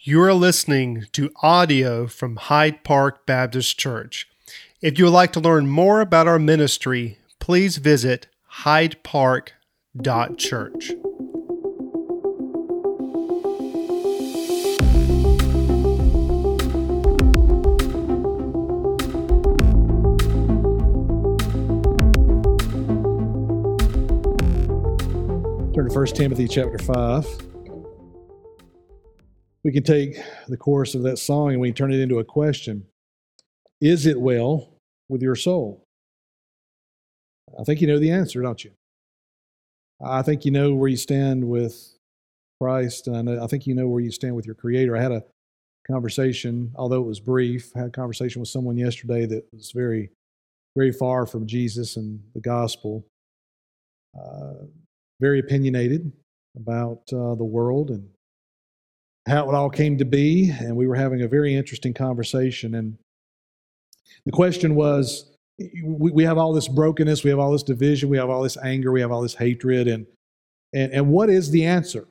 You 0.00 0.22
are 0.22 0.32
listening 0.32 1.06
to 1.10 1.32
audio 1.42 2.06
from 2.06 2.36
Hyde 2.36 2.84
Park 2.84 3.26
Baptist 3.26 3.80
Church. 3.80 4.28
If 4.80 4.96
you 4.96 5.06
would 5.06 5.10
like 5.10 5.32
to 5.32 5.40
learn 5.40 5.66
more 5.66 6.00
about 6.00 6.28
our 6.28 6.38
ministry, 6.38 7.18
please 7.40 7.78
visit 7.78 8.28
hydepark.church. 8.62 10.88
Turn 25.74 25.88
to 25.88 25.92
1 25.92 26.06
Timothy 26.06 26.46
chapter 26.46 26.78
5 26.78 27.47
we 29.64 29.72
can 29.72 29.82
take 29.82 30.16
the 30.48 30.56
chorus 30.56 30.94
of 30.94 31.02
that 31.02 31.18
song 31.18 31.50
and 31.52 31.60
we 31.60 31.72
turn 31.72 31.92
it 31.92 32.00
into 32.00 32.18
a 32.18 32.24
question 32.24 32.86
Is 33.80 34.06
it 34.06 34.20
well 34.20 34.74
with 35.08 35.22
your 35.22 35.36
soul? 35.36 35.84
I 37.58 37.64
think 37.64 37.80
you 37.80 37.86
know 37.86 37.98
the 37.98 38.10
answer, 38.10 38.42
don't 38.42 38.62
you? 38.62 38.72
I 40.04 40.22
think 40.22 40.44
you 40.44 40.50
know 40.50 40.74
where 40.74 40.88
you 40.88 40.96
stand 40.96 41.48
with 41.48 41.96
Christ, 42.60 43.06
and 43.08 43.16
I, 43.16 43.22
know, 43.22 43.42
I 43.42 43.46
think 43.46 43.66
you 43.66 43.74
know 43.74 43.88
where 43.88 44.02
you 44.02 44.12
stand 44.12 44.36
with 44.36 44.46
your 44.46 44.54
Creator. 44.54 44.96
I 44.96 45.02
had 45.02 45.12
a 45.12 45.24
conversation, 45.90 46.72
although 46.76 47.00
it 47.00 47.06
was 47.06 47.20
brief, 47.20 47.72
I 47.74 47.80
had 47.80 47.88
a 47.88 47.92
conversation 47.92 48.40
with 48.40 48.48
someone 48.48 48.76
yesterday 48.76 49.26
that 49.26 49.44
was 49.52 49.72
very, 49.74 50.10
very 50.76 50.92
far 50.92 51.26
from 51.26 51.46
Jesus 51.46 51.96
and 51.96 52.20
the 52.34 52.40
gospel, 52.40 53.06
uh, 54.16 54.64
very 55.20 55.40
opinionated 55.40 56.12
about 56.56 57.02
uh, 57.12 57.34
the 57.34 57.44
world 57.44 57.90
and 57.90 58.08
how 59.28 59.48
it 59.48 59.54
all 59.54 59.70
came 59.70 59.98
to 59.98 60.04
be, 60.04 60.50
and 60.50 60.76
we 60.76 60.86
were 60.86 60.94
having 60.94 61.22
a 61.22 61.28
very 61.28 61.54
interesting 61.54 61.94
conversation. 61.94 62.74
And 62.74 62.96
the 64.24 64.32
question 64.32 64.74
was 64.74 65.36
we, 65.58 66.10
we 66.10 66.24
have 66.24 66.38
all 66.38 66.52
this 66.52 66.68
brokenness, 66.68 67.24
we 67.24 67.30
have 67.30 67.38
all 67.38 67.52
this 67.52 67.62
division, 67.62 68.08
we 68.08 68.16
have 68.16 68.30
all 68.30 68.42
this 68.42 68.56
anger, 68.58 68.92
we 68.92 69.00
have 69.00 69.10
all 69.10 69.22
this 69.22 69.34
hatred, 69.34 69.88
and, 69.88 70.06
and, 70.72 70.92
and 70.92 71.08
what 71.08 71.30
is 71.30 71.50
the 71.50 71.64
answer? 71.64 72.06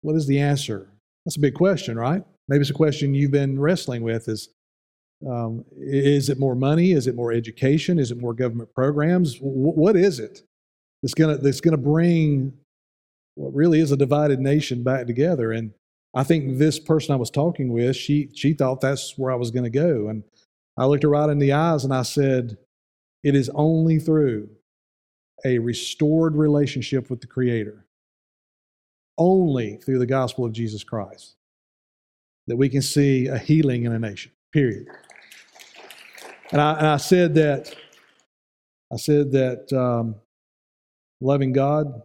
What 0.00 0.16
is 0.16 0.26
the 0.26 0.40
answer? 0.40 0.88
That's 1.24 1.36
a 1.36 1.40
big 1.40 1.54
question, 1.54 1.98
right? 1.98 2.24
Maybe 2.48 2.60
it's 2.60 2.70
a 2.70 2.74
question 2.74 3.14
you've 3.14 3.30
been 3.30 3.58
wrestling 3.58 4.02
with 4.02 4.28
is 4.28 4.48
um, 5.28 5.64
is 5.76 6.28
it 6.28 6.40
more 6.40 6.56
money? 6.56 6.92
Is 6.92 7.06
it 7.06 7.14
more 7.14 7.32
education? 7.32 8.00
Is 8.00 8.10
it 8.10 8.18
more 8.18 8.34
government 8.34 8.74
programs? 8.74 9.36
W- 9.36 9.70
what 9.70 9.94
is 9.94 10.18
it 10.18 10.42
that's 11.02 11.14
going 11.14 11.36
to 11.36 11.42
that's 11.42 11.60
to 11.60 11.76
bring 11.76 12.52
what 13.34 13.54
really 13.54 13.80
is 13.80 13.92
a 13.92 13.96
divided 13.96 14.40
nation 14.40 14.82
back 14.82 15.06
together. 15.06 15.52
And 15.52 15.72
I 16.14 16.24
think 16.24 16.58
this 16.58 16.78
person 16.78 17.14
I 17.14 17.18
was 17.18 17.30
talking 17.30 17.72
with, 17.72 17.96
she 17.96 18.30
she 18.34 18.52
thought 18.52 18.80
that's 18.80 19.16
where 19.16 19.32
I 19.32 19.36
was 19.36 19.50
going 19.50 19.64
to 19.64 19.70
go. 19.70 20.08
And 20.08 20.22
I 20.76 20.86
looked 20.86 21.02
her 21.02 21.08
right 21.08 21.30
in 21.30 21.38
the 21.38 21.52
eyes 21.52 21.84
and 21.84 21.94
I 21.94 22.02
said, 22.02 22.56
It 23.22 23.34
is 23.34 23.50
only 23.54 23.98
through 23.98 24.50
a 25.44 25.58
restored 25.58 26.36
relationship 26.36 27.10
with 27.10 27.20
the 27.20 27.26
Creator, 27.26 27.86
only 29.18 29.76
through 29.76 29.98
the 29.98 30.06
gospel 30.06 30.44
of 30.44 30.52
Jesus 30.52 30.84
Christ, 30.84 31.36
that 32.46 32.56
we 32.56 32.68
can 32.68 32.82
see 32.82 33.26
a 33.26 33.38
healing 33.38 33.84
in 33.84 33.92
a 33.92 33.98
nation, 33.98 34.32
period. 34.52 34.86
And 36.52 36.60
I, 36.60 36.74
and 36.74 36.86
I 36.86 36.96
said 36.98 37.34
that, 37.34 37.74
I 38.92 38.96
said 38.96 39.32
that 39.32 39.72
um, 39.72 40.16
loving 41.20 41.52
God, 41.52 42.02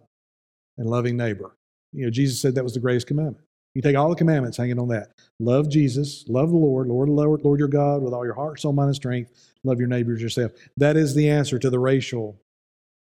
and 0.77 0.89
loving 0.89 1.17
neighbor. 1.17 1.55
You 1.93 2.05
know, 2.05 2.11
Jesus 2.11 2.39
said 2.39 2.55
that 2.55 2.63
was 2.63 2.73
the 2.73 2.79
greatest 2.79 3.07
commandment. 3.07 3.43
You 3.73 3.81
take 3.81 3.95
all 3.95 4.09
the 4.09 4.15
commandments 4.15 4.57
hanging 4.57 4.79
on 4.79 4.87
that. 4.87 5.09
Love 5.39 5.69
Jesus, 5.69 6.25
love 6.27 6.49
the 6.49 6.57
Lord, 6.57 6.87
Lord, 6.87 7.09
Lord, 7.09 7.41
Lord 7.43 7.59
your 7.59 7.67
God 7.67 8.01
with 8.01 8.13
all 8.13 8.25
your 8.25 8.33
heart, 8.33 8.59
soul, 8.59 8.73
mind, 8.73 8.87
and 8.87 8.95
strength. 8.95 9.53
Love 9.63 9.79
your 9.79 9.87
neighbors 9.87 10.21
yourself. 10.21 10.51
That 10.77 10.97
is 10.97 11.13
the 11.13 11.29
answer 11.29 11.59
to 11.59 11.69
the 11.69 11.79
racial 11.79 12.39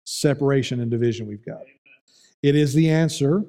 separation 0.04 0.80
and 0.80 0.90
division 0.90 1.26
we've 1.26 1.44
got. 1.44 1.62
It 2.42 2.56
is 2.56 2.74
the 2.74 2.90
answer 2.90 3.44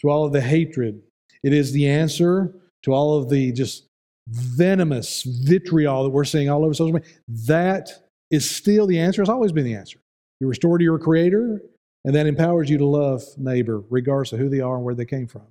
to 0.00 0.10
all 0.10 0.24
of 0.24 0.32
the 0.32 0.40
hatred. 0.40 1.00
It 1.42 1.52
is 1.52 1.72
the 1.72 1.88
answer 1.88 2.54
to 2.82 2.92
all 2.92 3.18
of 3.18 3.30
the 3.30 3.52
just 3.52 3.86
venomous 4.28 5.22
vitriol 5.22 6.04
that 6.04 6.10
we're 6.10 6.24
seeing 6.24 6.50
all 6.50 6.64
over 6.64 6.74
social 6.74 6.92
media. 6.92 7.08
That 7.46 7.90
is 8.30 8.48
still 8.48 8.86
the 8.86 8.98
answer. 8.98 9.22
It's 9.22 9.30
always 9.30 9.52
been 9.52 9.64
the 9.64 9.74
answer. 9.74 9.98
You 10.40 10.48
restore 10.48 10.78
to 10.78 10.84
your 10.84 10.98
Creator. 10.98 11.62
And 12.08 12.16
that 12.16 12.26
empowers 12.26 12.70
you 12.70 12.78
to 12.78 12.86
love 12.86 13.22
neighbor, 13.36 13.82
regardless 13.90 14.32
of 14.32 14.38
who 14.38 14.48
they 14.48 14.60
are 14.60 14.76
and 14.76 14.82
where 14.82 14.94
they 14.94 15.04
came 15.04 15.26
from. 15.26 15.42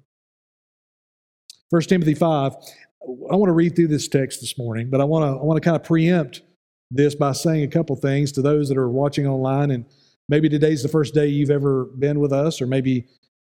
1 1.69 1.83
Timothy 1.83 2.15
5, 2.15 2.55
I 3.31 3.35
want 3.35 3.49
to 3.49 3.53
read 3.53 3.75
through 3.75 3.89
this 3.89 4.07
text 4.07 4.41
this 4.41 4.57
morning, 4.57 4.89
but 4.89 4.99
I 4.99 5.03
want 5.03 5.21
to, 5.21 5.39
I 5.39 5.43
want 5.43 5.61
to 5.61 5.63
kind 5.63 5.75
of 5.75 5.83
preempt 5.83 6.41
this 6.89 7.13
by 7.13 7.33
saying 7.33 7.63
a 7.63 7.67
couple 7.67 7.95
things 7.95 8.31
to 8.31 8.41
those 8.41 8.69
that 8.69 8.77
are 8.79 8.89
watching 8.89 9.27
online. 9.27 9.69
And 9.69 9.85
maybe 10.29 10.49
today's 10.49 10.81
the 10.81 10.89
first 10.89 11.13
day 11.13 11.27
you've 11.27 11.51
ever 11.51 11.85
been 11.99 12.19
with 12.19 12.33
us, 12.33 12.59
or 12.59 12.65
maybe 12.65 13.05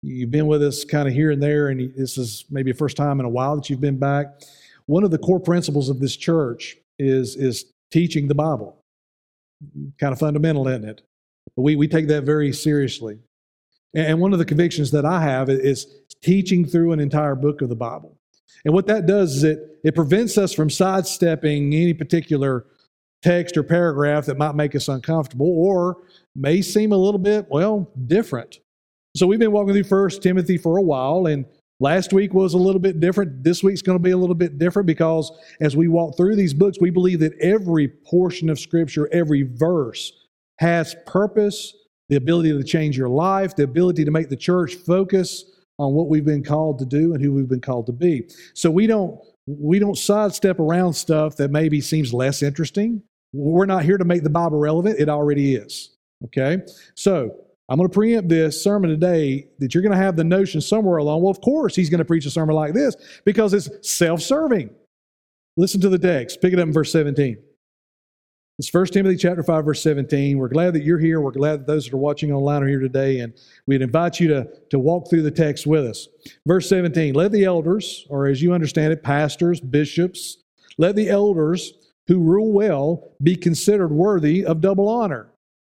you've 0.01 0.31
been 0.31 0.47
with 0.47 0.63
us 0.63 0.85
kind 0.85 1.05
of 1.05 1.13
here 1.13 1.31
and 1.31 1.43
there, 1.43 1.67
and 1.67 1.93
this 1.97 2.17
is 2.17 2.45
maybe 2.49 2.71
the 2.71 2.77
first 2.77 2.95
time 2.95 3.19
in 3.19 3.25
a 3.25 3.29
while 3.29 3.57
that 3.57 3.69
you've 3.69 3.81
been 3.81 3.99
back. 3.99 4.27
One 4.85 5.03
of 5.03 5.11
the 5.11 5.17
core 5.17 5.41
principles 5.41 5.89
of 5.89 5.99
this 5.99 6.15
church 6.15 6.77
is, 6.99 7.35
is 7.35 7.65
teaching 7.91 8.29
the 8.29 8.35
Bible. 8.35 8.79
Kind 9.99 10.13
of 10.13 10.19
fundamental, 10.19 10.69
isn't 10.69 10.85
it? 10.85 11.01
We, 11.55 11.75
we 11.75 11.87
take 11.87 12.07
that 12.07 12.23
very 12.23 12.51
seriously. 12.53 13.19
And 13.93 14.19
one 14.19 14.33
of 14.33 14.39
the 14.39 14.45
convictions 14.45 14.91
that 14.91 15.05
I 15.05 15.21
have 15.21 15.49
is 15.49 15.87
teaching 16.21 16.65
through 16.65 16.93
an 16.93 16.99
entire 16.99 17.35
book 17.35 17.61
of 17.61 17.69
the 17.69 17.75
Bible. 17.75 18.17
And 18.65 18.73
what 18.73 18.87
that 18.87 19.05
does 19.05 19.37
is 19.37 19.43
it, 19.43 19.59
it 19.83 19.95
prevents 19.95 20.37
us 20.37 20.53
from 20.53 20.69
sidestepping 20.69 21.73
any 21.73 21.93
particular 21.93 22.65
text 23.21 23.55
or 23.55 23.63
paragraph 23.63 24.25
that 24.25 24.37
might 24.37 24.55
make 24.55 24.75
us 24.75 24.87
uncomfortable 24.87 25.47
or 25.47 25.97
may 26.35 26.61
seem 26.61 26.91
a 26.91 26.97
little 26.97 27.19
bit, 27.19 27.45
well, 27.49 27.89
different. 28.07 28.59
So 29.15 29.27
we've 29.27 29.39
been 29.39 29.51
walking 29.51 29.73
through 29.73 29.83
First 29.83 30.23
Timothy 30.23 30.57
for 30.57 30.77
a 30.77 30.81
while, 30.81 31.27
and 31.27 31.45
last 31.79 32.13
week 32.13 32.33
was 32.33 32.53
a 32.53 32.57
little 32.57 32.79
bit 32.79 32.99
different. 32.99 33.43
This 33.43 33.63
week's 33.63 33.81
going 33.81 33.97
to 33.97 34.03
be 34.03 34.11
a 34.11 34.17
little 34.17 34.35
bit 34.35 34.57
different 34.57 34.87
because 34.87 35.31
as 35.61 35.75
we 35.75 35.87
walk 35.87 36.17
through 36.17 36.35
these 36.35 36.53
books, 36.53 36.79
we 36.81 36.89
believe 36.89 37.19
that 37.19 37.33
every 37.39 37.87
portion 37.87 38.49
of 38.49 38.59
Scripture, 38.59 39.07
every 39.13 39.43
verse, 39.43 40.11
has 40.63 40.95
purpose, 41.05 41.75
the 42.07 42.15
ability 42.15 42.51
to 42.51 42.63
change 42.63 42.97
your 42.97 43.09
life, 43.09 43.55
the 43.55 43.63
ability 43.63 44.05
to 44.05 44.11
make 44.11 44.29
the 44.29 44.37
church 44.37 44.75
focus 44.75 45.43
on 45.77 45.93
what 45.93 46.07
we've 46.07 46.25
been 46.25 46.43
called 46.43 46.79
to 46.79 46.85
do 46.85 47.13
and 47.13 47.21
who 47.21 47.33
we've 47.33 47.49
been 47.49 47.61
called 47.61 47.85
to 47.87 47.91
be. 47.91 48.29
So 48.53 48.71
we 48.71 48.87
don't 48.87 49.19
we 49.45 49.77
don't 49.77 49.97
sidestep 49.97 50.59
around 50.59 50.93
stuff 50.93 51.35
that 51.35 51.51
maybe 51.51 51.81
seems 51.81 52.13
less 52.13 52.41
interesting. 52.41 53.03
We're 53.33 53.65
not 53.65 53.83
here 53.83 53.97
to 53.97 54.05
make 54.05 54.23
the 54.23 54.29
Bible 54.29 54.57
relevant, 54.57 54.99
it 54.99 55.09
already 55.09 55.55
is. 55.55 55.97
Okay? 56.25 56.59
So 56.95 57.35
I'm 57.67 57.77
going 57.77 57.89
to 57.89 57.93
preempt 57.93 58.29
this 58.29 58.63
sermon 58.63 58.89
today 58.89 59.47
that 59.59 59.73
you're 59.73 59.83
going 59.83 59.97
to 59.97 60.01
have 60.01 60.15
the 60.15 60.23
notion 60.23 60.61
somewhere 60.61 60.97
along. 60.97 61.23
Well, 61.23 61.31
of 61.31 61.41
course, 61.41 61.75
he's 61.75 61.89
going 61.89 61.99
to 61.99 62.05
preach 62.05 62.25
a 62.25 62.29
sermon 62.29 62.55
like 62.55 62.73
this 62.73 62.95
because 63.25 63.53
it's 63.53 63.69
self 63.81 64.21
serving. 64.21 64.69
Listen 65.57 65.81
to 65.81 65.89
the 65.89 65.99
text. 65.99 66.41
Pick 66.41 66.53
it 66.53 66.59
up 66.59 66.67
in 66.67 66.73
verse 66.73 66.91
17. 66.93 67.37
It's 68.59 68.71
1 68.71 68.85
Timothy 68.87 69.17
chapter 69.17 69.41
5, 69.41 69.65
verse 69.65 69.81
17. 69.81 70.37
We're 70.37 70.47
glad 70.47 70.75
that 70.75 70.83
you're 70.83 70.99
here. 70.99 71.19
We're 71.19 71.31
glad 71.31 71.61
that 71.61 71.67
those 71.67 71.85
that 71.85 71.93
are 71.95 71.97
watching 71.97 72.31
online 72.31 72.61
are 72.61 72.67
here 72.67 72.79
today, 72.79 73.21
and 73.21 73.33
we'd 73.65 73.81
invite 73.81 74.19
you 74.19 74.27
to, 74.27 74.47
to 74.69 74.77
walk 74.77 75.09
through 75.09 75.23
the 75.23 75.31
text 75.31 75.65
with 75.65 75.87
us. 75.87 76.07
Verse 76.45 76.69
17, 76.69 77.15
let 77.15 77.31
the 77.31 77.45
elders, 77.45 78.05
or 78.09 78.27
as 78.27 78.43
you 78.43 78.53
understand 78.53 78.93
it, 78.93 79.01
pastors, 79.01 79.59
bishops, 79.59 80.37
let 80.77 80.95
the 80.95 81.09
elders 81.09 81.73
who 82.05 82.19
rule 82.19 82.51
well 82.51 83.15
be 83.23 83.35
considered 83.35 83.91
worthy 83.91 84.45
of 84.45 84.61
double 84.61 84.87
honor. 84.87 85.31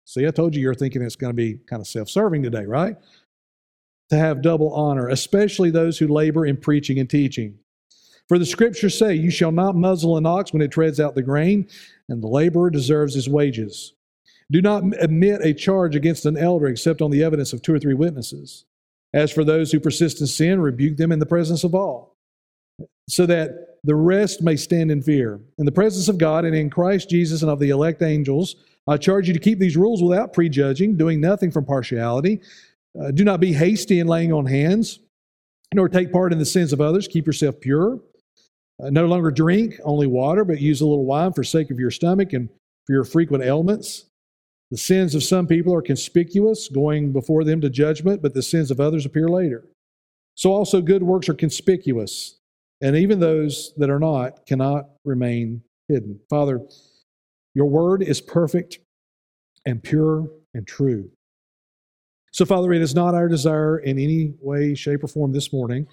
See, 0.06 0.28
I 0.28 0.32
told 0.32 0.56
you 0.56 0.62
you're 0.62 0.76
thinking 0.76 1.02
it's 1.02 1.16
going 1.16 1.32
to 1.32 1.36
be 1.36 1.56
kind 1.68 1.80
of 1.80 1.88
self 1.88 2.12
serving 2.12 2.44
today, 2.44 2.66
right? 2.66 2.96
To 4.12 4.18
have 4.18 4.44
double 4.44 4.72
honor, 4.72 5.08
especially 5.09 5.72
those 5.72 5.98
who 5.98 6.08
labor 6.08 6.46
in 6.46 6.58
preaching 6.58 7.00
and 7.00 7.09
teaching. 7.09 7.58
For 8.28 8.38
the 8.38 8.46
scriptures 8.46 8.97
say, 8.97 9.16
You 9.16 9.32
shall 9.32 9.52
not 9.52 9.76
muzzle 9.76 10.18
an 10.18 10.26
ox 10.26 10.53
when 10.53 10.62
it 10.62 10.72
treads 10.72 11.00
out 11.00 11.16
the 11.16 11.23
grain, 11.23 11.68
and 12.09 12.22
the 12.22 12.28
laborer 12.28 12.70
deserves 12.70 13.14
his 13.14 13.30
wages. 13.30 13.94
Do 14.52 14.62
not 14.62 14.84
admit 15.00 15.42
a 15.42 15.54
charge 15.54 15.96
against 15.96 16.26
an 16.26 16.38
elder 16.38 16.68
except 16.68 17.02
on 17.02 17.12
the 17.12 17.24
evidence 17.24 17.52
of 17.54 17.62
two 17.62 17.74
or 17.74 17.80
three 17.80 17.94
witnesses. 17.94 18.66
As 19.14 19.32
for 19.32 19.44
those 19.44 19.72
who 19.72 19.80
persist 19.80 20.22
in 20.22 20.28
sin, 20.28 20.59
rebuke 20.59 20.98
them 20.98 21.12
in 21.12 21.20
the 21.20 21.26
presence 21.26 21.64
of 21.64 21.76
all, 21.76 22.16
so 23.09 23.26
that 23.26 23.80
the 23.84 23.96
rest 23.96 24.42
may 24.42 24.56
stand 24.56 24.92
in 24.92 25.02
fear. 25.02 25.40
In 25.58 25.66
the 25.66 25.72
presence 25.72 26.08
of 26.08 26.18
God 26.18 26.46
and 26.46 26.56
in 26.56 26.70
Christ 26.70 27.09
Jesus 27.09 27.42
and 27.42 27.52
of 27.52 27.59
the 27.59 27.70
elect 27.70 28.02
angels, 28.02 28.56
I 28.88 28.98
charge 28.98 29.28
you 29.28 29.34
to 29.34 29.40
keep 29.40 29.59
these 29.59 29.78
rules 29.78 30.02
without 30.02 30.34
prejudging, 30.34 30.98
doing 30.98 31.20
nothing 31.20 31.52
from 31.52 31.66
partiality. 31.66 32.42
Uh, 33.00 33.12
do 33.12 33.24
not 33.24 33.40
be 33.40 33.54
hasty 33.54 34.00
in 34.00 34.08
laying 34.08 34.34
on 34.34 34.46
hands, 34.46 35.00
nor 35.74 35.90
take 35.90 36.12
part 36.12 36.32
in 36.32 36.40
the 36.40 36.46
sins 36.46 36.74
of 36.74 36.82
others. 36.82 37.08
Keep 37.08 37.28
yourself 37.28 37.59
pure. 37.59 38.00
Uh, 38.84 38.90
no 38.90 39.06
longer 39.08 39.32
drink 39.32 39.79
only 39.84 40.08
water, 40.08 40.46
but 40.46 40.62
use 40.62 40.82
a 40.82 40.85
little 40.85 41.06
wine 41.06 41.34
for 41.34 41.44
sake 41.44 41.72
of 41.72 41.79
your 41.79 41.91
stomach 41.91 42.34
and 42.34 42.50
for 42.85 42.94
your 42.94 43.03
frequent 43.03 43.44
ailments. 43.44 44.06
The 44.70 44.78
sins 44.78 45.16
of 45.16 45.24
some 45.24 45.47
people 45.47 45.74
are 45.74 45.82
conspicuous, 45.82 46.68
going 46.68 47.14
before 47.14 47.44
them 47.44 47.62
to 47.62 47.70
judgment, 47.70 48.22
but 48.22 48.34
the 48.34 48.44
sins 48.44 48.70
of 48.70 48.79
others 48.79 49.06
appear 49.06 49.29
later. 49.29 49.66
So 50.35 50.52
also 50.52 50.82
good 50.82 51.02
works 51.02 51.29
are 51.29 51.34
conspicuous, 51.34 52.38
and 52.82 52.96
even 52.96 53.20
those 53.20 53.74
that 53.78 53.90
are 53.90 54.00
not 54.00 54.46
cannot 54.46 54.90
remain 55.06 55.64
hidden. 55.88 56.20
Father, 56.30 56.62
your 57.56 57.66
word 57.66 58.03
is 58.03 58.22
perfect 58.22 58.80
and 59.66 59.82
pure 59.82 60.30
and 60.53 60.68
true. 60.68 61.09
So, 62.32 62.46
Father, 62.46 62.72
it 62.73 62.82
is 62.82 62.94
not 62.94 63.16
our 63.16 63.28
desire 63.28 63.80
in 63.80 63.97
any 63.97 64.35
way, 64.41 64.76
shape, 64.76 65.03
or 65.03 65.08
form 65.08 65.32
this 65.32 65.52
morning 65.52 65.88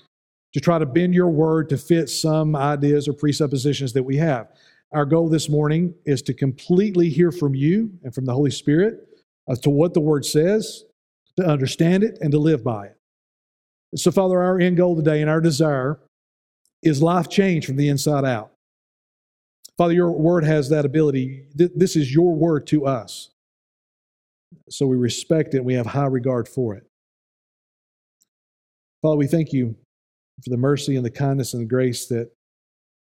to 0.55 0.61
try 0.61 0.79
to 0.79 0.87
bend 0.87 1.13
your 1.13 1.29
word 1.29 1.69
to 1.69 1.77
fit 1.77 2.09
some 2.09 2.57
ideas 2.57 3.09
or 3.09 3.13
presuppositions 3.13 3.93
that 3.93 4.03
we 4.03 4.17
have. 4.17 4.49
Our 4.93 5.05
goal 5.05 5.29
this 5.29 5.49
morning 5.49 5.95
is 6.07 6.23
to 6.23 6.33
completely 6.33 7.11
hear 7.11 7.33
from 7.33 7.55
you 7.55 7.91
and 8.05 8.15
from 8.15 8.25
the 8.25 8.33
Holy 8.33 8.53
Spirit 8.53 9.09
as 9.49 9.59
to 9.61 9.71
what 9.71 9.93
the 9.93 10.01
word 10.01 10.25
says, 10.25 10.85
to 11.37 11.45
understand 11.45 12.05
it, 12.05 12.19
and 12.21 12.31
to 12.31 12.39
live 12.39 12.63
by 12.63 12.87
it. 12.87 12.97
So, 13.97 14.13
Father, 14.13 14.41
our 14.41 14.61
end 14.61 14.77
goal 14.77 14.95
today 14.97 15.21
and 15.21 15.29
our 15.29 15.41
desire 15.41 16.01
is 16.83 17.03
life 17.03 17.29
change 17.29 17.67
from 17.67 17.77
the 17.77 17.89
inside 17.89 18.25
out. 18.25 18.53
Father, 19.77 19.93
your 19.93 20.13
word 20.13 20.45
has 20.45 20.69
that 20.69 20.85
ability. 20.85 21.49
This 21.55 21.97
is 21.97 22.15
your 22.15 22.33
word 22.33 22.67
to 22.69 22.87
us. 22.87 23.31
So 24.71 24.87
we 24.87 24.97
respect 24.97 25.55
it. 25.55 25.65
We 25.65 25.75
have 25.75 25.87
high 25.87 26.07
regard 26.07 26.49
for 26.49 26.77
it. 26.77 26.85
Father, 29.03 29.17
we 29.17 29.27
thank 29.27 29.53
you 29.53 29.75
for 30.43 30.51
the 30.51 30.57
mercy 30.57 30.97
and 30.97 31.05
the 31.05 31.11
kindness 31.11 31.55
and 31.55 31.63
the 31.63 31.69
grace 31.69 32.07
that, 32.09 32.31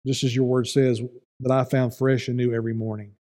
just 0.07 0.25
as 0.25 0.35
your 0.35 0.45
word 0.45 0.67
says, 0.67 1.01
that 1.41 1.53
I 1.53 1.65
found 1.65 1.97
fresh 1.97 2.29
and 2.29 2.37
new 2.37 2.53
every 2.53 2.75
morning. 2.75 3.13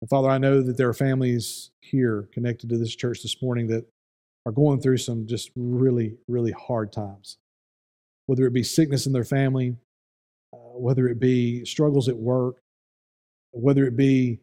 And 0.00 0.10
Father, 0.10 0.28
I 0.28 0.38
know 0.38 0.62
that 0.62 0.76
there 0.76 0.88
are 0.88 0.94
families 0.94 1.70
here 1.80 2.28
connected 2.32 2.68
to 2.70 2.78
this 2.78 2.94
church 2.94 3.22
this 3.22 3.40
morning 3.40 3.68
that 3.68 3.86
are 4.44 4.52
going 4.52 4.80
through 4.80 4.98
some 4.98 5.26
just 5.26 5.50
really, 5.56 6.16
really 6.28 6.52
hard 6.52 6.92
times. 6.92 7.38
Whether 8.26 8.46
it 8.46 8.52
be 8.52 8.62
sickness 8.62 9.06
in 9.06 9.12
their 9.12 9.24
family, 9.24 9.76
uh, 10.52 10.56
whether 10.56 11.08
it 11.08 11.18
be 11.18 11.64
struggles 11.64 12.08
at 12.08 12.16
work, 12.16 12.56
whether 13.52 13.86
it 13.86 13.96
be 13.96 14.40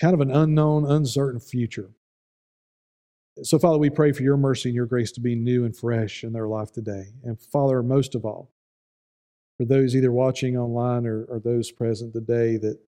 kind 0.00 0.14
of 0.14 0.20
an 0.20 0.30
unknown, 0.30 0.90
uncertain 0.90 1.40
future. 1.40 1.90
So, 3.42 3.58
Father, 3.58 3.78
we 3.78 3.90
pray 3.90 4.12
for 4.12 4.22
your 4.22 4.36
mercy 4.36 4.68
and 4.68 4.76
your 4.76 4.86
grace 4.86 5.12
to 5.12 5.20
be 5.20 5.34
new 5.34 5.64
and 5.64 5.76
fresh 5.76 6.24
in 6.24 6.32
their 6.32 6.48
life 6.48 6.72
today. 6.72 7.12
And, 7.24 7.40
Father, 7.40 7.82
most 7.82 8.14
of 8.14 8.24
all, 8.24 8.50
for 9.58 9.64
those 9.64 9.94
either 9.94 10.12
watching 10.12 10.56
online 10.56 11.06
or, 11.06 11.24
or 11.24 11.40
those 11.40 11.70
present 11.70 12.12
today, 12.12 12.56
that, 12.58 12.78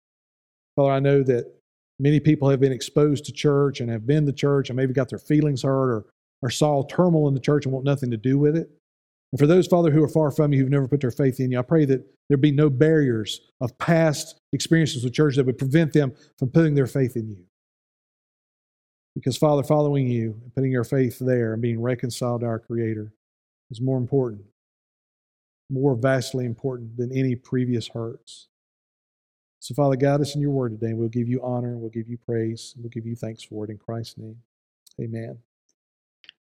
Father, 0.77 0.93
I 0.93 1.01
know 1.01 1.23
that 1.23 1.53
many 1.99 2.21
people 2.21 2.49
have 2.49 2.61
been 2.61 2.73
exposed 2.73 3.25
to 3.27 3.33
church 3.33 3.81
and 3.81 3.91
have 3.91 4.07
been 4.07 4.27
to 4.27 4.33
church 4.33 4.71
and 4.71 4.77
maybe 4.77 4.93
got 4.93 5.09
their 5.09 5.19
feelings 5.19 5.63
hurt 5.63 5.91
or, 5.91 6.07
or 6.43 6.51
saw 6.51 6.85
turmoil 6.85 7.29
in 7.29 7.35
the 7.35 7.41
church 7.41 7.65
and 7.65 7.73
want 7.73 7.85
nothing 7.85 8.11
to 8.11 8.17
do 8.17 8.39
with 8.39 8.57
it. 8.57 8.71
And 9.33 9.39
for 9.39 9.47
those, 9.47 9.67
Father, 9.67 9.91
who 9.91 10.03
are 10.03 10.09
far 10.09 10.31
from 10.31 10.53
you, 10.53 10.61
who've 10.61 10.71
never 10.71 10.89
put 10.89 11.01
their 11.01 11.11
faith 11.11 11.39
in 11.39 11.53
you, 11.53 11.59
I 11.59 11.63
pray 11.63 11.85
that 11.85 12.05
there 12.29 12.37
be 12.37 12.51
no 12.51 12.71
barriers 12.71 13.41
of 13.61 13.77
past 13.79 14.41
experiences 14.53 15.05
with 15.05 15.13
church 15.13 15.37
that 15.37 15.47
would 15.47 15.59
prevent 15.59 15.93
them 15.93 16.13
from 16.39 16.49
putting 16.49 16.75
their 16.75 16.87
faith 16.87 17.17
in 17.17 17.29
you. 17.29 17.45
Because, 19.21 19.37
Father, 19.37 19.63
following 19.63 20.09
you 20.09 20.41
and 20.43 20.55
putting 20.55 20.75
our 20.75 20.85
faith 20.85 21.19
there 21.19 21.53
and 21.53 21.61
being 21.61 21.79
reconciled 21.79 22.41
to 22.41 22.47
our 22.47 22.59
Creator 22.59 23.13
is 23.71 23.79
more 23.79 23.99
important, 23.99 24.41
more 25.69 25.95
vastly 25.95 26.47
important 26.47 26.97
than 26.97 27.13
any 27.13 27.37
previous 27.37 27.89
hurts. 27.89 28.49
So, 29.59 29.75
Father, 29.75 29.97
guide 29.97 30.23
us 30.23 30.35
in 30.35 30.41
your 30.41 30.53
word 30.53 30.73
today, 30.73 30.93
and 30.93 30.99
we'll 30.99 31.11
give 31.11 31.29
you 31.29 31.43
honor, 31.43 31.77
we'll 31.77 31.91
give 31.91 32.09
you 32.09 32.17
praise, 32.17 32.75
we'll 32.79 32.89
give 32.89 33.05
you 33.05 33.15
thanks 33.15 33.43
for 33.43 33.63
it 33.63 33.71
in 33.71 33.77
Christ's 33.77 34.17
name. 34.17 34.39
Amen. 34.99 35.37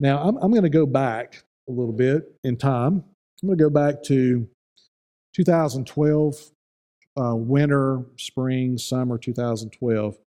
Now, 0.02 0.22
I'm, 0.22 0.36
I'm 0.36 0.52
going 0.52 0.64
to 0.64 0.70
go 0.70 0.86
back 0.86 1.46
a 1.70 1.72
little 1.72 1.94
bit 1.94 2.24
in 2.44 2.58
time. 2.58 3.06
I'm 3.42 3.48
going 3.48 3.58
to 3.58 3.64
go 3.64 3.70
back 3.70 4.04
to 4.08 4.46
2012, 5.34 6.52
uh, 7.18 7.36
winter, 7.36 8.04
spring, 8.18 8.78
summer 8.78 9.18
2012. 9.18 10.18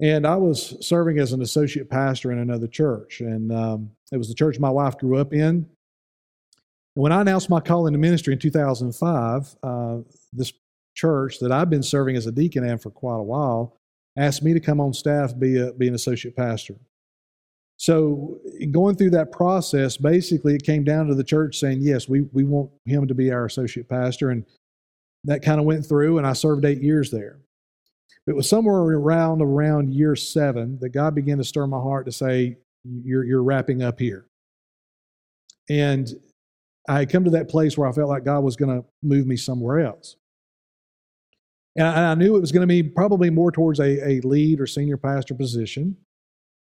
And 0.00 0.26
I 0.26 0.36
was 0.36 0.76
serving 0.86 1.18
as 1.18 1.32
an 1.32 1.42
associate 1.42 1.90
pastor 1.90 2.30
in 2.30 2.38
another 2.38 2.68
church. 2.68 3.20
And 3.20 3.52
um, 3.52 3.90
it 4.12 4.16
was 4.16 4.28
the 4.28 4.34
church 4.34 4.58
my 4.58 4.70
wife 4.70 4.96
grew 4.96 5.18
up 5.18 5.32
in. 5.32 5.40
And 5.40 5.66
when 6.94 7.12
I 7.12 7.20
announced 7.20 7.50
my 7.50 7.60
call 7.60 7.86
into 7.86 7.98
ministry 7.98 8.32
in 8.32 8.38
2005, 8.38 9.56
uh, 9.62 9.96
this 10.32 10.52
church 10.94 11.38
that 11.40 11.52
I've 11.52 11.70
been 11.70 11.82
serving 11.82 12.16
as 12.16 12.26
a 12.26 12.32
deacon 12.32 12.64
in 12.64 12.78
for 12.78 12.90
quite 12.90 13.18
a 13.18 13.22
while 13.22 13.76
asked 14.16 14.42
me 14.42 14.52
to 14.52 14.60
come 14.60 14.80
on 14.80 14.92
staff 14.92 15.36
be 15.38 15.58
a, 15.58 15.72
be 15.72 15.88
an 15.88 15.94
associate 15.94 16.36
pastor. 16.36 16.74
So 17.76 18.40
going 18.72 18.96
through 18.96 19.10
that 19.10 19.30
process, 19.30 19.96
basically 19.96 20.56
it 20.56 20.64
came 20.64 20.82
down 20.82 21.06
to 21.06 21.14
the 21.14 21.22
church 21.22 21.58
saying, 21.58 21.78
yes, 21.80 22.08
we, 22.08 22.22
we 22.32 22.42
want 22.42 22.70
him 22.84 23.06
to 23.06 23.14
be 23.14 23.30
our 23.30 23.46
associate 23.46 23.88
pastor. 23.88 24.30
And 24.30 24.44
that 25.24 25.42
kind 25.42 25.60
of 25.60 25.66
went 25.66 25.86
through 25.86 26.18
and 26.18 26.26
I 26.26 26.32
served 26.32 26.64
eight 26.64 26.82
years 26.82 27.10
there. 27.12 27.38
It 28.28 28.36
was 28.36 28.48
somewhere 28.48 28.76
around 28.76 29.40
around 29.40 29.94
year 29.94 30.14
seven 30.14 30.78
that 30.80 30.90
God 30.90 31.14
began 31.14 31.38
to 31.38 31.44
stir 31.44 31.66
my 31.66 31.78
heart 31.78 32.06
to 32.06 32.12
say, 32.12 32.58
You're 32.84 33.24
you're 33.24 33.42
wrapping 33.42 33.82
up 33.82 33.98
here. 33.98 34.26
And 35.70 36.08
I 36.88 37.00
had 37.00 37.10
come 37.10 37.24
to 37.24 37.30
that 37.30 37.48
place 37.48 37.76
where 37.76 37.88
I 37.88 37.92
felt 37.92 38.08
like 38.08 38.24
God 38.24 38.40
was 38.40 38.56
going 38.56 38.80
to 38.80 38.86
move 39.02 39.26
me 39.26 39.36
somewhere 39.36 39.80
else. 39.80 40.16
And 41.76 41.86
I, 41.86 42.14
knew 42.14 42.34
it 42.36 42.40
was 42.40 42.50
going 42.50 42.66
to 42.66 42.66
be 42.66 42.82
probably 42.82 43.30
more 43.30 43.52
towards 43.52 43.78
a, 43.78 44.08
a 44.08 44.20
lead 44.22 44.60
or 44.60 44.66
senior 44.66 44.96
pastor 44.96 45.34
position. 45.34 45.96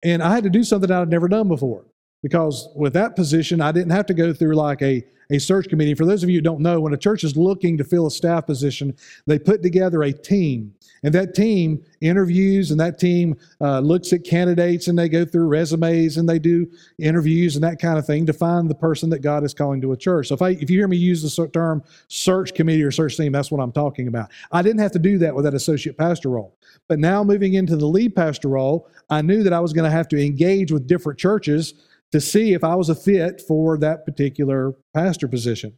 And 0.03 0.23
I 0.23 0.35
had 0.35 0.45
to 0.45 0.51
do 0.51 0.65
something 0.65 0.91
I'd 0.91 1.09
never 1.09 1.29
done 1.29 1.49
before 1.49 1.87
because 2.23 2.69
with 2.75 2.93
that 2.95 3.17
position, 3.17 3.61
I 3.61 3.73
didn't 3.73 3.93
have 3.93 4.07
to 4.07 4.15
go 4.15 4.33
through 4.33 4.55
like 4.55 4.83
a, 4.83 5.05
a 5.31 5.39
search 5.39 5.69
committee. 5.69 5.95
For 5.95 6.05
those 6.05 6.23
of 6.23 6.29
you 6.29 6.39
who 6.39 6.43
don't 6.43 6.61
know, 6.61 6.81
when 6.81 6.93
a 6.93 6.99
church 6.99 7.25
is 7.25 7.37
looking 7.37 7.79
to 7.79 7.85
fill 7.85 8.07
a 8.07 8.11
staff 8.11 8.47
position, 8.47 8.95
they 9.27 9.39
put 9.39 9.63
together 9.63 10.03
a 10.03 10.13
team. 10.13 10.75
And 11.03 11.15
that 11.15 11.35
team 11.35 11.83
interviews 12.03 12.71
and 12.71 12.81
that 12.81 12.99
team 12.99 13.37
uh, 13.61 13.81
looks 13.81 14.13
at 14.13 14.23
candidates 14.23 14.89
and 14.89 14.99
they 14.99 15.09
go 15.09 15.25
through 15.25 15.47
resumes 15.47 16.19
and 16.19 16.29
they 16.29 16.39
do 16.39 16.71
interviews 16.99 17.55
and 17.55 17.65
that 17.65 17.81
kind 17.81 17.99
of 17.99 18.05
thing 18.05 18.27
to 18.27 18.35
find 18.35 18.69
the 18.69 18.75
person 18.75 19.09
that 19.11 19.21
God 19.21 19.43
is 19.43 19.55
calling 19.55 19.81
to 19.81 19.93
a 19.93 19.97
church. 19.97 20.29
So 20.29 20.35
if, 20.35 20.43
I, 20.43 20.51
if 20.51 20.69
you 20.69 20.79
hear 20.79 20.89
me 20.89 20.99
use 20.99 21.23
the 21.23 21.49
term 21.49 21.83
search 22.09 22.53
committee 22.55 22.83
or 22.83 22.91
search 22.91 23.17
team, 23.17 23.33
that's 23.33 23.51
what 23.51 23.63
I'm 23.63 23.73
talking 23.73 24.09
about. 24.09 24.31
I 24.53 24.61
didn't 24.61 24.81
have 24.81 24.93
to 24.93 24.99
do 24.99 25.17
that 25.19 25.35
with 25.35 25.47
that 25.47 25.55
associate 25.55 25.97
pastor 25.97 26.29
role. 26.29 26.55
But 26.87 26.99
now 26.99 27.25
moving 27.25 27.55
into 27.55 27.77
the 27.77 27.87
lead 27.87 28.15
pastor 28.15 28.49
role, 28.49 28.89
I 29.09 29.23
knew 29.23 29.43
that 29.43 29.55
I 29.55 29.61
was 29.61 29.73
going 29.73 29.85
to 29.85 29.91
have 29.91 30.09
to 30.09 30.23
engage 30.23 30.71
with 30.71 30.87
different 30.87 31.19
churches 31.19 31.75
to 32.13 32.21
see 32.21 32.53
if 32.53 32.65
I 32.65 32.75
was 32.75 32.89
a 32.89 32.95
fit 32.95 33.41
for 33.41 33.79
that 33.79 34.05
particular 34.05 34.75
pastor 34.95 35.29
position. 35.29 35.75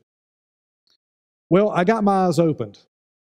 Well, 1.50 1.70
I 1.70 1.84
got 1.84 2.04
my 2.04 2.26
eyes 2.26 2.38
opened 2.38 2.78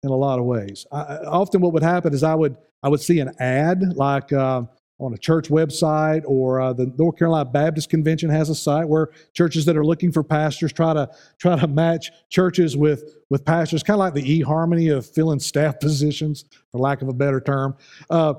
in 0.03 0.11
a 0.11 0.17
lot 0.17 0.39
of 0.39 0.47
ways. 0.47 0.87
I, 0.91 1.17
often, 1.27 1.61
what 1.61 1.73
would 1.73 1.83
happen 1.83 2.15
is 2.15 2.23
I 2.23 2.35
would 2.35 2.57
I 2.83 2.89
would 2.89 3.01
see 3.01 3.21
an 3.21 3.33
ad 3.39 3.97
like 3.97 4.33
uh, 4.33 4.63
on 5.01 5.13
a 5.13 5.19
church 5.19 5.49
website 5.49 6.23
or 6.27 6.61
uh, 6.61 6.73
the 6.73 6.87
North 6.99 7.19
Carolina 7.19 7.45
Baptist 7.45 7.91
Convention 7.91 8.31
has 8.31 8.49
a 8.49 8.55
site 8.55 8.89
where 8.89 9.09
churches 9.33 9.65
that 9.65 9.77
are 9.77 9.85
looking 9.85 10.13
for 10.13 10.23
pastors 10.23 10.73
try 10.73 10.95
to 10.95 11.11
try 11.39 11.59
to 11.59 11.67
match 11.67 12.11
churches 12.31 12.77
with 12.77 13.17
with 13.31 13.45
pastors, 13.45 13.83
kind 13.83 13.97
of 13.97 14.01
like 14.01 14.15
the 14.15 14.43
eHarmony 14.43 14.95
of 14.95 15.07
filling 15.07 15.41
staff 15.41 15.81
positions, 15.81 16.45
for 16.71 16.79
lack 16.79 17.03
of 17.03 17.09
a 17.09 17.15
better 17.15 17.41
term. 17.41 17.77
Uh, 18.09 18.35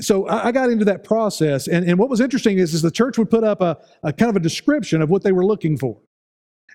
so 0.00 0.28
I 0.28 0.52
got 0.52 0.70
into 0.70 0.84
that 0.86 1.04
process. 1.04 1.68
And, 1.68 1.88
and 1.88 1.98
what 1.98 2.08
was 2.08 2.20
interesting 2.20 2.58
is, 2.58 2.74
is 2.74 2.82
the 2.82 2.90
church 2.90 3.18
would 3.18 3.30
put 3.30 3.44
up 3.44 3.60
a, 3.60 3.78
a 4.02 4.12
kind 4.12 4.30
of 4.30 4.36
a 4.36 4.40
description 4.40 5.02
of 5.02 5.10
what 5.10 5.22
they 5.22 5.32
were 5.32 5.44
looking 5.44 5.76
for. 5.76 5.98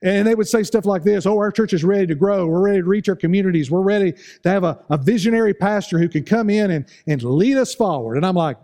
And 0.04 0.28
they 0.28 0.36
would 0.36 0.48
say 0.48 0.64
stuff 0.64 0.86
like 0.86 1.04
this 1.04 1.26
Oh, 1.26 1.38
our 1.38 1.52
church 1.52 1.74
is 1.74 1.84
ready 1.84 2.06
to 2.08 2.16
grow. 2.16 2.48
We're 2.48 2.62
ready 2.62 2.80
to 2.80 2.88
reach 2.88 3.10
our 3.10 3.16
communities. 3.16 3.72
We're 3.72 3.82
ready 3.82 4.14
to 4.44 4.50
have 4.50 4.64
a, 4.64 4.80
a 4.90 4.98
visionary 4.98 5.54
pastor 5.54 6.00
who 6.00 6.10
can 6.10 6.24
come 6.24 6.50
in 6.50 6.72
and, 6.72 6.86
and 7.08 7.24
lead 7.24 7.58
us 7.58 7.74
forward. 7.74 8.18
And 8.18 8.26
I'm 8.26 8.36
like, 8.36 8.58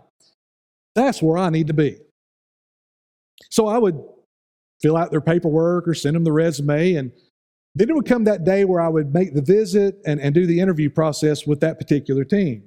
that's 0.94 1.22
where 1.22 1.38
I 1.38 1.48
need 1.50 1.68
to 1.68 1.74
be. 1.74 1.98
So 3.50 3.66
I 3.66 3.78
would 3.78 3.98
fill 4.82 4.96
out 4.96 5.10
their 5.10 5.20
paperwork 5.20 5.88
or 5.88 5.94
send 5.94 6.16
them 6.16 6.24
the 6.24 6.32
resume. 6.32 6.94
And 6.94 7.12
then 7.74 7.88
it 7.88 7.94
would 7.94 8.06
come 8.06 8.24
that 8.24 8.44
day 8.44 8.64
where 8.64 8.80
I 8.80 8.88
would 8.88 9.14
make 9.14 9.34
the 9.34 9.42
visit 9.42 10.00
and, 10.04 10.20
and 10.20 10.34
do 10.34 10.46
the 10.46 10.60
interview 10.60 10.90
process 10.90 11.46
with 11.46 11.60
that 11.60 11.78
particular 11.78 12.24
team. 12.24 12.64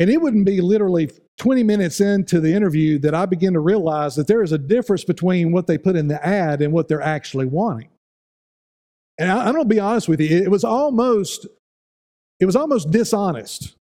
And 0.00 0.08
it 0.08 0.20
wouldn't 0.20 0.46
be 0.46 0.62
literally 0.62 1.10
20 1.38 1.62
minutes 1.62 2.00
into 2.00 2.40
the 2.40 2.52
interview 2.52 2.98
that 3.00 3.14
I 3.14 3.26
begin 3.26 3.52
to 3.52 3.60
realize 3.60 4.16
that 4.16 4.26
there 4.26 4.42
is 4.42 4.50
a 4.50 4.58
difference 4.58 5.04
between 5.04 5.52
what 5.52 5.66
they 5.66 5.76
put 5.76 5.94
in 5.94 6.08
the 6.08 6.26
ad 6.26 6.62
and 6.62 6.72
what 6.72 6.88
they're 6.88 7.02
actually 7.02 7.46
wanting. 7.46 7.90
And 9.18 9.30
I, 9.30 9.46
am 9.46 9.52
going 9.52 9.68
to 9.68 9.74
be 9.74 9.78
honest 9.78 10.08
with 10.08 10.20
you, 10.20 10.38
it 10.38 10.50
was 10.50 10.64
almost, 10.64 11.46
it 12.40 12.46
was 12.46 12.56
almost 12.56 12.90
dishonest 12.90 13.76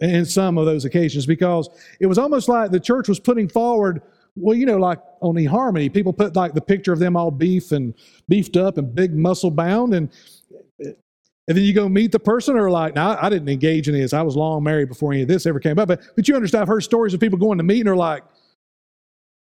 in 0.00 0.24
some 0.24 0.58
of 0.58 0.66
those 0.66 0.84
occasions 0.84 1.26
because 1.26 1.70
it 2.00 2.06
was 2.06 2.18
almost 2.18 2.48
like 2.48 2.72
the 2.72 2.80
church 2.80 3.08
was 3.08 3.20
putting 3.20 3.48
forward 3.48 4.02
well, 4.36 4.56
you 4.56 4.66
know, 4.66 4.78
like 4.78 5.00
on 5.20 5.34
eHarmony, 5.34 5.92
people 5.92 6.12
put 6.12 6.36
like 6.36 6.54
the 6.54 6.60
picture 6.60 6.92
of 6.92 6.98
them 6.98 7.16
all 7.16 7.30
beef 7.30 7.72
and 7.72 7.94
beefed 8.28 8.56
up 8.56 8.78
and 8.78 8.94
big 8.94 9.14
muscle 9.14 9.50
bound, 9.50 9.94
and 9.94 10.10
and 11.50 11.56
then 11.56 11.64
you 11.64 11.72
go 11.72 11.88
meet 11.88 12.12
the 12.12 12.20
person, 12.20 12.56
or 12.56 12.70
like, 12.70 12.94
now 12.94 13.18
I 13.20 13.28
didn't 13.28 13.48
engage 13.48 13.88
in 13.88 13.94
this. 13.94 14.12
I 14.12 14.22
was 14.22 14.36
long 14.36 14.62
married 14.62 14.88
before 14.88 15.12
any 15.12 15.22
of 15.22 15.26
this 15.26 15.46
ever 15.46 15.58
came 15.58 15.80
up. 15.80 15.88
But, 15.88 16.00
but 16.14 16.28
you 16.28 16.36
understand, 16.36 16.62
I've 16.62 16.68
heard 16.68 16.84
stories 16.84 17.12
of 17.12 17.18
people 17.18 17.40
going 17.40 17.58
to 17.58 17.64
meet 17.64 17.80
and 17.80 17.88
are 17.88 17.96
like, 17.96 18.22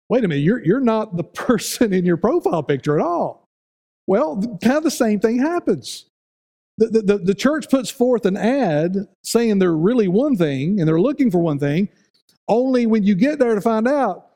wait 0.09 0.23
a 0.23 0.29
minute, 0.29 0.43
you're, 0.43 0.65
you're 0.65 0.79
not 0.79 1.17
the 1.17 1.25
person 1.45 1.93
in 1.93 2.07
your 2.07 2.17
profile 2.17 2.63
picture 2.63 2.97
at 2.97 3.05
all. 3.05 3.49
Well, 4.07 4.37
kind 4.63 4.77
of 4.77 4.85
the 4.85 4.91
same 4.93 5.19
thing 5.19 5.41
happens. 5.41 6.07
The, 6.79 7.03
the, 7.03 7.19
the 7.19 7.35
church 7.35 7.69
puts 7.69 7.91
forth 7.91 8.25
an 8.25 8.37
ad 8.37 9.09
saying 9.25 9.59
they're 9.59 9.75
really 9.77 10.07
one 10.07 10.37
thing 10.37 10.79
and 10.79 10.89
they're 10.89 11.01
looking 11.01 11.29
for 11.29 11.39
one 11.39 11.59
thing, 11.59 11.89
only 12.47 12.87
when 12.87 13.03
you 13.03 13.17
get 13.17 13.41
there 13.41 13.57
to 13.57 13.61
find 13.61 13.89
out, 13.89 14.29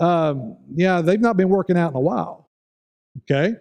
um, 0.00 0.56
yeah, 0.74 1.00
they've 1.00 1.20
not 1.20 1.36
been 1.36 1.50
working 1.50 1.76
out 1.76 1.92
in 1.92 1.96
a 1.96 2.00
while. 2.00 2.48
Okay? 3.30 3.54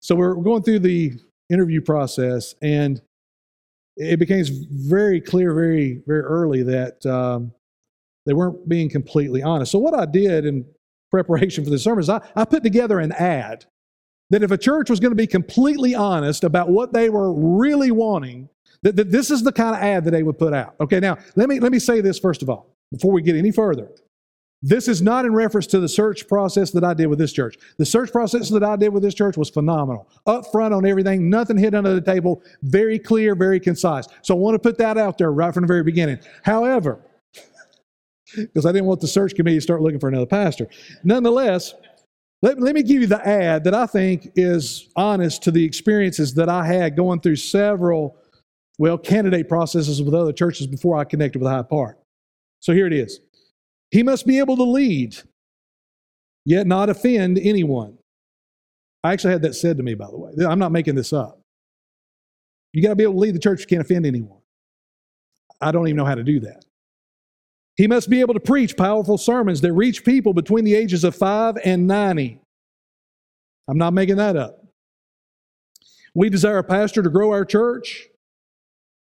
So 0.00 0.14
we're 0.14 0.36
going 0.36 0.62
through 0.62 0.78
the 0.78 1.20
interview 1.50 1.80
process, 1.80 2.54
and 2.62 3.00
it 3.96 4.18
became 4.18 4.44
very 4.70 5.20
clear 5.20 5.54
very, 5.54 6.02
very 6.06 6.20
early 6.20 6.62
that 6.64 7.04
um, 7.06 7.52
they 8.26 8.34
weren't 8.34 8.68
being 8.68 8.90
completely 8.90 9.42
honest. 9.42 9.72
So, 9.72 9.78
what 9.78 9.94
I 9.94 10.04
did 10.04 10.44
in 10.44 10.66
preparation 11.10 11.64
for 11.64 11.70
the 11.70 11.78
sermon 11.78 12.00
is 12.00 12.10
I, 12.10 12.20
I 12.34 12.44
put 12.44 12.62
together 12.62 12.98
an 13.00 13.12
ad 13.12 13.64
that 14.30 14.42
if 14.42 14.50
a 14.50 14.58
church 14.58 14.90
was 14.90 15.00
going 15.00 15.12
to 15.12 15.16
be 15.16 15.26
completely 15.26 15.94
honest 15.94 16.44
about 16.44 16.68
what 16.68 16.92
they 16.92 17.08
were 17.08 17.32
really 17.32 17.92
wanting, 17.92 18.48
that, 18.82 18.96
that 18.96 19.10
this 19.10 19.30
is 19.30 19.42
the 19.42 19.52
kind 19.52 19.76
of 19.76 19.82
ad 19.82 20.04
that 20.04 20.10
they 20.10 20.24
would 20.24 20.38
put 20.38 20.52
out. 20.52 20.74
Okay, 20.80 21.00
now 21.00 21.16
let 21.36 21.48
me 21.48 21.60
let 21.60 21.72
me 21.72 21.78
say 21.78 22.00
this 22.00 22.18
first 22.18 22.42
of 22.42 22.50
all, 22.50 22.74
before 22.92 23.12
we 23.12 23.22
get 23.22 23.36
any 23.36 23.52
further. 23.52 23.88
This 24.66 24.88
is 24.88 25.00
not 25.00 25.24
in 25.24 25.32
reference 25.32 25.68
to 25.68 25.78
the 25.78 25.88
search 25.88 26.26
process 26.26 26.72
that 26.72 26.82
I 26.82 26.92
did 26.92 27.06
with 27.06 27.20
this 27.20 27.32
church. 27.32 27.56
The 27.78 27.86
search 27.86 28.10
process 28.10 28.48
that 28.48 28.64
I 28.64 28.74
did 28.74 28.88
with 28.88 29.04
this 29.04 29.14
church 29.14 29.36
was 29.36 29.48
phenomenal. 29.48 30.08
Up 30.26 30.50
front 30.50 30.74
on 30.74 30.84
everything, 30.84 31.30
nothing 31.30 31.56
hid 31.56 31.76
under 31.76 31.94
the 31.94 32.00
table, 32.00 32.42
very 32.62 32.98
clear, 32.98 33.36
very 33.36 33.60
concise. 33.60 34.08
So 34.22 34.34
I 34.34 34.38
want 34.38 34.56
to 34.56 34.58
put 34.58 34.76
that 34.78 34.98
out 34.98 35.18
there 35.18 35.30
right 35.30 35.54
from 35.54 35.62
the 35.62 35.68
very 35.68 35.84
beginning. 35.84 36.18
However, 36.42 36.98
because 38.36 38.66
I 38.66 38.72
didn't 38.72 38.86
want 38.86 39.00
the 39.00 39.06
search 39.06 39.36
committee 39.36 39.58
to 39.58 39.60
start 39.60 39.82
looking 39.82 40.00
for 40.00 40.08
another 40.08 40.26
pastor. 40.26 40.66
Nonetheless, 41.04 41.72
let, 42.42 42.60
let 42.60 42.74
me 42.74 42.82
give 42.82 43.00
you 43.00 43.06
the 43.06 43.24
ad 43.24 43.62
that 43.64 43.74
I 43.74 43.86
think 43.86 44.32
is 44.34 44.88
honest 44.96 45.44
to 45.44 45.52
the 45.52 45.64
experiences 45.64 46.34
that 46.34 46.48
I 46.48 46.66
had 46.66 46.96
going 46.96 47.20
through 47.20 47.36
several, 47.36 48.16
well, 48.80 48.98
candidate 48.98 49.48
processes 49.48 50.02
with 50.02 50.12
other 50.12 50.32
churches 50.32 50.66
before 50.66 50.96
I 50.98 51.04
connected 51.04 51.40
with 51.40 51.52
Hyde 51.52 51.68
Park. 51.68 52.00
So 52.58 52.72
here 52.72 52.88
it 52.88 52.92
is. 52.92 53.20
He 53.90 54.02
must 54.02 54.26
be 54.26 54.38
able 54.38 54.56
to 54.56 54.64
lead, 54.64 55.16
yet 56.44 56.66
not 56.66 56.88
offend 56.88 57.38
anyone. 57.38 57.98
I 59.04 59.12
actually 59.12 59.32
had 59.32 59.42
that 59.42 59.54
said 59.54 59.76
to 59.76 59.82
me, 59.82 59.94
by 59.94 60.06
the 60.06 60.18
way. 60.18 60.32
I'm 60.44 60.58
not 60.58 60.72
making 60.72 60.96
this 60.96 61.12
up. 61.12 61.40
You 62.72 62.82
got 62.82 62.90
to 62.90 62.96
be 62.96 63.04
able 63.04 63.14
to 63.14 63.20
lead 63.20 63.34
the 63.34 63.40
church, 63.40 63.60
you 63.60 63.66
can't 63.66 63.80
offend 63.80 64.04
anyone. 64.04 64.40
I 65.60 65.70
don't 65.70 65.86
even 65.88 65.96
know 65.96 66.04
how 66.04 66.16
to 66.16 66.24
do 66.24 66.40
that. 66.40 66.64
He 67.76 67.86
must 67.86 68.10
be 68.10 68.20
able 68.20 68.34
to 68.34 68.40
preach 68.40 68.76
powerful 68.76 69.18
sermons 69.18 69.60
that 69.60 69.72
reach 69.72 70.04
people 70.04 70.34
between 70.34 70.64
the 70.64 70.74
ages 70.74 71.04
of 71.04 71.14
5 71.14 71.56
and 71.64 71.86
90. 71.86 72.40
I'm 73.68 73.78
not 73.78 73.92
making 73.92 74.16
that 74.16 74.36
up. 74.36 74.64
We 76.14 76.30
desire 76.30 76.58
a 76.58 76.64
pastor 76.64 77.02
to 77.02 77.10
grow 77.10 77.30
our 77.30 77.44
church, 77.44 78.08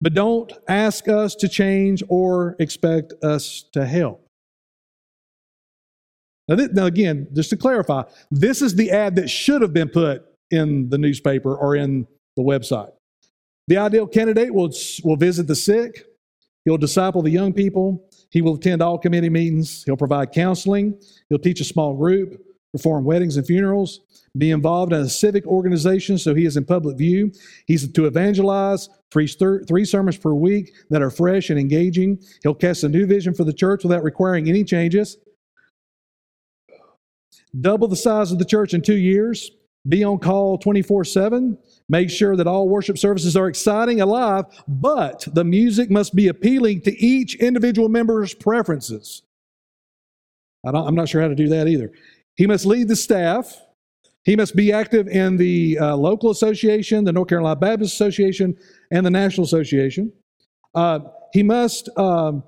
but 0.01 0.13
don't 0.13 0.51
ask 0.67 1.07
us 1.07 1.35
to 1.35 1.47
change 1.47 2.03
or 2.09 2.55
expect 2.59 3.13
us 3.23 3.65
to 3.71 3.85
help. 3.85 4.24
Now, 6.47 6.55
this, 6.55 6.69
now, 6.73 6.85
again, 6.85 7.27
just 7.33 7.49
to 7.51 7.57
clarify, 7.57 8.03
this 8.29 8.61
is 8.61 8.75
the 8.75 8.91
ad 8.91 9.15
that 9.15 9.29
should 9.29 9.61
have 9.61 9.73
been 9.73 9.89
put 9.89 10.25
in 10.51 10.89
the 10.89 10.97
newspaper 10.97 11.55
or 11.55 11.75
in 11.75 12.07
the 12.35 12.43
website. 12.43 12.91
The 13.67 13.77
ideal 13.77 14.05
candidate 14.05 14.53
will, 14.53 14.71
will 15.03 15.15
visit 15.15 15.47
the 15.47 15.55
sick, 15.55 16.05
he'll 16.65 16.77
disciple 16.77 17.23
the 17.23 17.31
young 17.31 17.51
people, 17.51 18.07
he 18.35 18.41
will 18.41 18.55
attend 18.55 18.81
all 18.81 18.97
committee 18.97 19.29
meetings. 19.29 19.85
He'll 19.85 19.95
provide 19.95 20.33
counseling. 20.33 20.99
He'll 21.29 21.39
teach 21.39 21.61
a 21.61 21.63
small 21.63 21.95
group, 21.95 22.37
perform 22.73 23.05
weddings 23.05 23.37
and 23.37 23.47
funerals, 23.47 24.01
be 24.37 24.51
involved 24.51 24.91
in 24.91 24.99
a 24.99 25.07
civic 25.07 25.47
organization 25.47 26.17
so 26.17 26.35
he 26.35 26.45
is 26.45 26.57
in 26.57 26.65
public 26.65 26.97
view. 26.97 27.31
He's 27.65 27.89
to 27.89 28.05
evangelize, 28.05 28.89
preach 29.09 29.37
three 29.37 29.85
sermons 29.85 30.17
per 30.17 30.33
week 30.33 30.73
that 30.89 31.01
are 31.01 31.09
fresh 31.09 31.49
and 31.49 31.57
engaging. 31.57 32.21
He'll 32.43 32.53
cast 32.53 32.83
a 32.83 32.89
new 32.89 33.05
vision 33.05 33.33
for 33.33 33.45
the 33.45 33.53
church 33.53 33.83
without 33.83 34.03
requiring 34.03 34.49
any 34.49 34.65
changes. 34.65 35.15
Double 37.61 37.87
the 37.87 37.95
size 37.95 38.31
of 38.31 38.39
the 38.39 38.45
church 38.45 38.73
in 38.73 38.81
two 38.81 38.97
years. 38.97 39.51
Be 39.87 40.03
on 40.03 40.17
call 40.17 40.57
24 40.57 41.05
7. 41.05 41.57
Make 41.87 42.09
sure 42.09 42.35
that 42.35 42.47
all 42.47 42.67
worship 42.67 42.97
services 42.97 43.37
are 43.37 43.47
exciting, 43.47 44.01
alive, 44.01 44.45
but 44.67 45.27
the 45.33 45.43
music 45.43 45.91
must 45.91 46.15
be 46.15 46.27
appealing 46.27 46.81
to 46.81 46.97
each 46.97 47.35
individual 47.35 47.89
member's 47.89 48.33
preferences. 48.33 49.21
I 50.65 50.69
am 50.69 50.95
not 50.95 51.09
sure 51.09 51.21
how 51.21 51.27
to 51.27 51.35
do 51.35 51.47
that 51.49 51.67
either. 51.67 51.91
He 52.35 52.47
must 52.47 52.65
lead 52.65 52.87
the 52.87 52.95
staff. 52.95 53.61
He 54.23 54.35
must 54.35 54.55
be 54.55 54.71
active 54.73 55.07
in 55.07 55.37
the 55.37 55.77
uh, 55.79 55.95
local 55.95 56.31
association, 56.31 57.03
the 57.03 57.13
North 57.13 57.29
Carolina 57.29 57.55
Baptist 57.55 57.93
Association, 57.93 58.57
and 58.89 59.05
the 59.05 59.11
National 59.11 59.45
Association. 59.45 60.11
Uh, 60.73 60.99
he 61.31 61.43
must 61.43 61.95
um, 61.97 62.43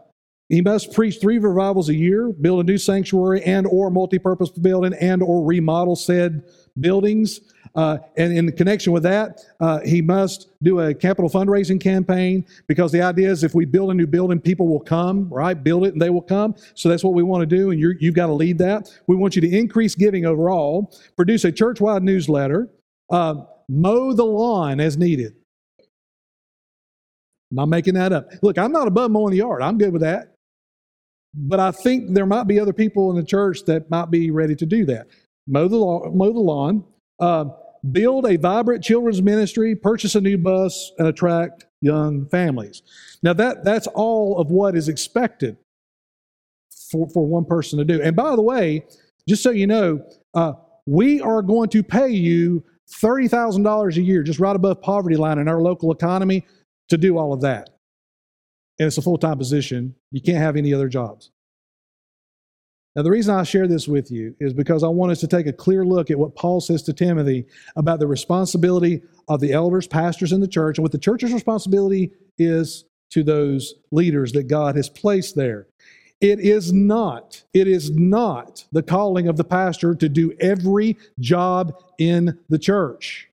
he 0.50 0.62
must 0.62 0.94
preach 0.94 1.20
three 1.20 1.40
revivals 1.40 1.90
a 1.90 1.96
year, 1.96 2.32
build 2.32 2.62
a 2.62 2.64
new 2.64 2.78
sanctuary 2.78 3.44
and 3.44 3.68
or 3.68 3.90
multi-purpose 3.90 4.52
building 4.52 4.94
and 4.94 5.22
or 5.22 5.44
remodel 5.44 5.96
said 5.96 6.44
buildings. 6.80 7.42
Uh, 7.76 7.98
and 8.16 8.32
in 8.36 8.52
connection 8.54 8.94
with 8.94 9.04
that, 9.04 9.42
uh, 9.60 9.80
he 9.82 10.02
must 10.02 10.50
do 10.64 10.80
a 10.80 10.94
capital 10.94 11.30
fundraising 11.30 11.82
campaign 11.82 12.46
because 12.68 12.92
the 12.92 13.02
idea 13.02 13.30
is 13.30 13.44
if 13.44 13.54
we 13.54 13.66
build 13.66 13.92
a 13.92 13.94
new 13.94 14.08
building, 14.08 14.40
people 14.40 14.68
will 14.68 14.80
come, 14.80 15.28
right? 15.30 15.64
Build 15.64 15.86
it 15.86 15.94
and 15.94 16.02
they 16.02 16.10
will 16.10 16.22
come. 16.22 16.56
So 16.76 16.88
that's 16.88 17.04
what 17.04 17.14
we 17.14 17.24
want 17.24 17.48
to 17.48 17.56
do, 17.56 17.72
and 17.72 17.80
you 17.80 17.96
have 18.02 18.16
got 18.16 18.28
to 18.28 18.34
lead 18.34 18.58
that. 18.60 18.90
We 19.06 19.16
want 19.18 19.36
you 19.36 19.42
to 19.42 19.56
increase 19.56 19.96
giving 19.96 20.26
overall, 20.26 20.96
produce 21.18 21.44
a 21.44 21.52
church 21.52 21.82
wide 21.82 22.04
newsletter, 22.04 22.70
uh, 23.12 23.44
mow 23.68 24.14
the 24.14 24.26
lawn 24.26 24.80
as 24.80 24.98
needed. 24.98 25.36
I'm 27.52 27.58
not 27.58 27.70
making 27.70 27.94
that 27.96 28.12
up. 28.12 28.30
Look, 28.42 28.58
I'm 28.58 28.72
not 28.72 28.88
above 28.88 29.12
mowing 29.12 29.32
the 29.32 29.38
yard. 29.38 29.62
I'm 29.62 29.78
good 29.78 29.94
with 29.94 30.02
that. 30.02 30.37
But 31.34 31.60
I 31.60 31.72
think 31.72 32.14
there 32.14 32.26
might 32.26 32.46
be 32.46 32.60
other 32.60 32.74
people 32.74 33.10
in 33.12 33.16
the 33.16 33.24
church 33.24 33.60
that 33.66 33.90
might 33.90 34.10
be 34.10 34.32
ready 34.32 34.56
to 34.56 34.66
do 34.66 34.86
that. 34.86 35.08
Mow 35.48 35.68
the 35.68 35.78
lawn, 35.78 36.18
mow 36.18 36.34
the 36.34 36.40
lawn 36.40 36.84
uh, 37.20 37.46
build 37.92 38.26
a 38.26 38.38
vibrant 38.38 38.84
children's 38.84 39.22
ministry, 39.22 39.76
purchase 39.76 40.16
a 40.16 40.22
new 40.22 40.38
bus, 40.38 40.92
and 40.98 41.08
attract 41.08 41.66
young 41.82 42.28
families. 42.30 42.82
Now, 43.24 43.34
that, 43.34 43.64
that's 43.64 43.88
all 43.88 44.38
of 44.38 44.50
what 44.50 44.76
is 44.76 44.90
expected 44.90 45.58
for, 46.92 47.08
for 47.10 47.26
one 47.26 47.46
person 47.46 47.80
to 47.80 47.86
do. 47.86 48.02
And 48.02 48.16
by 48.16 48.36
the 48.36 48.42
way, 48.42 48.86
just 49.28 49.44
so 49.44 49.52
you 49.52 49.68
know, 49.68 50.04
uh, 50.34 50.54
we 50.86 51.22
are 51.22 51.42
going 51.42 51.70
to 51.70 51.84
pay 51.84 52.10
you 52.10 52.64
$30,000 52.90 53.98
a 53.98 54.02
year, 54.02 54.24
just 54.24 54.40
right 54.40 54.56
above 54.56 54.82
poverty 54.82 55.18
line 55.18 55.38
in 55.38 55.48
our 55.48 55.62
local 55.62 55.92
economy, 55.92 56.46
to 56.90 56.98
do 56.98 57.18
all 57.18 57.34
of 57.34 57.42
that. 57.42 57.70
And 58.80 58.88
it's 58.88 58.98
a 58.98 59.02
full 59.02 59.18
time 59.18 59.38
position. 59.38 59.96
You 60.12 60.22
can't 60.22 60.38
have 60.38 60.56
any 60.56 60.74
other 60.74 60.88
jobs. 60.88 61.32
Now, 62.96 63.04
the 63.04 63.12
reason 63.12 63.36
I 63.36 63.44
share 63.44 63.68
this 63.68 63.88
with 63.88 64.10
you 64.10 64.36
is 64.40 64.54
because 64.54 64.84
I 64.84 64.88
want 64.88 65.12
us 65.12 65.20
to 65.20 65.28
take 65.28 65.46
a 65.46 65.54
clear 65.54 65.86
look 65.86 66.10
at 66.10 66.18
what 66.18 66.36
Paul 66.36 66.60
says 66.60 66.82
to 66.84 66.94
Timothy 66.94 67.46
about 67.76 68.00
the 68.00 68.08
responsibility 68.08 69.04
of 69.28 69.40
the 69.40 69.54
elders, 69.54 69.86
pastors 69.86 70.32
in 70.32 70.42
the 70.42 70.48
church, 70.48 70.80
and 70.80 70.84
what 70.84 70.92
the 70.92 70.98
church's 70.98 71.32
responsibility 71.32 72.12
is 72.40 72.86
to 73.12 73.24
those 73.24 73.76
leaders 73.92 74.32
that 74.32 74.48
God 74.48 74.76
has 74.76 74.90
placed 74.90 75.36
there. 75.36 75.68
It 76.22 76.40
is 76.40 76.74
not, 76.74 77.44
it 77.54 77.68
is 77.68 77.92
not 77.92 78.66
the 78.72 78.82
calling 78.82 79.28
of 79.28 79.38
the 79.38 79.44
pastor 79.44 79.94
to 79.94 80.10
do 80.10 80.34
every 80.40 80.98
job 81.20 81.76
in 82.00 82.40
the 82.50 82.58
church. 82.58 83.27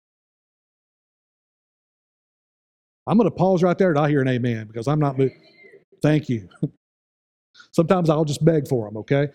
I'm 3.06 3.18
going 3.18 3.28
to 3.30 3.34
pause 3.34 3.62
right 3.62 3.76
there 3.76 3.90
and 3.90 3.98
I 3.98 4.08
hear 4.08 4.22
an 4.22 4.28
amen 4.28 4.66
because 4.66 4.88
I'm 4.88 4.98
not. 4.98 5.18
moving. 5.18 5.38
Thank 6.02 6.28
you. 6.28 6.48
Sometimes 7.72 8.10
I'll 8.10 8.24
just 8.24 8.44
beg 8.44 8.68
for 8.68 8.86
them, 8.88 8.96
okay? 8.98 9.28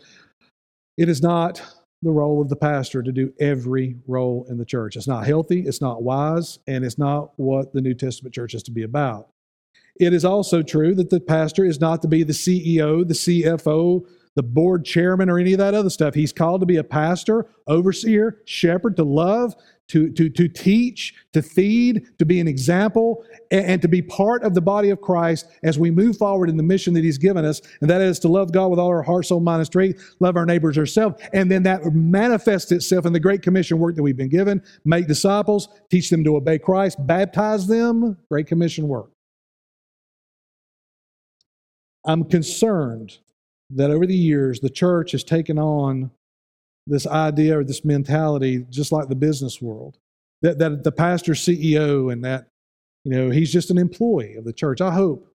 It 0.98 1.10
is 1.10 1.22
not 1.22 1.62
the 2.02 2.12
role 2.12 2.42
of 2.42 2.50
the 2.50 2.56
pastor 2.56 3.04
to 3.04 3.12
do 3.12 3.34
every 3.40 3.98
role 4.08 4.46
in 4.50 4.58
the 4.58 4.66
church. 4.66 4.96
It's 4.96 5.08
not 5.08 5.26
healthy, 5.26 5.62
it's 5.62 5.82
not 5.82 6.04
wise, 6.04 6.60
and 6.68 6.86
it's 6.86 6.98
not 6.98 7.32
what 7.36 7.74
the 7.74 7.82
New 7.82 7.94
Testament 7.94 8.34
church 8.34 8.54
is 8.54 8.64
to 8.64 8.72
be 8.72 8.84
about. 8.84 9.30
It 10.00 10.14
is 10.14 10.24
also 10.24 10.62
true 10.62 10.96
that 10.96 11.10
the 11.10 11.20
pastor 11.20 11.66
is 11.66 11.82
not 11.82 12.02
to 12.04 12.08
be 12.08 12.24
the 12.24 12.34
CEO, 12.34 13.06
the 13.06 13.14
CFO, 13.14 14.06
the 14.40 14.44
board 14.44 14.86
chairman, 14.86 15.30
or 15.30 15.38
any 15.38 15.52
of 15.52 15.60
that 15.60 15.74
other 15.74 15.90
stuff. 15.90 16.14
He's 16.14 16.32
called 16.32 16.62
to 16.62 16.66
be 16.66 16.78
a 16.78 16.84
pastor, 16.84 17.48
overseer, 17.68 18.42
shepherd, 18.46 18.96
to 18.96 19.04
love, 19.04 19.54
to, 19.90 20.10
to, 20.14 20.30
to 20.30 20.48
teach, 20.48 21.14
to 21.34 21.42
feed, 21.42 22.18
to 22.20 22.26
be 22.26 22.40
an 22.40 22.48
example, 22.48 23.26
and, 23.52 23.66
and, 23.66 23.82
to 23.82 23.90
be 23.90 24.02
part 24.02 24.44
of 24.44 24.54
the 24.54 24.62
body 24.62 24.92
of 24.92 25.02
Christ 25.02 25.48
as 25.62 25.78
we 25.78 25.92
move 25.92 26.16
forward 26.16 26.50
in 26.50 26.56
the 26.56 26.64
mission 26.64 26.94
that 26.94 27.04
He's 27.04 27.18
given 27.18 27.44
us. 27.44 27.62
And 27.82 27.90
that 27.90 28.00
is 28.00 28.18
to 28.20 28.30
love 28.30 28.54
God 28.54 28.70
with 28.70 28.80
all 28.80 28.88
our 28.88 29.04
heart, 29.04 29.26
soul, 29.26 29.42
mind, 29.42 29.60
and 29.60 29.66
strength, 29.66 30.16
love 30.22 30.38
our 30.38 30.46
neighbors 30.46 30.78
ourselves. 30.78 31.22
And 31.34 31.52
then 31.52 31.64
that 31.64 31.84
manifests 31.94 32.72
itself 32.72 33.06
in 33.06 33.12
the 33.12 33.20
Great 33.20 33.42
Commission 33.42 33.78
work 33.78 33.98
that 33.98 34.04
we've 34.04 34.16
been 34.16 34.30
given 34.30 34.64
make 34.86 35.06
disciples, 35.06 35.68
teach 35.92 36.10
them 36.10 36.24
to 36.24 36.38
obey 36.38 36.60
Christ, 36.60 37.06
baptize 37.06 37.68
them. 37.68 38.16
Great 38.30 38.48
Commission 38.48 38.88
work. 38.88 39.12
I'm 42.06 42.24
concerned 42.24 43.18
that 43.72 43.92
over 43.92 44.06
the 44.06 44.16
years, 44.16 44.60
the 44.60 44.70
church 44.70 45.12
has 45.12 45.24
taken 45.24 45.60
on 45.60 46.12
this 46.88 47.06
idea 47.06 47.60
or 47.60 47.64
this 47.64 47.86
mentality, 47.86 48.66
just 48.70 48.92
like 48.92 49.08
the 49.08 49.16
business 49.16 49.62
world, 49.62 49.98
that, 50.42 50.58
that 50.60 50.84
the 50.84 50.92
pastor 50.92 51.34
CEO 51.34 52.12
and 52.12 52.24
that, 52.26 52.48
you 53.04 53.12
know, 53.12 53.30
he's 53.30 53.52
just 53.52 53.70
an 53.70 53.78
employee 53.78 54.36
of 54.36 54.44
the 54.44 54.54
church. 54.54 54.82
I 54.82 54.92
hope, 54.92 55.32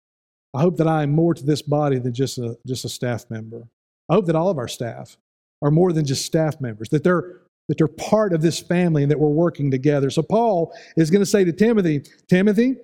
I 0.55 0.61
hope 0.61 0.77
that 0.77 0.87
I 0.87 1.03
am 1.03 1.11
more 1.11 1.35
to 1.35 1.45
this 1.45 1.63
body 1.63 1.99
than 1.99 2.15
just 2.15 2.39
a, 2.39 2.57
just 2.67 2.85
a 2.85 2.89
staff 2.89 3.29
member. 3.31 3.67
I 4.09 4.15
hope 4.15 4.27
that 4.27 4.37
all 4.37 4.51
of 4.51 4.59
our 4.59 4.69
staff 4.69 5.17
are 5.63 5.71
more 5.71 5.93
than 5.93 6.05
just 6.05 6.25
staff 6.25 6.61
members, 6.61 6.89
that 6.91 7.05
they're, 7.05 7.41
that 7.69 7.79
they're 7.79 7.89
part 7.89 8.33
of 8.33 8.43
this 8.43 8.61
family 8.61 9.03
and 9.03 9.11
that 9.11 9.19
we're 9.19 9.29
working 9.29 9.71
together. 9.71 10.11
So 10.11 10.23
Paul 10.23 10.73
is 10.97 11.11
going 11.11 11.23
to 11.23 11.27
say 11.27 11.45
to 11.45 11.53
Timothy, 11.53 12.03
Timothy, 12.29 12.77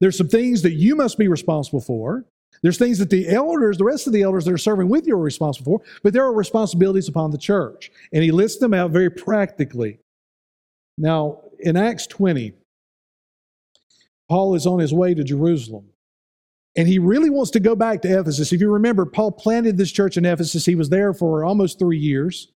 there's 0.00 0.18
some 0.18 0.28
things 0.28 0.62
that 0.62 0.72
you 0.72 0.96
must 0.96 1.18
be 1.18 1.28
responsible 1.28 1.80
for. 1.80 2.24
There's 2.62 2.78
things 2.78 2.98
that 2.98 3.10
the 3.10 3.28
elders, 3.28 3.78
the 3.78 3.84
rest 3.84 4.06
of 4.06 4.12
the 4.12 4.22
elders 4.22 4.44
that 4.44 4.52
are 4.52 4.58
serving 4.58 4.88
with 4.88 5.06
you 5.06 5.14
are 5.14 5.22
responsible 5.22 5.78
for, 5.78 5.84
but 6.02 6.12
there 6.12 6.24
are 6.24 6.32
responsibilities 6.32 7.08
upon 7.08 7.30
the 7.30 7.38
church. 7.38 7.90
And 8.12 8.22
he 8.22 8.30
lists 8.30 8.58
them 8.58 8.74
out 8.74 8.90
very 8.90 9.10
practically. 9.10 9.98
Now, 10.98 11.40
in 11.60 11.76
Acts 11.76 12.06
20, 12.06 12.52
Paul 14.28 14.54
is 14.54 14.66
on 14.66 14.78
his 14.78 14.92
way 14.92 15.14
to 15.14 15.24
Jerusalem. 15.24 15.88
And 16.76 16.86
he 16.86 16.98
really 16.98 17.30
wants 17.30 17.50
to 17.52 17.60
go 17.60 17.74
back 17.74 18.02
to 18.02 18.20
Ephesus. 18.20 18.52
If 18.52 18.60
you 18.60 18.70
remember, 18.70 19.06
Paul 19.06 19.32
planted 19.32 19.78
this 19.78 19.90
church 19.90 20.16
in 20.16 20.26
Ephesus. 20.26 20.66
He 20.66 20.74
was 20.74 20.90
there 20.90 21.14
for 21.14 21.44
almost 21.44 21.78
three 21.78 21.98
years. 21.98 22.52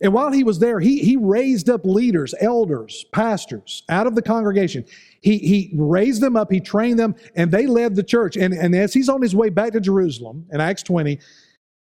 And 0.00 0.12
while 0.12 0.32
he 0.32 0.44
was 0.44 0.58
there, 0.58 0.80
he, 0.80 0.98
he 0.98 1.16
raised 1.16 1.70
up 1.70 1.84
leaders, 1.84 2.34
elders, 2.40 3.04
pastors 3.12 3.84
out 3.88 4.06
of 4.06 4.14
the 4.14 4.22
congregation. 4.22 4.84
He, 5.20 5.38
he 5.38 5.72
raised 5.76 6.20
them 6.20 6.36
up, 6.36 6.50
he 6.50 6.60
trained 6.60 6.98
them, 6.98 7.14
and 7.36 7.50
they 7.50 7.66
led 7.66 7.94
the 7.94 8.02
church. 8.02 8.36
And, 8.36 8.52
and 8.52 8.74
as 8.74 8.92
he's 8.92 9.08
on 9.08 9.22
his 9.22 9.36
way 9.36 9.50
back 9.50 9.72
to 9.72 9.80
Jerusalem 9.80 10.46
in 10.52 10.60
Acts 10.60 10.82
20, 10.82 11.18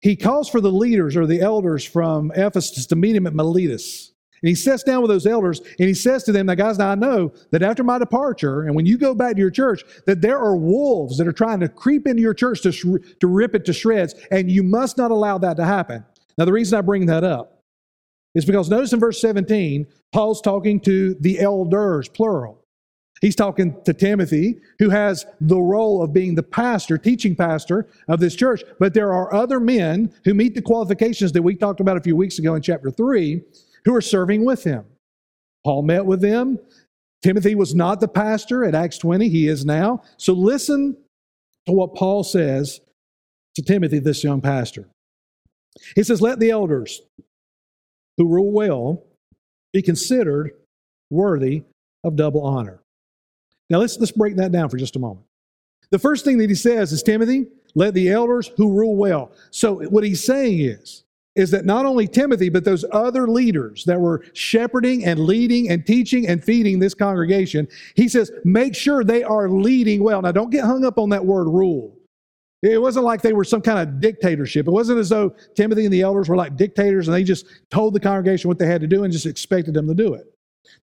he 0.00 0.16
calls 0.16 0.49
for 0.49 0.61
the 0.61 0.73
leaders 0.73 1.14
or 1.14 1.26
the 1.26 1.40
elders 1.40 1.85
from 1.85 2.33
Ephesus 2.35 2.87
to 2.87 2.97
meet 2.97 3.14
him 3.14 3.26
at 3.26 3.35
Miletus. 3.35 4.12
And 4.42 4.49
he 4.49 4.54
sits 4.54 4.83
down 4.83 5.02
with 5.02 5.11
those 5.11 5.26
elders 5.26 5.61
and 5.78 5.87
he 5.87 5.92
says 5.92 6.25
to 6.25 6.33
them, 6.33 6.47
Now, 6.47 6.54
guys, 6.54 6.78
now 6.78 6.90
I 6.90 6.95
know 6.95 7.33
that 7.50 7.62
after 7.62 7.85
my 7.85 7.99
departure, 7.99 8.62
and 8.62 8.75
when 8.75 8.87
you 8.87 8.97
go 8.97 9.14
back 9.14 9.35
to 9.35 9.40
your 9.40 9.50
church, 9.50 9.85
that 10.07 10.23
there 10.23 10.38
are 10.38 10.57
wolves 10.57 11.19
that 11.19 11.28
are 11.28 11.33
trying 11.33 11.61
to 11.61 11.69
creep 11.69 12.07
into 12.07 12.23
your 12.23 12.33
church 12.33 12.62
to, 12.62 12.73
sh- 12.73 12.87
to 13.21 13.26
rip 13.26 13.54
it 13.54 13.66
to 13.66 13.75
shreds, 13.75 14.14
and 14.30 14.50
you 14.50 14.62
must 14.62 14.97
not 14.97 15.11
allow 15.11 15.37
that 15.37 15.59
to 15.59 15.64
happen. 15.66 16.04
Now, 16.38 16.47
the 16.47 16.52
reason 16.52 16.78
I 16.78 16.80
bring 16.80 17.04
that 17.07 17.23
up 17.23 17.60
is 18.35 18.45
because 18.45 18.71
notice 18.71 18.93
in 18.93 19.01
verse 19.01 19.21
17, 19.21 19.87
Paul's 20.13 20.41
talking 20.41 20.81
to 20.81 21.15
the 21.15 21.41
elders, 21.41 22.09
plural. 22.09 22.61
He's 23.21 23.37
talking 23.37 23.77
to 23.85 23.93
Timothy, 23.93 24.61
who 24.79 24.89
has 24.89 25.27
the 25.41 25.61
role 25.61 26.03
of 26.03 26.13
being 26.13 26.35
the 26.35 26.43
pastor, 26.43 26.97
teaching 26.97 27.37
pastor 27.37 27.87
of 28.09 28.19
this 28.19 28.35
church. 28.35 28.63
But 28.79 28.95
there 28.95 29.13
are 29.13 29.33
other 29.35 29.61
men 29.61 30.13
who 30.25 30.33
meet 30.33 30.55
the 30.55 30.63
qualifications 30.63 31.33
that 31.33 31.43
we 31.43 31.55
talked 31.55 31.81
about 31.81 31.99
a 31.99 32.03
few 32.03 32.17
weeks 32.17 32.39
ago 32.39 32.55
in 32.55 32.63
chapter 32.63 32.91
3 32.91 33.43
who 33.85 33.95
are 33.95 34.01
serving 34.01 34.45
with 34.45 34.65
him. 34.65 34.85
Paul 35.65 35.83
met 35.83 36.07
with 36.07 36.23
them. 36.23 36.59
Timothy 37.23 37.55
was 37.55 37.75
not 37.75 38.01
the 38.01 38.09
pastor 38.09 38.65
at 38.65 38.75
Acts 38.75 38.97
20, 38.97 39.29
he 39.29 39.49
is 39.49 39.67
now. 39.67 40.03
So 40.17 40.33
listen 40.33 40.97
to 41.67 41.73
what 41.73 41.95
Paul 41.95 42.25
says 42.25 42.81
to 43.57 43.63
Timothy, 43.63 43.99
this 43.99 44.25
young 44.25 44.41
pastor. 44.41 44.89
He 45.95 46.03
says, 46.03 46.23
Let 46.23 46.39
the 46.39 46.51
elders 46.51 47.03
who 48.21 48.29
rule 48.29 48.53
well 48.53 49.03
be 49.73 49.81
considered 49.81 50.50
worthy 51.09 51.62
of 52.05 52.17
double 52.17 52.43
honor. 52.43 52.83
Now 53.71 53.79
let's, 53.79 53.99
let's 53.99 54.12
break 54.12 54.37
that 54.37 54.53
down 54.53 54.69
for 54.69 54.77
just 54.77 54.95
a 54.95 54.99
moment. 54.99 55.25
The 55.91 55.99
first 55.99 56.23
thing 56.23 56.37
that 56.37 56.50
he 56.50 56.55
says 56.55 56.93
is, 56.93 57.03
Timothy, 57.03 57.47
let 57.75 57.95
the 57.95 58.11
elders 58.11 58.50
who 58.59 58.73
rule 58.73 58.95
well. 58.95 59.33
So 59.50 59.77
what 59.89 60.05
he's 60.05 60.23
saying 60.23 60.61
is, 60.61 61.05
is 61.35 61.50
that 61.53 61.65
not 61.65 61.87
only 61.87 62.07
Timothy, 62.07 62.50
but 62.50 62.62
those 62.62 62.85
other 62.93 63.27
leaders 63.27 63.85
that 63.85 63.99
were 63.99 64.23
shepherding 64.35 65.07
and 65.07 65.21
leading 65.21 65.71
and 65.71 65.87
teaching 65.87 66.29
and 66.29 66.45
feeding 66.45 66.79
this 66.79 66.93
congregation, 66.93 67.69
he 67.95 68.07
says, 68.07 68.31
make 68.45 68.75
sure 68.75 69.03
they 69.03 69.23
are 69.23 69.49
leading 69.49 70.03
well. 70.03 70.21
Now, 70.21 70.33
don't 70.33 70.50
get 70.50 70.67
hung 70.67 70.85
up 70.85 70.99
on 70.99 71.09
that 71.09 71.25
word 71.25 71.45
rule. 71.45 71.97
It 72.63 72.81
wasn't 72.81 73.07
like 73.07 73.23
they 73.23 73.33
were 73.33 73.45
some 73.45 73.63
kind 73.63 73.79
of 73.79 74.01
dictatorship. 74.01 74.69
It 74.69 74.71
wasn't 74.71 74.99
as 74.99 75.09
though 75.09 75.35
Timothy 75.55 75.85
and 75.85 75.93
the 75.93 76.03
elders 76.03 76.29
were 76.29 76.37
like 76.37 76.57
dictators 76.57 77.09
and 77.09 77.15
they 77.15 77.25
just 77.25 77.47
told 77.71 77.95
the 77.95 78.01
congregation 78.01 78.49
what 78.49 78.59
they 78.59 78.67
had 78.67 78.83
to 78.83 78.87
do 78.87 79.05
and 79.05 79.13
just 79.13 79.27
expected 79.27 79.73
them 79.73 79.87
to 79.89 79.95
do 79.95 80.13
it. 80.13 80.27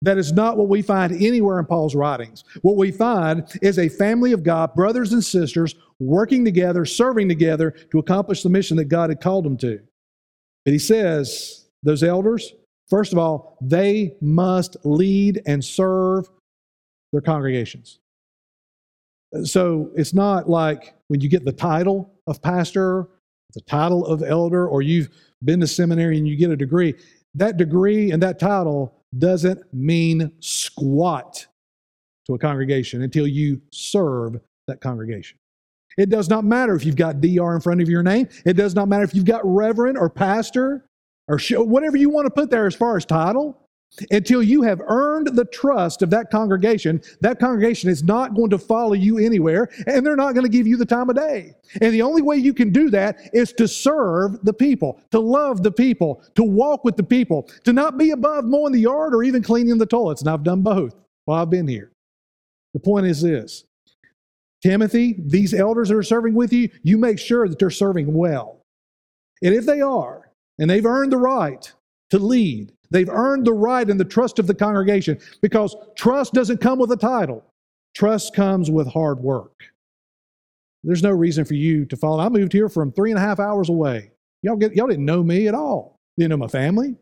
That 0.01 0.17
is 0.17 0.33
not 0.33 0.57
what 0.57 0.69
we 0.69 0.81
find 0.81 1.13
anywhere 1.13 1.59
in 1.59 1.65
Paul's 1.65 1.95
writings. 1.95 2.43
What 2.61 2.77
we 2.77 2.91
find 2.91 3.43
is 3.61 3.77
a 3.77 3.89
family 3.89 4.31
of 4.31 4.43
God, 4.43 4.73
brothers 4.73 5.13
and 5.13 5.23
sisters, 5.23 5.75
working 5.99 6.43
together, 6.43 6.83
serving 6.83 7.29
together 7.29 7.71
to 7.91 7.99
accomplish 7.99 8.43
the 8.43 8.49
mission 8.49 8.77
that 8.77 8.85
God 8.85 9.09
had 9.09 9.21
called 9.21 9.45
them 9.45 9.57
to. 9.57 9.79
But 10.65 10.73
he 10.73 10.79
says, 10.79 11.67
those 11.83 12.03
elders, 12.03 12.53
first 12.89 13.13
of 13.13 13.19
all, 13.19 13.57
they 13.61 14.15
must 14.19 14.77
lead 14.83 15.41
and 15.45 15.63
serve 15.63 16.27
their 17.11 17.21
congregations. 17.21 17.99
So 19.43 19.91
it's 19.95 20.13
not 20.13 20.49
like 20.49 20.93
when 21.07 21.21
you 21.21 21.29
get 21.29 21.45
the 21.45 21.51
title 21.51 22.13
of 22.27 22.41
pastor, 22.41 23.07
the 23.53 23.61
title 23.61 24.05
of 24.05 24.23
elder, 24.23 24.67
or 24.67 24.81
you've 24.81 25.09
been 25.43 25.59
to 25.59 25.67
seminary 25.67 26.17
and 26.17 26.27
you 26.27 26.35
get 26.35 26.51
a 26.51 26.55
degree. 26.55 26.93
That 27.35 27.57
degree 27.57 28.11
and 28.11 28.21
that 28.23 28.39
title 28.39 28.93
doesn't 29.17 29.61
mean 29.73 30.31
squat 30.39 31.45
to 32.25 32.33
a 32.33 32.39
congregation 32.39 33.03
until 33.03 33.27
you 33.27 33.61
serve 33.71 34.39
that 34.67 34.81
congregation. 34.81 35.37
It 35.97 36.09
does 36.09 36.29
not 36.29 36.43
matter 36.43 36.75
if 36.75 36.85
you've 36.85 36.95
got 36.95 37.21
DR 37.21 37.55
in 37.55 37.61
front 37.61 37.81
of 37.81 37.89
your 37.89 38.03
name. 38.03 38.27
It 38.45 38.53
does 38.53 38.75
not 38.75 38.87
matter 38.87 39.03
if 39.03 39.15
you've 39.15 39.25
got 39.25 39.41
reverend 39.43 39.97
or 39.97 40.09
pastor 40.09 40.85
or 41.27 41.39
whatever 41.63 41.97
you 41.97 42.09
want 42.09 42.25
to 42.25 42.31
put 42.31 42.49
there 42.49 42.67
as 42.67 42.75
far 42.75 42.97
as 42.97 43.05
title 43.05 43.66
until 44.11 44.43
you 44.43 44.61
have 44.61 44.81
earned 44.87 45.35
the 45.35 45.45
trust 45.45 46.01
of 46.01 46.09
that 46.11 46.29
congregation, 46.29 47.01
that 47.21 47.39
congregation 47.39 47.89
is 47.89 48.03
not 48.03 48.35
going 48.35 48.49
to 48.49 48.57
follow 48.57 48.93
you 48.93 49.17
anywhere 49.17 49.69
and 49.87 50.05
they're 50.05 50.15
not 50.15 50.33
going 50.33 50.45
to 50.45 50.51
give 50.51 50.67
you 50.67 50.77
the 50.77 50.85
time 50.85 51.09
of 51.09 51.15
day. 51.15 51.55
And 51.81 51.93
the 51.93 52.01
only 52.01 52.21
way 52.21 52.37
you 52.37 52.53
can 52.53 52.71
do 52.71 52.89
that 52.91 53.17
is 53.33 53.53
to 53.53 53.67
serve 53.67 54.43
the 54.43 54.53
people, 54.53 55.01
to 55.11 55.19
love 55.19 55.63
the 55.63 55.71
people, 55.71 56.23
to 56.35 56.43
walk 56.43 56.83
with 56.83 56.95
the 56.95 57.03
people, 57.03 57.49
to 57.63 57.73
not 57.73 57.97
be 57.97 58.11
above 58.11 58.45
mowing 58.45 58.73
the 58.73 58.81
yard 58.81 59.13
or 59.15 59.23
even 59.23 59.41
cleaning 59.41 59.77
the 59.77 59.85
toilets. 59.85 60.21
And 60.21 60.29
I've 60.29 60.43
done 60.43 60.61
both 60.61 60.93
while 61.25 61.41
I've 61.41 61.49
been 61.49 61.67
here. 61.67 61.91
The 62.73 62.79
point 62.79 63.07
is 63.07 63.21
this 63.21 63.63
Timothy, 64.61 65.15
these 65.17 65.53
elders 65.53 65.89
that 65.89 65.97
are 65.97 66.03
serving 66.03 66.33
with 66.33 66.51
you, 66.53 66.69
you 66.83 66.97
make 66.97 67.19
sure 67.19 67.47
that 67.47 67.59
they're 67.59 67.69
serving 67.69 68.13
well. 68.13 68.61
And 69.43 69.53
if 69.53 69.65
they 69.65 69.81
are, 69.81 70.31
and 70.59 70.69
they've 70.69 70.85
earned 70.85 71.11
the 71.11 71.17
right 71.17 71.71
to 72.09 72.19
lead, 72.19 72.71
They've 72.89 73.09
earned 73.09 73.45
the 73.45 73.53
right 73.53 73.89
and 73.89 73.99
the 73.99 74.05
trust 74.05 74.39
of 74.39 74.47
the 74.47 74.53
congregation 74.53 75.19
because 75.41 75.75
trust 75.95 76.33
doesn't 76.33 76.61
come 76.61 76.79
with 76.79 76.91
a 76.91 76.97
title. 76.97 77.43
Trust 77.95 78.33
comes 78.33 78.69
with 78.69 78.87
hard 78.87 79.19
work. 79.19 79.53
There's 80.83 81.03
no 81.03 81.11
reason 81.11 81.43
for 81.45 81.55
you 81.55 81.85
to 81.85 81.97
follow. 81.97 82.19
I 82.19 82.29
moved 82.29 82.53
here 82.53 82.69
from 82.69 82.91
three 82.91 83.11
and 83.11 83.17
a 83.17 83.21
half 83.21 83.39
hours 83.39 83.69
away. 83.69 84.11
Y'all, 84.41 84.55
get, 84.55 84.75
y'all 84.75 84.87
didn't 84.87 85.05
know 85.05 85.23
me 85.23 85.47
at 85.47 85.55
all. 85.55 85.97
Didn't 86.17 86.29
know 86.29 86.37
my 86.37 86.47
family. 86.47 86.95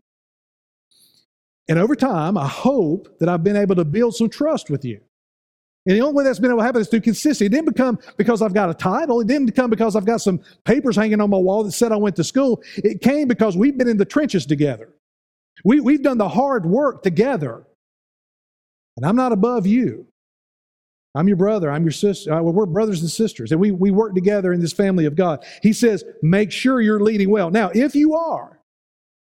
And 1.67 1.79
over 1.79 1.95
time, 1.95 2.37
I 2.37 2.47
hope 2.47 3.19
that 3.19 3.29
I've 3.29 3.43
been 3.43 3.55
able 3.55 3.75
to 3.75 3.85
build 3.85 4.15
some 4.15 4.29
trust 4.29 4.69
with 4.69 4.85
you. 4.85 5.01
And 5.87 5.95
the 5.95 6.01
only 6.01 6.15
way 6.15 6.23
that's 6.23 6.39
been 6.39 6.49
able 6.49 6.61
to 6.61 6.65
happen 6.65 6.81
is 6.81 6.87
through 6.87 7.01
consistency. 7.01 7.45
It 7.45 7.49
didn't 7.49 7.67
become 7.67 7.99
because 8.17 8.41
I've 8.41 8.53
got 8.53 8.69
a 8.69 8.73
title. 8.73 9.21
It 9.21 9.27
didn't 9.27 9.51
come 9.51 9.69
because 9.69 9.95
I've 9.95 10.05
got 10.05 10.21
some 10.21 10.39
papers 10.63 10.95
hanging 10.95 11.21
on 11.21 11.29
my 11.29 11.37
wall 11.37 11.63
that 11.63 11.73
said 11.73 11.91
I 11.91 11.95
went 11.95 12.15
to 12.15 12.23
school. 12.23 12.63
It 12.77 13.01
came 13.01 13.27
because 13.27 13.55
we've 13.55 13.77
been 13.77 13.87
in 13.87 13.97
the 13.97 14.05
trenches 14.05 14.45
together. 14.45 14.89
We, 15.63 15.79
we've 15.79 16.03
done 16.03 16.17
the 16.17 16.29
hard 16.29 16.65
work 16.65 17.03
together. 17.03 17.65
And 18.97 19.05
I'm 19.05 19.15
not 19.15 19.31
above 19.31 19.65
you. 19.65 20.07
I'm 21.15 21.27
your 21.27 21.37
brother. 21.37 21.71
I'm 21.71 21.83
your 21.83 21.91
sister. 21.91 22.33
Uh, 22.33 22.41
we're 22.41 22.65
brothers 22.65 23.01
and 23.01 23.09
sisters, 23.09 23.51
and 23.51 23.61
we, 23.61 23.71
we 23.71 23.89
work 23.89 24.13
together 24.13 24.51
in 24.51 24.59
this 24.59 24.73
family 24.73 25.05
of 25.05 25.15
God. 25.15 25.45
He 25.63 25.71
says, 25.71 26.03
make 26.21 26.51
sure 26.51 26.81
you're 26.81 26.99
leading 26.99 27.29
well. 27.29 27.49
Now, 27.49 27.71
if 27.73 27.95
you 27.95 28.15
are, 28.15 28.59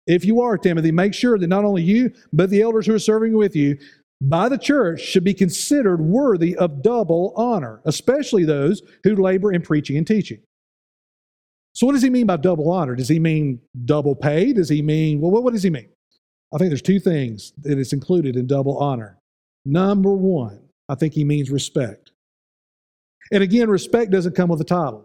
if 0.07 0.25
you 0.25 0.41
are, 0.41 0.59
Timothy, 0.59 0.91
make 0.91 1.15
sure 1.15 1.39
that 1.39 1.47
not 1.47 1.65
only 1.65 1.83
you, 1.83 2.12
but 2.33 2.51
the 2.51 2.62
elders 2.62 2.87
who 2.87 2.95
are 2.95 2.99
serving 2.99 3.37
with 3.37 3.55
you 3.55 3.79
by 4.21 4.49
the 4.49 4.59
church 4.59 5.01
should 5.01 5.25
be 5.25 5.35
considered 5.35 6.01
worthy 6.01 6.57
of 6.57 6.83
double 6.83 7.33
honor, 7.37 7.83
especially 7.85 8.45
those 8.45 8.83
who 9.05 9.15
labor 9.15 9.53
in 9.53 9.62
preaching 9.62 9.97
and 9.97 10.07
teaching. 10.07 10.41
So, 11.75 11.87
what 11.87 11.93
does 11.93 12.03
he 12.03 12.11
mean 12.11 12.27
by 12.27 12.39
double 12.39 12.71
honor? 12.71 12.95
Does 12.97 13.09
he 13.09 13.19
mean 13.19 13.61
double 13.85 14.17
pay? 14.17 14.53
Does 14.55 14.69
he 14.69 14.81
mean, 14.81 15.21
well, 15.21 15.31
what 15.31 15.53
does 15.53 15.62
he 15.62 15.71
mean? 15.71 15.89
I 16.55 16.59
think 16.59 16.71
there's 16.71 16.83
two 16.83 17.01
things 17.01 17.53
that 17.63 17.79
is 17.79 17.93
included 17.93 18.37
in 18.37 18.47
double 18.47 18.79
honor. 18.79 19.19
Number 19.65 20.15
one, 20.15 20.61
I 20.89 20.95
think 20.95 21.15
he 21.15 21.25
means 21.25 21.51
respect. 21.51 22.13
And 23.33 23.43
again, 23.43 23.69
respect 23.69 24.13
doesn't 24.13 24.37
come 24.37 24.49
with 24.49 24.61
a 24.61 24.65
title. 24.65 25.05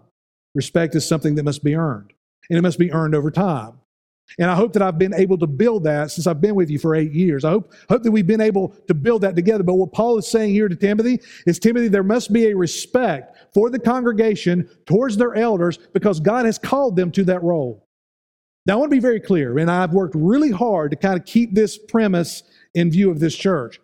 Respect 0.53 0.95
is 0.95 1.07
something 1.07 1.35
that 1.35 1.43
must 1.43 1.63
be 1.63 1.75
earned, 1.75 2.13
and 2.49 2.59
it 2.59 2.61
must 2.61 2.77
be 2.77 2.91
earned 2.91 3.15
over 3.15 3.31
time. 3.31 3.73
And 4.39 4.49
I 4.49 4.55
hope 4.55 4.73
that 4.73 4.81
I've 4.81 4.97
been 4.97 5.13
able 5.13 5.37
to 5.39 5.47
build 5.47 5.83
that 5.83 6.11
since 6.11 6.27
I've 6.27 6.39
been 6.39 6.55
with 6.55 6.69
you 6.69 6.79
for 6.79 6.95
eight 6.95 7.11
years. 7.11 7.43
I 7.43 7.49
hope, 7.49 7.73
hope 7.89 8.03
that 8.03 8.11
we've 8.11 8.27
been 8.27 8.41
able 8.41 8.69
to 8.87 8.93
build 8.93 9.23
that 9.23 9.35
together. 9.35 9.63
But 9.63 9.73
what 9.75 9.91
Paul 9.91 10.17
is 10.17 10.27
saying 10.27 10.53
here 10.53 10.69
to 10.69 10.75
Timothy 10.75 11.19
is 11.45 11.59
Timothy, 11.59 11.89
there 11.89 12.03
must 12.03 12.31
be 12.31 12.47
a 12.47 12.55
respect 12.55 13.53
for 13.53 13.69
the 13.69 13.79
congregation 13.79 14.69
towards 14.85 15.17
their 15.17 15.35
elders 15.35 15.77
because 15.93 16.19
God 16.19 16.45
has 16.45 16.57
called 16.57 16.95
them 16.95 17.11
to 17.11 17.23
that 17.25 17.43
role. 17.43 17.87
Now, 18.65 18.73
I 18.73 18.75
want 18.77 18.91
to 18.91 18.95
be 18.95 19.01
very 19.01 19.19
clear, 19.19 19.57
and 19.57 19.71
I've 19.71 19.93
worked 19.93 20.13
really 20.15 20.51
hard 20.51 20.91
to 20.91 20.97
kind 20.97 21.19
of 21.19 21.25
keep 21.25 21.55
this 21.55 21.77
premise 21.77 22.43
in 22.75 22.91
view 22.91 23.09
of 23.09 23.19
this 23.19 23.35
church. 23.35 23.79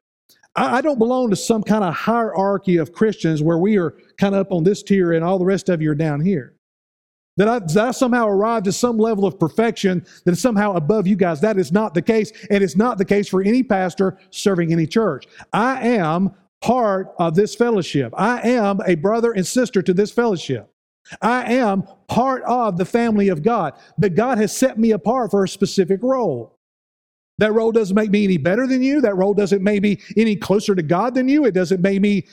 I, 0.56 0.82
don't 0.82 0.98
belong 0.98 1.30
to 1.30 1.36
some 1.36 1.62
kind 1.62 1.84
of 1.84 1.94
hierarchy 1.94 2.78
of 2.78 2.92
Christians 2.92 3.44
where 3.44 3.60
we 3.60 3.78
are 3.78 3.96
kind 4.18 4.34
of 4.34 4.42
up 4.42 4.52
on 4.52 4.64
this 4.64 4.82
tier 4.82 5.14
and 5.14 5.24
all 5.24 5.38
the 5.38 5.46
rest 5.46 5.70
of 5.70 5.84
you 5.84 5.92
are 5.92 5.96
down 5.96 6.20
here. 6.20 6.56
That 7.38 7.48
I, 7.48 7.60
that 7.60 7.78
I 7.78 7.92
somehow 7.92 8.28
arrived 8.28 8.68
at 8.68 8.74
some 8.74 8.98
level 8.98 9.26
of 9.26 9.40
perfection 9.40 10.04
that 10.26 10.32
is 10.32 10.42
somehow 10.42 10.74
above 10.74 11.06
you 11.06 11.16
guys. 11.16 11.40
That 11.42 11.60
is 11.60 11.72
not 11.72 11.94
the 11.94 12.02
case, 12.02 12.32
and 12.50 12.64
it's 12.64 12.76
not 12.76 12.98
the 12.98 13.06
case 13.06 13.30
for 13.30 13.44
any 13.44 13.62
pastor 13.62 14.18
serving 14.32 14.72
any 14.72 14.88
church. 14.88 15.28
I 15.54 15.88
am 15.88 16.34
part 16.62 17.14
of 17.20 17.36
this 17.36 17.54
fellowship. 17.54 18.12
I 18.18 18.42
am 18.50 18.80
a 18.88 18.96
brother 18.96 19.34
and 19.34 19.46
sister 19.46 19.84
to 19.84 19.94
this 19.94 20.12
fellowship. 20.12 20.74
I 21.22 21.54
am 21.54 21.84
part 22.08 22.44
of 22.44 22.78
the 22.78 22.86
family 22.86 23.30
of 23.30 23.44
God, 23.44 23.74
but 23.98 24.16
God 24.16 24.38
has 24.38 24.56
set 24.56 24.78
me 24.78 24.92
apart 24.92 25.32
for 25.32 25.44
a 25.44 25.48
specific 25.48 26.02
role. 26.04 26.56
That 27.40 27.54
role 27.54 27.72
doesn't 27.72 27.96
make 27.96 28.10
me 28.10 28.24
any 28.24 28.38
better 28.38 28.66
than 28.66 28.82
you. 28.82 29.00
That 29.02 29.16
role 29.16 29.34
doesn't 29.34 29.64
make 29.64 29.82
me 29.82 30.00
any 30.16 30.36
closer 30.36 30.74
to 30.74 30.82
God 30.82 31.14
than 31.14 31.28
you. 31.28 31.46
It 31.46 31.54
doesn't 31.54 31.82
make 31.82 32.02
me 32.02 32.26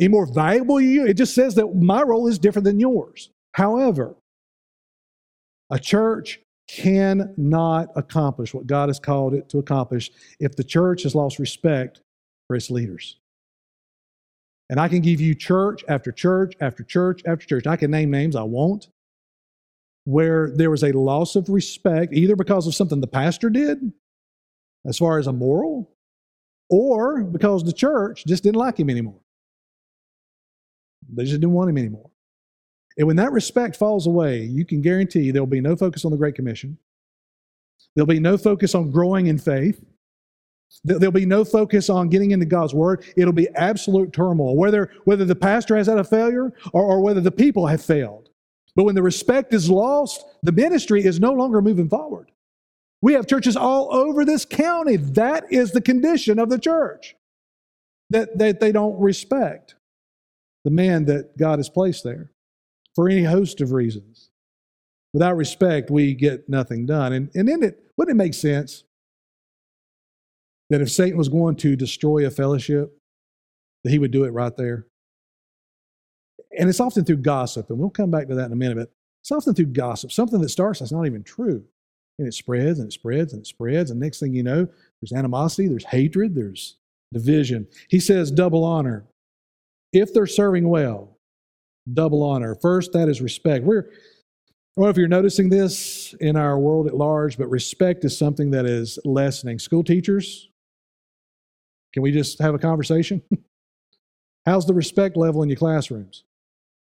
any 0.00 0.08
more 0.08 0.26
valuable 0.32 0.76
than 0.76 0.88
you. 0.90 1.06
It 1.06 1.14
just 1.14 1.34
says 1.34 1.54
that 1.56 1.74
my 1.74 2.02
role 2.02 2.26
is 2.26 2.38
different 2.38 2.64
than 2.64 2.80
yours. 2.80 3.30
However, 3.52 4.16
a 5.70 5.78
church 5.78 6.40
cannot 6.68 7.88
accomplish 7.96 8.54
what 8.54 8.66
God 8.66 8.88
has 8.88 8.98
called 8.98 9.34
it 9.34 9.48
to 9.50 9.58
accomplish 9.58 10.10
if 10.40 10.56
the 10.56 10.64
church 10.64 11.02
has 11.02 11.14
lost 11.14 11.38
respect 11.38 12.00
for 12.46 12.56
its 12.56 12.70
leaders. 12.70 13.18
And 14.68 14.80
I 14.80 14.88
can 14.88 15.00
give 15.00 15.20
you 15.20 15.34
church 15.34 15.84
after 15.88 16.10
church 16.10 16.54
after 16.60 16.82
church 16.82 17.22
after 17.26 17.46
church. 17.46 17.66
I 17.66 17.76
can 17.76 17.90
name 17.90 18.10
names, 18.10 18.34
I 18.34 18.42
won't, 18.42 18.88
where 20.04 20.50
there 20.50 20.70
was 20.70 20.82
a 20.82 20.92
loss 20.92 21.36
of 21.36 21.48
respect, 21.48 22.12
either 22.12 22.36
because 22.36 22.66
of 22.66 22.74
something 22.74 23.00
the 23.00 23.06
pastor 23.06 23.48
did, 23.48 23.92
as 24.84 24.98
far 24.98 25.18
as 25.18 25.26
a 25.26 25.32
moral, 25.32 25.94
or 26.68 27.22
because 27.22 27.62
the 27.62 27.72
church 27.72 28.24
just 28.26 28.42
didn't 28.42 28.56
like 28.56 28.78
him 28.78 28.90
anymore. 28.90 29.20
They 31.08 31.24
just 31.24 31.40
didn't 31.40 31.52
want 31.52 31.70
him 31.70 31.78
anymore. 31.78 32.10
And 32.98 33.06
when 33.06 33.16
that 33.16 33.32
respect 33.32 33.76
falls 33.76 34.06
away, 34.06 34.42
you 34.42 34.64
can 34.64 34.80
guarantee 34.80 35.30
there'll 35.30 35.46
be 35.46 35.60
no 35.60 35.76
focus 35.76 36.04
on 36.04 36.10
the 36.10 36.16
Great 36.16 36.34
Commission. 36.34 36.78
There'll 37.94 38.06
be 38.06 38.20
no 38.20 38.36
focus 38.36 38.74
on 38.74 38.90
growing 38.90 39.26
in 39.28 39.38
faith. 39.38 39.84
There'll 40.84 41.12
be 41.12 41.26
no 41.26 41.44
focus 41.44 41.88
on 41.88 42.08
getting 42.08 42.32
into 42.32 42.46
God's 42.46 42.74
Word. 42.74 43.04
It'll 43.16 43.32
be 43.32 43.48
absolute 43.54 44.12
turmoil, 44.12 44.56
whether, 44.56 44.90
whether 45.04 45.24
the 45.24 45.34
pastor 45.34 45.76
has 45.76 45.86
had 45.86 45.98
a 45.98 46.04
failure 46.04 46.52
or, 46.72 46.82
or 46.82 47.00
whether 47.00 47.20
the 47.20 47.30
people 47.30 47.66
have 47.66 47.82
failed. 47.82 48.28
But 48.74 48.84
when 48.84 48.94
the 48.94 49.02
respect 49.02 49.54
is 49.54 49.70
lost, 49.70 50.24
the 50.42 50.52
ministry 50.52 51.04
is 51.04 51.18
no 51.18 51.32
longer 51.32 51.62
moving 51.62 51.88
forward. 51.88 52.30
We 53.00 53.14
have 53.14 53.26
churches 53.26 53.56
all 53.56 53.92
over 53.94 54.24
this 54.24 54.44
county. 54.44 54.96
That 54.96 55.44
is 55.50 55.72
the 55.72 55.80
condition 55.80 56.38
of 56.38 56.50
the 56.50 56.58
church, 56.58 57.16
that, 58.10 58.38
that 58.38 58.60
they 58.60 58.72
don't 58.72 59.00
respect 59.00 59.76
the 60.64 60.70
man 60.70 61.04
that 61.06 61.38
God 61.38 61.58
has 61.58 61.68
placed 61.68 62.04
there 62.04 62.32
for 62.94 63.08
any 63.08 63.24
host 63.24 63.60
of 63.60 63.72
reasons. 63.72 64.30
Without 65.12 65.36
respect, 65.36 65.90
we 65.90 66.12
get 66.14 66.48
nothing 66.48 66.86
done. 66.86 67.12
And, 67.12 67.30
and 67.34 67.48
then 67.48 67.62
it, 67.62 67.84
wouldn't 67.96 68.14
it 68.14 68.22
make 68.22 68.34
sense 68.34 68.84
that 70.70 70.80
if 70.80 70.90
Satan 70.90 71.16
was 71.16 71.28
going 71.28 71.56
to 71.56 71.76
destroy 71.76 72.26
a 72.26 72.30
fellowship, 72.30 72.96
that 73.84 73.90
he 73.90 73.98
would 73.98 74.10
do 74.10 74.24
it 74.24 74.32
right 74.32 74.56
there. 74.56 74.86
And 76.58 76.68
it's 76.68 76.80
often 76.80 77.04
through 77.04 77.18
gossip, 77.18 77.70
and 77.70 77.78
we'll 77.78 77.90
come 77.90 78.10
back 78.10 78.28
to 78.28 78.34
that 78.34 78.46
in 78.46 78.52
a 78.52 78.56
minute, 78.56 78.76
but 78.76 78.90
it's 79.22 79.30
often 79.30 79.54
through 79.54 79.66
gossip, 79.66 80.12
something 80.12 80.40
that 80.40 80.48
starts 80.48 80.80
that's 80.80 80.92
not 80.92 81.06
even 81.06 81.22
true. 81.22 81.64
And 82.18 82.26
it 82.26 82.32
spreads 82.32 82.78
and 82.78 82.88
it 82.88 82.92
spreads 82.92 83.32
and 83.32 83.42
it 83.42 83.46
spreads. 83.46 83.90
And 83.90 84.00
next 84.00 84.20
thing 84.20 84.32
you 84.32 84.42
know, 84.42 84.66
there's 85.00 85.12
animosity, 85.12 85.68
there's 85.68 85.84
hatred, 85.84 86.34
there's 86.34 86.76
division. 87.12 87.66
He 87.88 88.00
says 88.00 88.30
double 88.30 88.64
honor. 88.64 89.04
If 89.92 90.14
they're 90.14 90.26
serving 90.26 90.68
well, 90.68 91.18
double 91.92 92.22
honor. 92.22 92.54
First, 92.54 92.92
that 92.92 93.08
is 93.08 93.20
respect. 93.20 93.64
We're 93.64 93.90
I 94.76 94.82
don't 94.82 94.88
know 94.88 94.90
if 94.90 94.98
you're 94.98 95.08
noticing 95.08 95.48
this 95.48 96.14
in 96.20 96.36
our 96.36 96.58
world 96.58 96.86
at 96.86 96.94
large, 96.94 97.38
but 97.38 97.48
respect 97.48 98.04
is 98.04 98.16
something 98.16 98.50
that 98.50 98.66
is 98.66 98.98
lessening. 99.06 99.58
School 99.58 99.82
teachers, 99.82 100.50
can 101.96 102.02
we 102.02 102.12
just 102.12 102.38
have 102.42 102.54
a 102.54 102.58
conversation? 102.58 103.22
How's 104.44 104.66
the 104.66 104.74
respect 104.74 105.16
level 105.16 105.42
in 105.42 105.48
your 105.48 105.56
classrooms? 105.56 106.24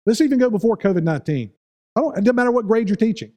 Let's 0.06 0.20
even 0.20 0.38
go 0.38 0.48
before 0.48 0.76
COVID 0.76 1.02
19. 1.02 1.50
It 1.96 2.14
doesn't 2.22 2.36
matter 2.36 2.52
what 2.52 2.68
grade 2.68 2.88
you're 2.88 2.94
teaching. 2.94 3.32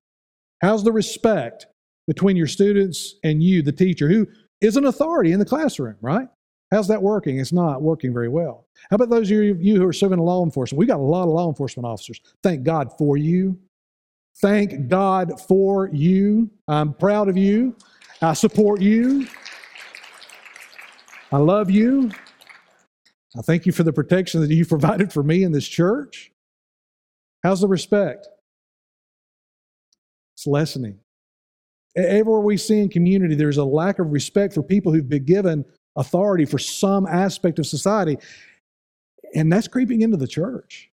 How's 0.62 0.84
the 0.84 0.92
respect 0.92 1.66
between 2.06 2.38
your 2.38 2.46
students 2.46 3.16
and 3.24 3.42
you, 3.42 3.64
the 3.64 3.72
teacher, 3.72 4.08
who 4.08 4.28
is 4.62 4.78
an 4.78 4.86
authority 4.86 5.32
in 5.32 5.40
the 5.40 5.46
classroom, 5.46 5.96
right? 6.00 6.28
How's 6.72 6.88
that 6.90 7.02
working? 7.02 7.40
It's 7.40 7.52
not 7.52 7.82
working 7.82 8.14
very 8.14 8.30
well. 8.30 8.68
How 8.92 8.96
about 8.98 9.10
those 9.10 9.32
of 9.32 9.38
you 9.60 9.78
who 9.78 9.88
are 9.88 9.94
serving 9.94 10.20
in 10.20 10.26
law 10.26 10.44
enforcement? 10.44 10.78
We 10.78 10.86
got 10.86 11.00
a 11.00 11.02
lot 11.02 11.24
of 11.24 11.30
law 11.30 11.50
enforcement 11.50 11.88
officers. 11.88 12.22
Thank 12.44 12.62
God 12.62 12.96
for 13.00 13.18
you. 13.18 13.58
Thank 14.44 14.90
God 14.90 15.42
for 15.42 15.90
you. 15.92 16.52
I'm 16.68 16.94
proud 16.94 17.30
of 17.30 17.36
you. 17.36 17.76
I 18.22 18.34
support 18.34 18.80
you. 18.80 19.26
I 21.34 21.38
love 21.38 21.72
you. 21.72 22.12
I 23.36 23.42
thank 23.42 23.66
you 23.66 23.72
for 23.72 23.82
the 23.82 23.92
protection 23.92 24.40
that 24.42 24.54
you 24.54 24.66
provided 24.68 25.12
for 25.12 25.24
me 25.24 25.42
in 25.42 25.52
this 25.52 25.68
church. 25.68 26.32
How's 27.42 27.62
the 27.62 27.68
respect? 27.68 28.28
It's 30.36 30.46
lessening. 30.46 31.00
Everywhere 31.98 32.42
we 32.42 32.58
see 32.58 32.80
in 32.80 32.90
community, 32.90 33.34
there's 33.34 33.58
a 33.58 33.66
lack 33.66 33.98
of 33.98 34.12
respect 34.12 34.54
for 34.54 34.62
people 34.62 34.94
who've 34.94 35.10
been 35.10 35.26
given 35.26 35.66
authority 35.96 36.46
for 36.46 36.60
some 36.60 37.08
aspect 37.08 37.58
of 37.58 37.66
society. 37.66 38.18
And 39.34 39.52
that's 39.52 39.68
creeping 39.68 40.02
into 40.02 40.18
the 40.18 40.28
church. 40.28 40.92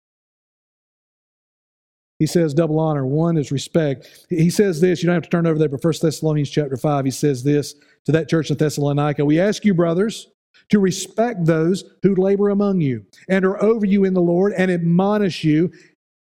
He 2.18 2.26
says 2.26 2.52
double 2.52 2.80
honor. 2.80 3.06
One 3.06 3.36
is 3.36 3.52
respect. 3.52 4.26
He 4.28 4.50
says 4.50 4.80
this, 4.80 5.02
you 5.02 5.06
don't 5.06 5.14
have 5.14 5.22
to 5.22 5.30
turn 5.30 5.46
over 5.46 5.58
there, 5.58 5.68
but 5.68 5.82
1 5.82 5.94
Thessalonians 6.02 6.50
chapter 6.50 6.76
5, 6.76 7.04
he 7.04 7.10
says 7.10 7.44
this 7.44 7.74
to 8.06 8.12
that 8.12 8.28
church 8.28 8.50
in 8.50 8.56
Thessalonica. 8.56 9.24
We 9.24 9.40
ask 9.40 9.64
you, 9.64 9.74
brothers, 9.74 10.28
to 10.70 10.80
respect 10.80 11.44
those 11.44 11.84
who 12.02 12.14
labor 12.14 12.50
among 12.50 12.80
you 12.80 13.06
and 13.28 13.44
are 13.44 13.62
over 13.62 13.86
you 13.86 14.04
in 14.04 14.14
the 14.14 14.20
Lord 14.20 14.52
and 14.56 14.70
admonish 14.70 15.44
you 15.44 15.72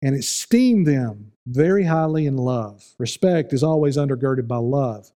and 0.03 0.15
esteem 0.15 0.85
them 0.85 1.33
very 1.47 1.85
highly 1.85 2.27
in 2.27 2.37
love. 2.37 2.85
Respect 2.99 3.53
is 3.53 3.63
always 3.63 3.97
undergirded 3.97 4.47
by 4.47 4.57
love. 4.57 5.11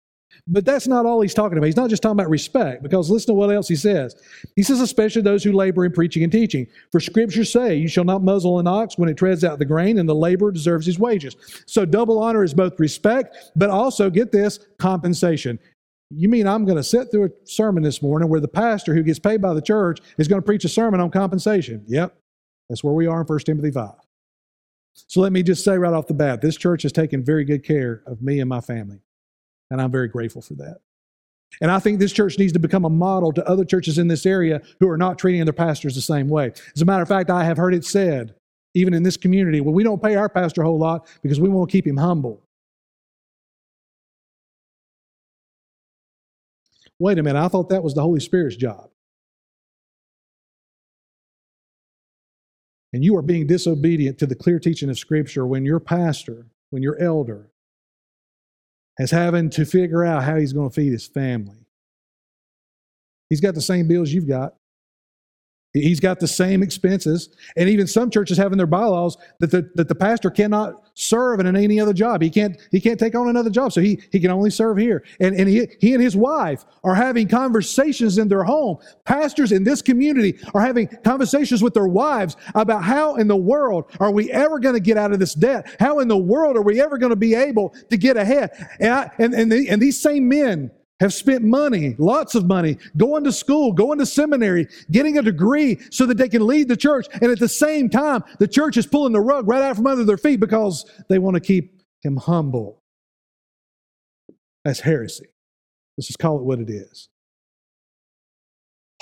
But 0.47 0.65
that's 0.65 0.87
not 0.87 1.07
all 1.07 1.21
he's 1.21 1.35
talking 1.35 1.59
about. 1.59 1.67
He's 1.67 1.77
not 1.77 1.91
just 1.91 2.03
talking 2.03 2.19
about 2.19 2.31
respect, 2.31 2.83
because 2.83 3.11
listen 3.11 3.29
to 3.29 3.35
what 3.35 3.51
else 3.51 3.69
he 3.69 3.77
says. 3.77 4.17
He 4.57 4.63
says, 4.63 4.81
especially 4.81 5.23
those 5.23 5.45
who 5.45 5.53
labor 5.53 5.85
in 5.85 5.93
preaching 5.93 6.23
and 6.23 6.33
teaching. 6.33 6.67
For 6.93 7.01
scriptures 7.01 7.53
say, 7.53 7.77
You 7.77 7.89
shall 7.89 8.05
not 8.05 8.23
muzzle 8.23 8.59
an 8.59 8.67
ox 8.67 8.99
when 8.99 9.09
it 9.09 9.17
treads 9.17 9.45
out 9.45 9.59
the 9.59 9.65
grain, 9.65 9.99
and 9.99 10.09
the 10.09 10.15
laborer 10.15 10.53
deserves 10.53 10.87
his 10.87 10.99
wages. 10.99 11.37
So 11.67 11.85
double 11.85 12.19
honor 12.19 12.43
is 12.43 12.55
both 12.55 12.79
respect, 12.79 13.37
but 13.57 13.71
also, 13.71 14.11
get 14.11 14.33
this, 14.33 14.59
compensation. 14.79 15.59
You 16.11 16.29
mean 16.29 16.47
I'm 16.47 16.65
going 16.65 16.77
to 16.77 16.83
sit 16.83 17.11
through 17.11 17.27
a 17.27 17.31
sermon 17.45 17.83
this 17.83 18.03
morning 18.03 18.29
where 18.29 18.41
the 18.41 18.49
pastor 18.49 18.95
who 18.95 19.03
gets 19.03 19.21
paid 19.21 19.41
by 19.41 19.55
the 19.55 19.63
church 19.63 20.01
is 20.19 20.27
going 20.27 20.43
to 20.43 20.47
preach 20.47 20.65
a 20.65 20.69
sermon 20.69 21.01
on 21.01 21.11
compensation? 21.11 21.85
Yep, 21.87 22.17
that's 22.69 22.83
where 22.83 22.95
we 22.95 23.07
are 23.07 23.21
in 23.21 23.27
1 23.27 23.39
Timothy 23.41 23.71
5. 23.71 23.93
So 24.93 25.21
let 25.21 25.33
me 25.33 25.43
just 25.43 25.65
say 25.65 25.79
right 25.79 25.93
off 25.93 26.09
the 26.09 26.15
bat 26.15 26.41
this 26.41 26.57
church 26.57 26.83
has 26.83 26.93
taken 26.93 27.25
very 27.25 27.45
good 27.45 27.65
care 27.65 28.03
of 28.07 28.23
me 28.23 28.41
and 28.41 28.49
my 28.49 28.61
family. 28.61 29.01
And 29.71 29.81
I'm 29.81 29.91
very 29.91 30.09
grateful 30.09 30.43
for 30.43 30.55
that. 30.55 30.79
And 31.61 31.71
I 31.71 31.79
think 31.79 31.99
this 31.99 32.13
church 32.13 32.39
needs 32.39 32.53
to 32.53 32.59
become 32.59 32.85
a 32.85 32.91
model 32.91 33.33
to 33.33 33.49
other 33.49 33.65
churches 33.65 33.99
in 33.99 34.09
this 34.09 34.25
area 34.25 34.63
who 34.79 34.89
are 34.89 34.97
not 34.97 35.19
treating 35.19 35.45
their 35.45 35.53
pastors 35.53 35.95
the 35.95 36.01
same 36.01 36.29
way. 36.29 36.53
As 36.75 36.83
a 36.83 36.85
matter 36.85 37.03
of 37.03 37.09
fact, 37.09 37.29
I 37.29 37.45
have 37.45 37.57
heard 37.57 37.75
it 37.75 37.85
said, 37.85 38.35
even 38.75 38.95
in 38.95 39.03
this 39.03 39.17
community, 39.17 39.61
well, 39.61 39.75
we 39.75 39.83
don't 39.83 40.03
pay 40.03 40.15
our 40.15 40.29
pastor 40.29 40.63
a 40.63 40.65
whole 40.65 40.79
lot 40.79 41.09
because 41.23 41.41
we 41.41 41.49
want 41.49 41.69
to 41.69 41.73
keep 41.73 41.87
him 41.87 41.97
humble. 41.97 42.43
Wait 47.01 47.19
a 47.19 47.23
minute, 47.23 47.43
I 47.43 47.49
thought 47.49 47.69
that 47.71 47.83
was 47.83 47.95
the 47.95 48.03
Holy 48.03 48.21
Spirit's 48.21 48.57
job. 48.57 48.91
And 52.93 53.05
you 53.05 53.17
are 53.17 53.23
being 53.23 53.47
disobedient 53.47 54.19
to 54.19 54.27
the 54.27 54.35
clear 54.35 54.59
teaching 54.59 54.91
of 54.91 54.99
Scripture 54.99 55.47
when 55.47 55.65
your 55.65 55.81
pastor, 55.81 56.47
when 56.71 56.83
your 56.83 57.01
elder, 57.01 57.50
as 59.01 59.11
having 59.11 59.49
to 59.49 59.65
figure 59.65 60.05
out 60.05 60.23
how 60.23 60.37
he's 60.37 60.53
going 60.53 60.69
to 60.69 60.75
feed 60.75 60.93
his 60.93 61.07
family. 61.07 61.67
He's 63.31 63.41
got 63.41 63.55
the 63.55 63.63
same 63.63 63.89
bills 63.89 64.11
you've 64.11 64.29
got. 64.29 64.57
He's 65.73 66.01
got 66.01 66.19
the 66.19 66.27
same 66.27 66.65
expenses. 66.65 67.29
And 67.57 67.69
even 67.69 67.87
some 67.87 68.11
churches 68.11 68.37
have 68.39 68.51
in 68.51 68.59
their 68.59 68.67
bylaws 68.67 69.17
that 69.39 69.53
the, 69.53 69.71
that 69.77 69.87
the 69.87 69.95
pastor 69.95 70.29
cannot 70.29 70.83
serve 70.95 71.39
in 71.39 71.57
any 71.57 71.79
other 71.79 71.93
job. 71.93 72.23
He 72.23 72.29
can't, 72.29 72.61
he 72.73 72.81
can't 72.81 72.99
take 72.99 73.15
on 73.15 73.29
another 73.29 73.51
job. 73.51 73.73
So 73.73 73.81
he, 73.81 74.03
he 74.11 74.19
can 74.19 74.33
only 74.33 74.51
serve 74.51 74.79
here. 74.79 75.05
And, 75.21 75.37
and 75.37 75.49
he, 75.49 75.69
he 75.79 75.95
and 75.95 76.03
his 76.03 76.17
wife 76.17 76.65
are 76.83 76.95
having 76.95 77.29
conversations 77.29 78.19
in 78.19 78.27
their 78.27 78.43
home. 78.43 78.79
Pastors 79.05 79.53
in 79.53 79.63
this 79.63 79.81
community 79.81 80.41
are 80.55 80.61
having 80.61 80.89
conversations 81.05 81.63
with 81.63 81.75
their 81.75 81.87
wives 81.87 82.37
about 82.57 82.83
how 82.83 83.15
in 83.15 83.29
the 83.29 83.37
world 83.37 83.85
are 84.01 84.11
we 84.11 84.29
ever 84.33 84.59
going 84.59 84.75
to 84.75 84.81
get 84.81 84.97
out 84.97 85.13
of 85.13 85.21
this 85.21 85.35
debt? 85.35 85.77
How 85.79 86.01
in 86.01 86.09
the 86.09 86.19
world 86.19 86.57
are 86.57 86.63
we 86.63 86.81
ever 86.81 86.99
going 86.99 87.11
to 87.11 87.17
be 87.17 87.37
able 87.37 87.75
to 87.91 87.97
get 87.97 88.17
ahead? 88.17 88.51
And, 88.81 88.93
I, 88.93 89.11
and, 89.19 89.35
and, 89.35 89.53
the, 89.53 89.69
and 89.69 89.81
these 89.81 90.03
same 90.03 90.29
men 90.29 90.73
have 91.01 91.15
spent 91.15 91.43
money, 91.43 91.97
lots 91.99 92.35
of 92.35 92.47
money, 92.47 92.77
going 92.97 93.25
to 93.25 93.33
school, 93.33 93.73
going 93.73 93.99
to 93.99 94.07
seminary, 94.07 94.69
getting 94.91 95.19
a 95.19 95.23
degree 95.23 95.81
so 95.91 96.07
that 96.07 96.19
they 96.19 96.29
can 96.29 96.47
lead 96.47 96.69
the 96.69 96.77
church. 96.77 97.07
And 97.15 97.25
at 97.25 97.39
the 97.39 97.49
same 97.49 97.89
time, 97.89 98.23
the 98.39 98.47
church 98.47 98.77
is 98.77 98.87
pulling 98.87 99.15
the 99.15 99.21
rug 99.21 99.49
right 99.49 99.63
out 99.63 99.77
from 99.77 99.87
under 99.87 100.05
their 100.05 100.19
feet 100.19 100.41
because 100.41 100.85
they 101.09 101.19
want 101.19 101.35
to 101.35 101.41
keep 101.41 101.83
him 102.03 102.17
humble. 102.17 102.83
That's 104.65 104.81
heresy. 104.81 105.27
Let's 105.97 106.07
just 106.07 106.19
call 106.19 106.39
it 106.39 106.45
what 106.45 106.61
it 106.61 106.71
is. 106.71 107.09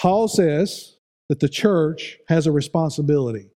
Paul 0.01 0.29
says 0.29 0.97
that 1.29 1.41
the 1.41 1.49
church 1.49 2.19
has 2.29 2.47
a 2.47 2.53
responsibility 2.53 3.51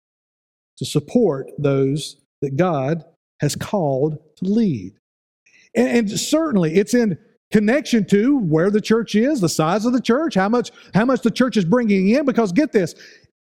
to 0.79 0.87
support 0.87 1.51
those 1.59 2.17
that 2.41 2.57
God 2.57 3.05
has 3.41 3.55
called 3.55 4.19
to 4.37 4.45
lead. 4.47 4.95
And, 5.75 5.89
and 5.89 6.11
certainly 6.11 6.77
it's 6.77 6.95
in 6.95 7.19
connection 7.51 8.05
to 8.07 8.39
where 8.39 8.71
the 8.71 8.81
church 8.81 9.15
is, 9.15 9.41
the 9.41 9.49
size 9.49 9.85
of 9.85 9.93
the 9.93 10.01
church, 10.01 10.35
how 10.35 10.49
much, 10.49 10.71
how 10.95 11.05
much 11.05 11.23
the 11.23 11.31
church 11.31 11.57
is 11.57 11.65
bringing 11.65 12.11
in. 12.11 12.25
Because 12.25 12.53
get 12.53 12.73
this, 12.73 12.95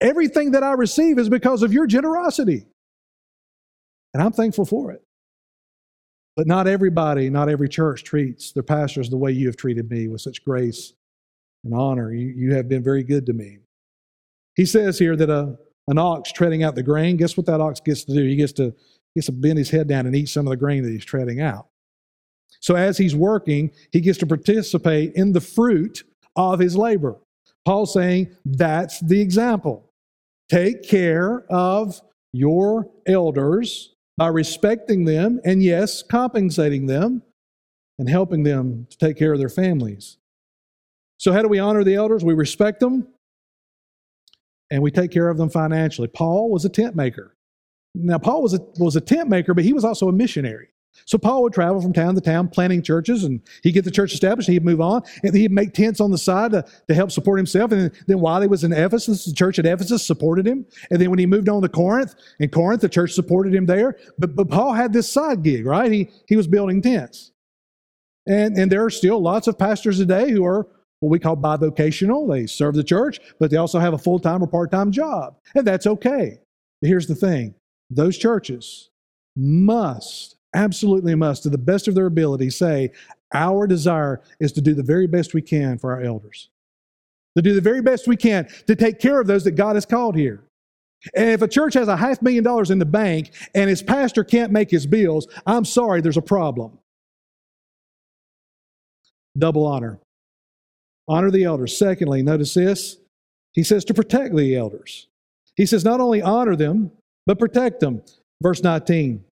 everything 0.01 0.51
that 0.51 0.63
I 0.63 0.73
receive 0.73 1.17
is 1.17 1.29
because 1.29 1.63
of 1.63 1.73
your 1.73 1.87
generosity. 1.87 2.65
And 4.13 4.21
I'm 4.21 4.33
thankful 4.33 4.65
for 4.65 4.91
it. 4.91 5.01
But 6.35 6.47
not 6.47 6.67
everybody, 6.67 7.29
not 7.29 7.49
every 7.49 7.69
church 7.69 8.03
treats 8.03 8.51
their 8.51 8.63
pastors 8.63 9.09
the 9.09 9.17
way 9.17 9.31
you 9.31 9.47
have 9.47 9.55
treated 9.55 9.89
me 9.89 10.07
with 10.07 10.21
such 10.21 10.43
grace 10.43 10.93
and 11.63 11.73
honor. 11.73 12.11
You, 12.11 12.27
you 12.27 12.55
have 12.55 12.67
been 12.67 12.83
very 12.83 13.03
good 13.03 13.25
to 13.27 13.33
me. 13.33 13.59
He 14.55 14.65
says 14.65 14.99
here 14.99 15.15
that 15.15 15.29
a, 15.29 15.55
an 15.87 15.97
ox 15.97 16.31
treading 16.31 16.63
out 16.63 16.75
the 16.75 16.83
grain, 16.83 17.17
guess 17.17 17.37
what 17.37 17.45
that 17.45 17.61
ox 17.61 17.79
gets 17.79 18.03
to 18.05 18.13
do? 18.13 18.23
He 18.23 18.35
gets 18.35 18.53
to, 18.53 18.73
gets 19.15 19.27
to 19.27 19.31
bend 19.31 19.57
his 19.57 19.69
head 19.69 19.87
down 19.87 20.07
and 20.07 20.15
eat 20.15 20.27
some 20.27 20.47
of 20.47 20.51
the 20.51 20.57
grain 20.57 20.83
that 20.83 20.91
he's 20.91 21.05
treading 21.05 21.39
out. 21.39 21.67
So 22.63 22.75
as 22.75 22.97
he's 22.97 23.13
working, 23.13 23.71
he 23.91 23.99
gets 23.99 24.17
to 24.19 24.25
participate 24.25 25.11
in 25.15 25.33
the 25.33 25.41
fruit 25.41 26.03
of 26.37 26.59
his 26.59 26.77
labor. 26.77 27.17
Paul's 27.65 27.93
saying 27.93 28.33
that's 28.45 29.01
the 29.01 29.19
example. 29.19 29.91
Take 30.49 30.87
care 30.87 31.45
of 31.51 31.99
your 32.31 32.89
elders 33.05 33.93
by 34.17 34.27
respecting 34.27 35.03
them 35.03 35.41
and, 35.43 35.61
yes, 35.61 36.03
compensating 36.03 36.85
them 36.85 37.21
and 37.99 38.07
helping 38.09 38.43
them 38.43 38.87
to 38.89 38.97
take 38.97 39.17
care 39.17 39.33
of 39.33 39.39
their 39.39 39.49
families. 39.49 40.17
So, 41.17 41.33
how 41.33 41.41
do 41.41 41.49
we 41.49 41.59
honor 41.59 41.83
the 41.83 41.95
elders? 41.95 42.23
We 42.23 42.33
respect 42.33 42.79
them 42.79 43.07
and 44.71 44.81
we 44.81 44.89
take 44.89 45.11
care 45.11 45.27
of 45.27 45.37
them 45.37 45.49
financially. 45.49 46.07
Paul 46.07 46.49
was 46.49 46.63
a 46.63 46.69
tent 46.69 46.95
maker. 46.95 47.35
Now, 47.93 48.19
Paul 48.19 48.41
was 48.41 48.53
a, 48.53 48.59
was 48.79 48.95
a 48.95 49.01
tent 49.01 49.27
maker, 49.27 49.53
but 49.53 49.65
he 49.65 49.73
was 49.73 49.83
also 49.83 50.07
a 50.07 50.13
missionary. 50.13 50.69
So 51.05 51.17
Paul 51.17 51.43
would 51.43 51.53
travel 51.53 51.81
from 51.81 51.93
town 51.93 52.15
to 52.15 52.21
town 52.21 52.47
planting 52.47 52.81
churches 52.81 53.23
and 53.23 53.41
he'd 53.61 53.73
get 53.73 53.85
the 53.85 53.91
church 53.91 54.13
established, 54.13 54.49
he'd 54.49 54.65
move 54.65 54.81
on, 54.81 55.03
and 55.23 55.35
he'd 55.35 55.51
make 55.51 55.73
tents 55.73 55.99
on 55.99 56.11
the 56.11 56.17
side 56.17 56.51
to, 56.51 56.65
to 56.87 56.93
help 56.93 57.11
support 57.11 57.39
himself. 57.39 57.71
And 57.71 57.91
then 58.07 58.19
while 58.19 58.41
he 58.41 58.47
was 58.47 58.63
in 58.63 58.73
Ephesus, 58.73 59.25
the 59.25 59.33
church 59.33 59.59
at 59.59 59.65
Ephesus 59.65 60.05
supported 60.05 60.47
him. 60.47 60.65
And 60.91 61.01
then 61.01 61.09
when 61.09 61.19
he 61.19 61.25
moved 61.25 61.49
on 61.49 61.61
to 61.61 61.69
Corinth, 61.69 62.15
in 62.39 62.49
Corinth, 62.49 62.81
the 62.81 62.89
church 62.89 63.13
supported 63.13 63.53
him 63.53 63.65
there. 63.65 63.97
But, 64.17 64.35
but 64.35 64.49
Paul 64.49 64.73
had 64.73 64.93
this 64.93 65.11
side 65.11 65.43
gig, 65.43 65.65
right? 65.65 65.91
He, 65.91 66.09
he 66.27 66.35
was 66.35 66.47
building 66.47 66.81
tents. 66.81 67.31
And, 68.25 68.57
and 68.57 68.71
there 68.71 68.85
are 68.85 68.89
still 68.89 69.21
lots 69.21 69.47
of 69.47 69.57
pastors 69.57 69.97
today 69.97 70.31
who 70.31 70.45
are 70.45 70.67
what 70.99 71.09
we 71.09 71.19
call 71.19 71.35
bivocational. 71.35 72.31
They 72.31 72.47
serve 72.47 72.75
the 72.75 72.83
church, 72.83 73.19
but 73.39 73.51
they 73.51 73.57
also 73.57 73.79
have 73.79 73.93
a 73.93 73.97
full 73.97 74.19
time 74.19 74.41
or 74.41 74.47
part 74.47 74.71
time 74.71 74.91
job. 74.91 75.35
And 75.53 75.67
that's 75.67 75.85
okay. 75.85 76.39
But 76.81 76.87
here's 76.87 77.07
the 77.07 77.15
thing 77.15 77.55
those 77.89 78.17
churches 78.17 78.89
must 79.35 80.37
absolutely 80.53 81.15
must, 81.15 81.43
to 81.43 81.49
the 81.49 81.57
best 81.57 81.87
of 81.87 81.95
their 81.95 82.05
ability, 82.05 82.49
say, 82.49 82.91
Our 83.33 83.67
desire 83.67 84.21
is 84.39 84.51
to 84.53 84.61
do 84.61 84.73
the 84.73 84.83
very 84.83 85.07
best 85.07 85.33
we 85.33 85.41
can 85.41 85.77
for 85.77 85.93
our 85.93 86.01
elders, 86.01 86.49
to 87.35 87.41
do 87.41 87.53
the 87.53 87.61
very 87.61 87.81
best 87.81 88.07
we 88.07 88.17
can 88.17 88.47
to 88.67 88.75
take 88.75 88.99
care 88.99 89.19
of 89.19 89.27
those 89.27 89.43
that 89.43 89.51
God 89.51 89.75
has 89.75 89.85
called 89.85 90.15
here. 90.15 90.43
And 91.15 91.31
if 91.31 91.41
a 91.41 91.47
church 91.47 91.73
has 91.73 91.87
a 91.87 91.97
half 91.97 92.21
million 92.21 92.43
dollars 92.43 92.71
in 92.71 92.79
the 92.79 92.85
bank 92.85 93.33
and 93.53 93.69
its 93.69 93.81
pastor 93.81 94.23
can't 94.23 94.51
make 94.51 94.71
his 94.71 94.85
bills, 94.85 95.27
I'm 95.45 95.65
sorry, 95.65 96.01
there's 96.01 96.17
a 96.17 96.21
problem. 96.21 96.77
Double 99.37 99.65
honor. 99.65 99.99
Honor 101.07 101.31
the 101.31 101.43
elders. 101.43 101.75
Secondly, 101.75 102.21
notice 102.21 102.53
this. 102.53 102.97
He 103.51 103.63
says 103.63 103.83
to 103.85 103.93
protect 103.93 104.35
the 104.35 104.55
elders. 104.55 105.07
He 105.55 105.65
says 105.65 105.83
not 105.83 105.99
only 105.99 106.21
honor 106.21 106.55
them, 106.55 106.91
but 107.25 107.39
protect 107.39 107.79
them. 107.79 108.01
Verse 108.41 108.63
19. 108.63 109.23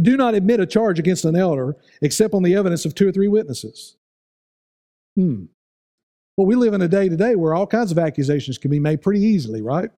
Do 0.00 0.16
not 0.16 0.34
admit 0.34 0.60
a 0.60 0.66
charge 0.66 0.98
against 0.98 1.24
an 1.24 1.36
elder 1.36 1.76
except 2.00 2.34
on 2.34 2.42
the 2.42 2.54
evidence 2.54 2.84
of 2.84 2.94
two 2.94 3.08
or 3.08 3.12
three 3.12 3.28
witnesses. 3.28 3.96
Hmm. 5.16 5.44
Well, 6.36 6.46
we 6.46 6.54
live 6.54 6.72
in 6.72 6.80
a 6.80 6.88
day 6.88 7.08
today 7.08 7.36
where 7.36 7.54
all 7.54 7.66
kinds 7.66 7.92
of 7.92 7.98
accusations 7.98 8.56
can 8.56 8.70
be 8.70 8.80
made 8.80 9.02
pretty 9.02 9.20
easily, 9.20 9.60
right? 9.60 9.90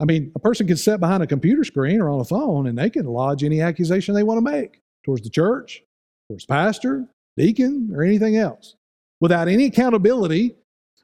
I 0.00 0.04
mean, 0.04 0.32
a 0.34 0.38
person 0.38 0.66
can 0.66 0.76
sit 0.76 1.00
behind 1.00 1.22
a 1.22 1.26
computer 1.26 1.64
screen 1.64 2.00
or 2.00 2.08
on 2.08 2.20
a 2.20 2.24
phone 2.24 2.68
and 2.68 2.78
they 2.78 2.90
can 2.90 3.06
lodge 3.06 3.42
any 3.42 3.60
accusation 3.60 4.14
they 4.14 4.22
want 4.22 4.38
to 4.38 4.50
make 4.50 4.80
towards 5.04 5.22
the 5.22 5.30
church, 5.30 5.82
towards 6.28 6.46
pastor, 6.46 7.08
deacon, 7.36 7.90
or 7.94 8.02
anything 8.04 8.36
else 8.36 8.76
without 9.20 9.46
any 9.46 9.66
accountability, 9.66 10.56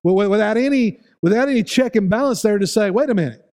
without 0.02 0.56
any, 0.56 0.98
without 1.22 1.48
any 1.48 1.62
check 1.62 1.94
and 1.94 2.11
balance 2.11 2.42
there 2.42 2.58
to 2.58 2.66
say, 2.66 2.90
wait 2.90 3.11
a 3.11 3.14
minute. 3.14 3.48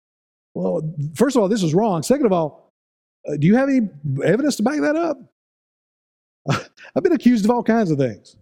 Well, 0.54 0.82
first 1.16 1.36
of 1.36 1.42
all, 1.42 1.48
this 1.48 1.64
is 1.64 1.74
wrong. 1.74 2.04
Second 2.04 2.28
of 2.28 2.32
all, 2.32 2.61
uh, 3.28 3.38
do 3.38 3.48
you 3.48 3.56
have 3.56 3.70
any 3.70 3.90
evidence 4.24 4.56
to 4.58 4.64
back 4.64 4.82
that 4.82 4.96
up? 4.96 5.18
I've 6.96 7.04
been 7.04 7.14
accused 7.14 7.46
of 7.46 7.52
all 7.52 7.64
kinds 7.64 7.92
of 7.92 7.98
things. 7.98 8.36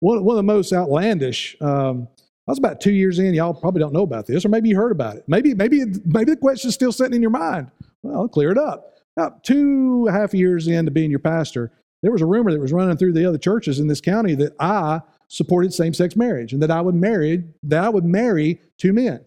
One, 0.00 0.24
one 0.24 0.34
of 0.34 0.38
the 0.38 0.42
most 0.42 0.72
outlandish. 0.72 1.56
Um, 1.60 2.08
I 2.46 2.50
was 2.50 2.58
about 2.58 2.80
two 2.80 2.92
years 2.92 3.18
in. 3.18 3.34
Y'all 3.34 3.54
probably 3.54 3.80
don't 3.80 3.92
know 3.92 4.02
about 4.02 4.26
this, 4.26 4.44
or 4.44 4.48
maybe 4.48 4.68
you 4.68 4.76
heard 4.76 4.90
about 4.90 5.16
it. 5.16 5.24
Maybe, 5.28 5.54
maybe, 5.54 5.84
maybe 6.04 6.32
the 6.32 6.36
question's 6.36 6.74
still 6.74 6.92
sitting 6.92 7.14
in 7.14 7.22
your 7.22 7.30
mind. 7.30 7.70
Well, 8.02 8.22
I'll 8.22 8.28
clear 8.28 8.50
it 8.50 8.58
up. 8.58 8.94
About 9.16 9.44
two 9.44 10.06
and 10.08 10.16
a 10.16 10.18
half 10.18 10.34
years 10.34 10.66
into 10.66 10.90
being 10.90 11.10
your 11.10 11.20
pastor, 11.20 11.70
there 12.02 12.10
was 12.10 12.22
a 12.22 12.26
rumor 12.26 12.50
that 12.50 12.60
was 12.60 12.72
running 12.72 12.96
through 12.96 13.12
the 13.12 13.26
other 13.26 13.38
churches 13.38 13.78
in 13.78 13.86
this 13.86 14.00
county 14.00 14.34
that 14.36 14.54
I 14.58 15.02
supported 15.28 15.72
same-sex 15.72 16.16
marriage 16.16 16.52
and 16.52 16.60
that 16.62 16.70
I 16.70 16.80
would 16.80 16.94
marry 16.94 17.44
that 17.62 17.84
I 17.84 17.88
would 17.88 18.04
marry 18.04 18.60
two 18.78 18.92
men. 18.92 19.24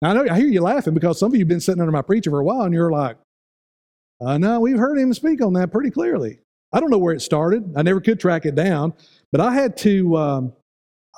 Now 0.00 0.10
I 0.10 0.12
know 0.14 0.26
I 0.30 0.36
hear 0.36 0.46
you 0.46 0.62
laughing 0.62 0.94
because 0.94 1.18
some 1.18 1.32
of 1.32 1.34
you 1.34 1.40
have 1.40 1.48
been 1.48 1.60
sitting 1.60 1.80
under 1.80 1.92
my 1.92 2.02
preacher 2.02 2.30
for 2.30 2.40
a 2.40 2.44
while, 2.44 2.62
and 2.62 2.72
you're 2.72 2.92
like, 2.92 3.16
uh, 4.20 4.38
no, 4.38 4.60
we've 4.60 4.78
heard 4.78 4.98
him 4.98 5.12
speak 5.14 5.42
on 5.42 5.52
that 5.54 5.72
pretty 5.72 5.90
clearly. 5.90 6.40
I 6.72 6.80
don't 6.80 6.90
know 6.90 6.98
where 6.98 7.14
it 7.14 7.20
started. 7.20 7.72
I 7.76 7.82
never 7.82 8.00
could 8.00 8.20
track 8.20 8.46
it 8.46 8.54
down, 8.54 8.94
but 9.32 9.40
I 9.40 9.52
had 9.52 9.76
to. 9.78 10.16
Um, 10.16 10.52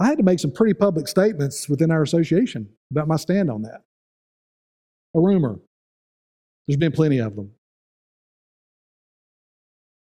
I 0.00 0.06
had 0.06 0.18
to 0.18 0.24
make 0.24 0.38
some 0.40 0.50
pretty 0.50 0.74
public 0.74 1.06
statements 1.06 1.68
within 1.68 1.90
our 1.90 2.02
association 2.02 2.68
about 2.90 3.08
my 3.08 3.16
stand 3.16 3.50
on 3.50 3.62
that. 3.62 3.82
A 5.14 5.20
rumor. 5.20 5.58
There's 6.66 6.78
been 6.78 6.92
plenty 6.92 7.18
of 7.18 7.36
them. 7.36 7.50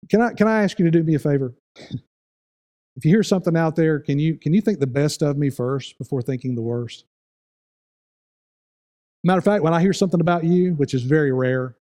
Can 0.09 0.21
I, 0.21 0.33
can 0.33 0.47
I 0.47 0.63
ask 0.63 0.79
you 0.79 0.85
to 0.85 0.91
do 0.91 1.03
me 1.03 1.15
a 1.15 1.19
favor? 1.19 1.55
if 1.77 3.05
you 3.05 3.11
hear 3.11 3.23
something 3.23 3.57
out 3.57 3.77
there, 3.77 3.99
can 3.99 4.19
you, 4.19 4.37
can 4.37 4.55
you 4.55 4.61
think 4.61 4.79
the 4.79 4.87
best 4.87 5.23
of 5.23 5.37
me 5.37 5.51
first 5.51 5.99
before 5.99 6.23
thinking 6.23 6.55
the 6.55 6.63
worst? 6.63 7.05
Matter 9.23 9.39
of 9.39 9.45
fact, 9.45 9.63
when 9.63 9.75
I 9.75 9.81
hear 9.81 9.93
something 9.93 10.21
about 10.21 10.45
you, 10.45 10.75
which 10.75 10.95
is 10.95 11.03
very 11.03 11.33
rare, 11.33 11.77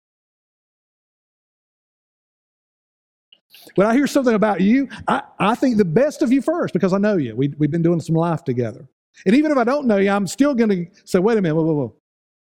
When 3.76 3.88
I 3.88 3.94
hear 3.94 4.08
something 4.08 4.34
about 4.34 4.62
you, 4.62 4.90
I, 5.08 5.24
I 5.40 5.56
think 5.56 5.78
the 5.78 5.86
best 5.86 6.22
of 6.22 6.32
you 6.32 6.42
first 6.42 6.74
because 6.74 6.94
I 6.94 6.98
know 6.98 7.18
you. 7.18 7.36
We, 7.36 7.54
we've 7.58 7.72
been 7.72 7.82
doing 7.82 8.00
some 8.00 8.16
life 8.16 8.44
together. 8.44 8.88
And 9.26 9.36
even 9.36 9.52
if 9.52 9.58
I 9.58 9.64
don't 9.64 9.88
know 9.88 9.98
you, 9.98 10.10
I'm 10.10 10.28
still 10.28 10.54
going 10.54 10.70
to 10.70 10.86
say, 11.06 11.20
wait 11.20 11.38
a 11.38 11.42
minute, 11.42 11.56
whoa, 11.56 11.64
whoa, 11.64 11.74
whoa. 11.74 11.96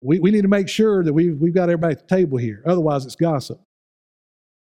We, 0.02 0.20
we 0.20 0.32
need 0.32 0.42
to 0.42 0.48
make 0.48 0.68
sure 0.68 1.04
that 1.04 1.14
we've, 1.14 1.38
we've 1.38 1.54
got 1.54 1.64
everybody 1.64 1.94
at 1.94 2.08
the 2.08 2.16
table 2.16 2.38
here. 2.38 2.62
Otherwise, 2.66 3.06
it's 3.06 3.16
gossip. 3.16 3.60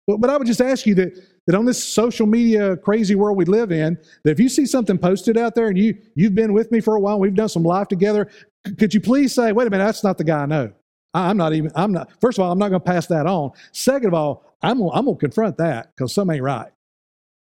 But, 0.07 0.17
but 0.17 0.29
I 0.29 0.38
would 0.38 0.47
just 0.47 0.62
ask 0.62 0.86
you 0.86 0.95
that, 0.95 1.13
that 1.47 1.55
on 1.55 1.65
this 1.65 1.81
social 1.81 2.25
media 2.25 2.75
crazy 2.77 3.15
world 3.15 3.38
we 3.38 3.45
live 3.45 3.71
in, 3.71 3.97
that 4.23 4.31
if 4.31 4.39
you 4.39 4.49
see 4.49 4.65
something 4.65 4.97
posted 4.97 5.38
out 5.38 5.55
there 5.55 5.67
and 5.67 5.77
you, 5.77 5.97
you've 6.15 6.36
been 6.36 6.53
with 6.53 6.71
me 6.71 6.81
for 6.81 6.95
a 6.95 6.99
while, 6.99 7.19
we've 7.19 7.36
done 7.36 7.49
some 7.49 7.63
life 7.63 7.88
together, 7.88 8.29
could 8.77 8.93
you 8.93 9.01
please 9.01 9.34
say, 9.34 9.51
wait 9.51 9.67
a 9.67 9.69
minute, 9.69 9.86
that's 9.86 10.03
not 10.03 10.17
the 10.17 10.23
guy 10.23 10.43
I 10.43 10.45
know. 10.45 10.73
I'm 11.13 11.38
not 11.38 11.54
even, 11.54 11.71
I'm 11.76 11.91
not, 11.91 12.10
first 12.21 12.38
of 12.38 12.45
all, 12.45 12.52
I'm 12.52 12.60
not 12.60 12.69
going 12.69 12.82
to 12.82 12.86
pass 12.86 13.08
that 13.08 13.26
on. 13.26 13.52
Second 13.71 14.08
of 14.08 14.13
all, 14.13 14.45
I'm 14.62 14.78
gonna, 14.78 14.91
I'm 14.91 15.06
gonna 15.06 15.17
confront 15.17 15.58
that 15.58 15.91
because 15.95 16.13
something 16.13 16.36
ain't 16.36 16.43
right. 16.43 16.71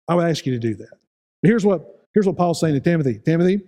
I 0.07 0.15
would 0.15 0.27
ask 0.27 0.45
you 0.45 0.53
to 0.53 0.59
do 0.59 0.75
that. 0.75 0.89
But 1.41 1.49
here's 1.49 1.65
what 1.65 2.07
here's 2.13 2.25
what 2.25 2.37
Paul's 2.37 2.59
saying 2.59 2.75
to 2.75 2.79
Timothy. 2.79 3.19
Timothy, 3.23 3.61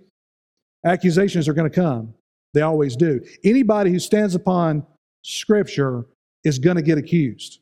accusations 0.84 1.48
are 1.48 1.52
going 1.52 1.70
to 1.70 1.74
come. 1.74 2.14
They 2.54 2.62
always 2.62 2.96
do. 2.96 3.20
Anybody 3.44 3.90
who 3.90 3.98
stands 3.98 4.34
upon 4.34 4.86
Scripture 5.22 6.06
is 6.44 6.58
going 6.58 6.76
to 6.76 6.82
get 6.82 6.98
accused. 6.98 7.60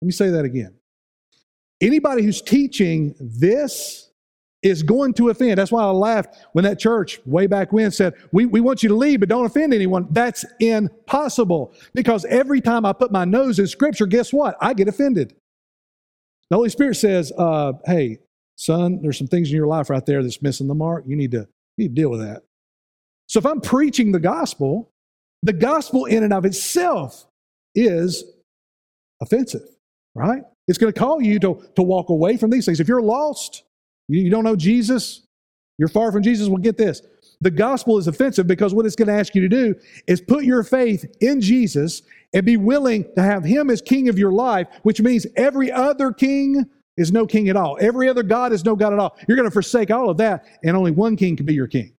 Let 0.00 0.06
me 0.06 0.12
say 0.12 0.30
that 0.30 0.44
again. 0.44 0.74
Anybody 1.80 2.22
who's 2.22 2.40
teaching 2.42 3.14
this 3.20 4.10
is 4.64 4.82
going 4.82 5.12
to 5.14 5.28
offend. 5.28 5.58
That's 5.58 5.70
why 5.70 5.82
I 5.82 5.90
laughed 5.90 6.36
when 6.52 6.64
that 6.64 6.80
church 6.80 7.20
way 7.26 7.46
back 7.46 7.72
when 7.72 7.90
said, 7.90 8.14
we, 8.32 8.46
we 8.46 8.60
want 8.60 8.82
you 8.82 8.88
to 8.88 8.94
leave, 8.94 9.20
but 9.20 9.28
don't 9.28 9.44
offend 9.44 9.74
anyone. 9.74 10.08
That's 10.10 10.44
impossible 10.58 11.74
because 11.92 12.24
every 12.24 12.62
time 12.62 12.86
I 12.86 12.94
put 12.94 13.12
my 13.12 13.26
nose 13.26 13.58
in 13.58 13.66
Scripture, 13.66 14.06
guess 14.06 14.32
what? 14.32 14.56
I 14.60 14.72
get 14.72 14.88
offended. 14.88 15.36
The 16.50 16.56
Holy 16.56 16.70
Spirit 16.70 16.94
says, 16.94 17.30
uh, 17.36 17.74
hey, 17.84 18.18
son, 18.56 19.00
there's 19.02 19.18
some 19.18 19.26
things 19.26 19.50
in 19.50 19.56
your 19.56 19.66
life 19.66 19.90
right 19.90 20.04
there 20.04 20.22
that's 20.22 20.40
missing 20.40 20.66
the 20.66 20.74
mark. 20.74 21.04
You 21.06 21.16
need 21.16 21.30
to, 21.32 21.46
you 21.76 21.84
need 21.84 21.94
to 21.94 21.94
deal 21.94 22.10
with 22.10 22.20
that. 22.20 22.42
So 23.28 23.38
if 23.38 23.46
I'm 23.46 23.60
preaching 23.60 24.12
the 24.12 24.20
gospel, 24.20 24.90
the 25.42 25.52
gospel 25.52 26.06
in 26.06 26.22
and 26.22 26.32
of 26.32 26.46
itself 26.46 27.26
is 27.74 28.24
offensive, 29.20 29.68
right? 30.14 30.42
It's 30.68 30.78
going 30.78 30.92
to 30.92 30.98
call 30.98 31.20
you 31.20 31.38
to, 31.40 31.62
to 31.76 31.82
walk 31.82 32.08
away 32.08 32.38
from 32.38 32.48
these 32.48 32.64
things. 32.64 32.80
If 32.80 32.88
you're 32.88 33.02
lost, 33.02 33.62
you, 34.08 34.20
you 34.20 34.30
don't 34.30 34.44
know 34.44 34.56
Jesus, 34.56 35.22
you're 35.78 35.88
far 35.88 36.12
from 36.12 36.22
Jesus, 36.22 36.48
well, 36.48 36.58
get 36.58 36.76
this. 36.76 37.02
The 37.40 37.50
gospel 37.50 37.98
is 37.98 38.06
offensive 38.06 38.46
because 38.46 38.72
what 38.72 38.86
it's 38.86 38.96
going 38.96 39.08
to 39.08 39.14
ask 39.14 39.34
you 39.34 39.42
to 39.42 39.48
do 39.48 39.74
is 40.06 40.20
put 40.20 40.44
your 40.44 40.62
faith 40.62 41.04
in 41.20 41.40
Jesus 41.40 42.02
and 42.32 42.44
be 42.44 42.56
willing 42.56 43.04
to 43.16 43.22
have 43.22 43.44
Him 43.44 43.70
as 43.70 43.82
king 43.82 44.08
of 44.08 44.18
your 44.18 44.32
life, 44.32 44.68
which 44.82 45.00
means 45.00 45.26
every 45.36 45.70
other 45.70 46.12
king 46.12 46.64
is 46.96 47.12
no 47.12 47.26
king 47.26 47.48
at 47.48 47.56
all. 47.56 47.76
Every 47.80 48.08
other 48.08 48.22
God 48.22 48.52
is 48.52 48.64
no 48.64 48.76
God 48.76 48.92
at 48.92 48.98
all. 48.98 49.16
You're 49.26 49.36
going 49.36 49.48
to 49.48 49.52
forsake 49.52 49.90
all 49.90 50.08
of 50.08 50.16
that, 50.18 50.46
and 50.62 50.76
only 50.76 50.92
one 50.92 51.16
king 51.16 51.36
can 51.36 51.46
be 51.46 51.54
your 51.54 51.66
king. 51.66 51.92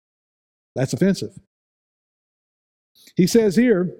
That's 0.76 0.94
offensive. 0.94 1.38
He 3.16 3.28
says 3.28 3.56
here 3.56 3.96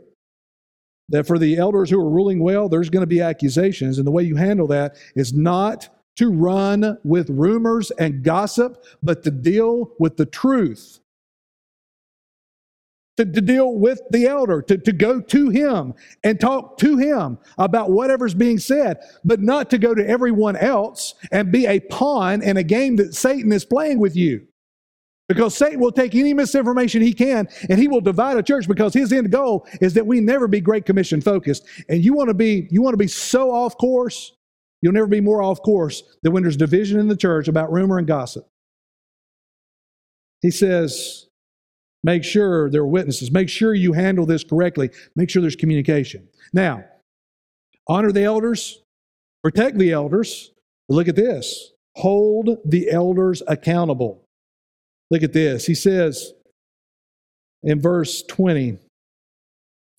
that 1.10 1.28
for 1.28 1.38
the 1.38 1.58
elders 1.58 1.90
who 1.90 2.00
are 2.00 2.10
ruling 2.10 2.40
well, 2.40 2.70
there's 2.70 2.90
going 2.90 3.04
to 3.04 3.08
be 3.08 3.22
accusations, 3.22 3.98
and 3.98 4.08
the 4.08 4.12
way 4.12 4.24
you 4.24 4.36
handle 4.36 4.68
that 4.68 4.96
is 5.16 5.34
not 5.34 5.90
to 6.18 6.32
run 6.32 6.98
with 7.04 7.30
rumors 7.30 7.92
and 7.92 8.24
gossip, 8.24 8.84
but 9.04 9.24
to 9.24 9.32
deal 9.32 9.92
with 10.00 10.18
the 10.18 10.26
truth. 10.26 11.00
To, 13.18 13.26
to, 13.26 13.40
deal 13.40 13.76
with 13.76 14.02
the 14.10 14.26
elder, 14.26 14.62
to, 14.64 14.78
to 14.78 14.92
go 14.92 15.22
to 15.22 15.50
him 15.50 15.94
and 16.26 16.38
talk 16.38 16.78
to 16.80 16.98
him 16.98 17.38
about 17.58 17.90
whatever's 17.90 18.34
being 18.34 18.60
said, 18.60 18.98
but 19.24 19.40
not 19.40 19.70
to 19.70 19.78
go 19.78 19.96
to 19.96 20.06
everyone 20.06 20.58
else 20.58 21.14
and 21.32 21.50
be 21.50 21.66
a 21.66 21.80
pawn 21.80 22.42
in 22.42 22.58
a 22.58 22.64
game 22.64 22.98
that 22.98 23.16
Satan 23.16 23.54
is 23.54 23.64
playing 23.64 24.00
with 24.00 24.18
you. 24.18 24.46
Because 25.30 25.56
Satan 25.56 25.80
will 25.80 25.94
take 25.94 26.14
any 26.14 26.34
misinformation 26.34 27.02
he 27.02 27.14
can 27.14 27.48
and 27.70 27.80
he 27.80 27.88
will 27.88 28.02
divide 28.02 28.36
a 28.36 28.44
church 28.44 28.68
because 28.68 28.94
his 28.94 29.14
end 29.14 29.32
goal 29.32 29.66
is 29.80 29.94
that 29.94 30.06
we 30.06 30.20
never 30.20 30.48
be 30.50 30.60
Great 30.60 30.86
Commission 30.86 31.22
focused. 31.22 31.66
And 31.88 32.04
you 32.04 32.14
want 32.14 32.28
to 32.28 32.34
be, 32.34 32.68
you 32.70 32.82
want 32.82 32.94
to 32.94 32.98
be 32.98 33.08
so 33.08 33.50
off 33.50 33.78
course 33.78 34.34
You'll 34.86 34.94
never 34.94 35.08
be 35.08 35.20
more 35.20 35.42
off 35.42 35.64
course 35.64 36.04
than 36.22 36.32
when 36.32 36.44
there's 36.44 36.58
division 36.58 37.00
in 37.00 37.08
the 37.08 37.18
church 37.18 37.48
about 37.48 37.72
rumor 37.72 37.98
and 37.98 38.06
gossip. 38.06 38.48
He 40.44 40.52
says, 40.52 41.26
make 42.04 42.24
sure 42.24 42.70
there 42.70 42.84
are 42.84 42.88
witnesses. 42.88 43.32
Make 43.32 43.50
sure 43.50 43.74
you 43.74 43.94
handle 43.94 44.28
this 44.28 44.44
correctly. 44.44 44.92
Make 45.16 45.32
sure 45.32 45.42
there's 45.42 45.56
communication. 45.56 46.28
Now, 46.54 46.84
honor 47.88 48.12
the 48.12 48.26
elders, 48.26 48.80
protect 49.44 49.80
the 49.80 49.92
elders. 49.92 50.52
Look 50.88 51.08
at 51.08 51.16
this 51.16 51.72
hold 51.96 52.60
the 52.64 52.92
elders 52.92 53.42
accountable. 53.48 54.24
Look 55.10 55.24
at 55.24 55.34
this. 55.34 55.66
He 55.66 55.74
says 55.74 56.32
in 57.64 57.82
verse 57.82 58.22
20, 58.22 58.78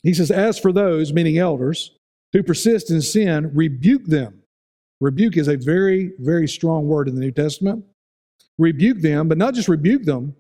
he 0.05 0.15
says, 0.15 0.31
As 0.31 0.61
for 0.61 0.73
those, 0.73 1.13
meaning 1.13 1.39
elders, 1.39 1.91
who 2.33 2.45
persist 2.45 2.89
in 2.89 3.03
sin, 3.03 3.51
rebuke 3.53 4.05
them 4.05 4.45
Rebuke 5.01 5.37
is 5.37 5.49
a 5.49 5.57
very, 5.57 6.13
very 6.19 6.49
strong 6.49 6.87
word 6.87 7.09
in 7.09 7.15
the 7.15 7.21
New 7.21 7.33
Testament. 7.33 7.85
Rebuke 8.59 9.01
them, 9.01 9.29
but 9.29 9.39
not 9.39 9.55
just 9.55 9.69
rebuke 9.69 10.05
them, 10.05 10.35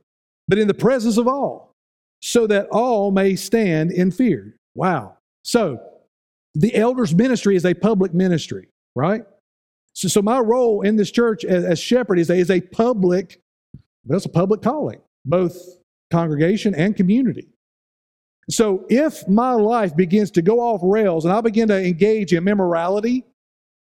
but 0.48 0.58
in 0.58 0.68
the 0.68 0.74
presence 0.74 1.18
of 1.18 1.28
all, 1.28 1.74
so 2.22 2.46
that 2.46 2.66
all 2.70 3.10
may 3.10 3.36
stand 3.36 3.92
in 3.92 4.10
fear. 4.10 4.56
Wow. 4.74 5.16
So, 5.44 5.80
the 6.54 6.74
elders' 6.74 7.14
ministry 7.14 7.54
is 7.56 7.66
a 7.66 7.74
public 7.74 8.14
ministry, 8.14 8.68
right? 8.94 9.24
So, 9.92 10.08
so 10.08 10.22
my 10.22 10.38
role 10.38 10.80
in 10.82 10.96
this 10.96 11.10
church 11.10 11.44
as, 11.44 11.64
as 11.64 11.78
shepherd 11.78 12.18
is 12.18 12.30
a, 12.30 12.34
is 12.34 12.50
a 12.50 12.60
public, 12.60 13.40
that's 14.06 14.24
a 14.24 14.30
public 14.30 14.62
calling, 14.62 15.00
both 15.26 15.58
congregation 16.10 16.74
and 16.74 16.96
community. 16.96 17.48
So 18.48 18.86
if 18.88 19.26
my 19.28 19.52
life 19.52 19.96
begins 19.96 20.30
to 20.32 20.42
go 20.42 20.60
off 20.60 20.80
rails 20.82 21.24
and 21.24 21.34
I 21.34 21.40
begin 21.40 21.68
to 21.68 21.84
engage 21.84 22.32
in 22.32 22.46
immorality, 22.46 23.24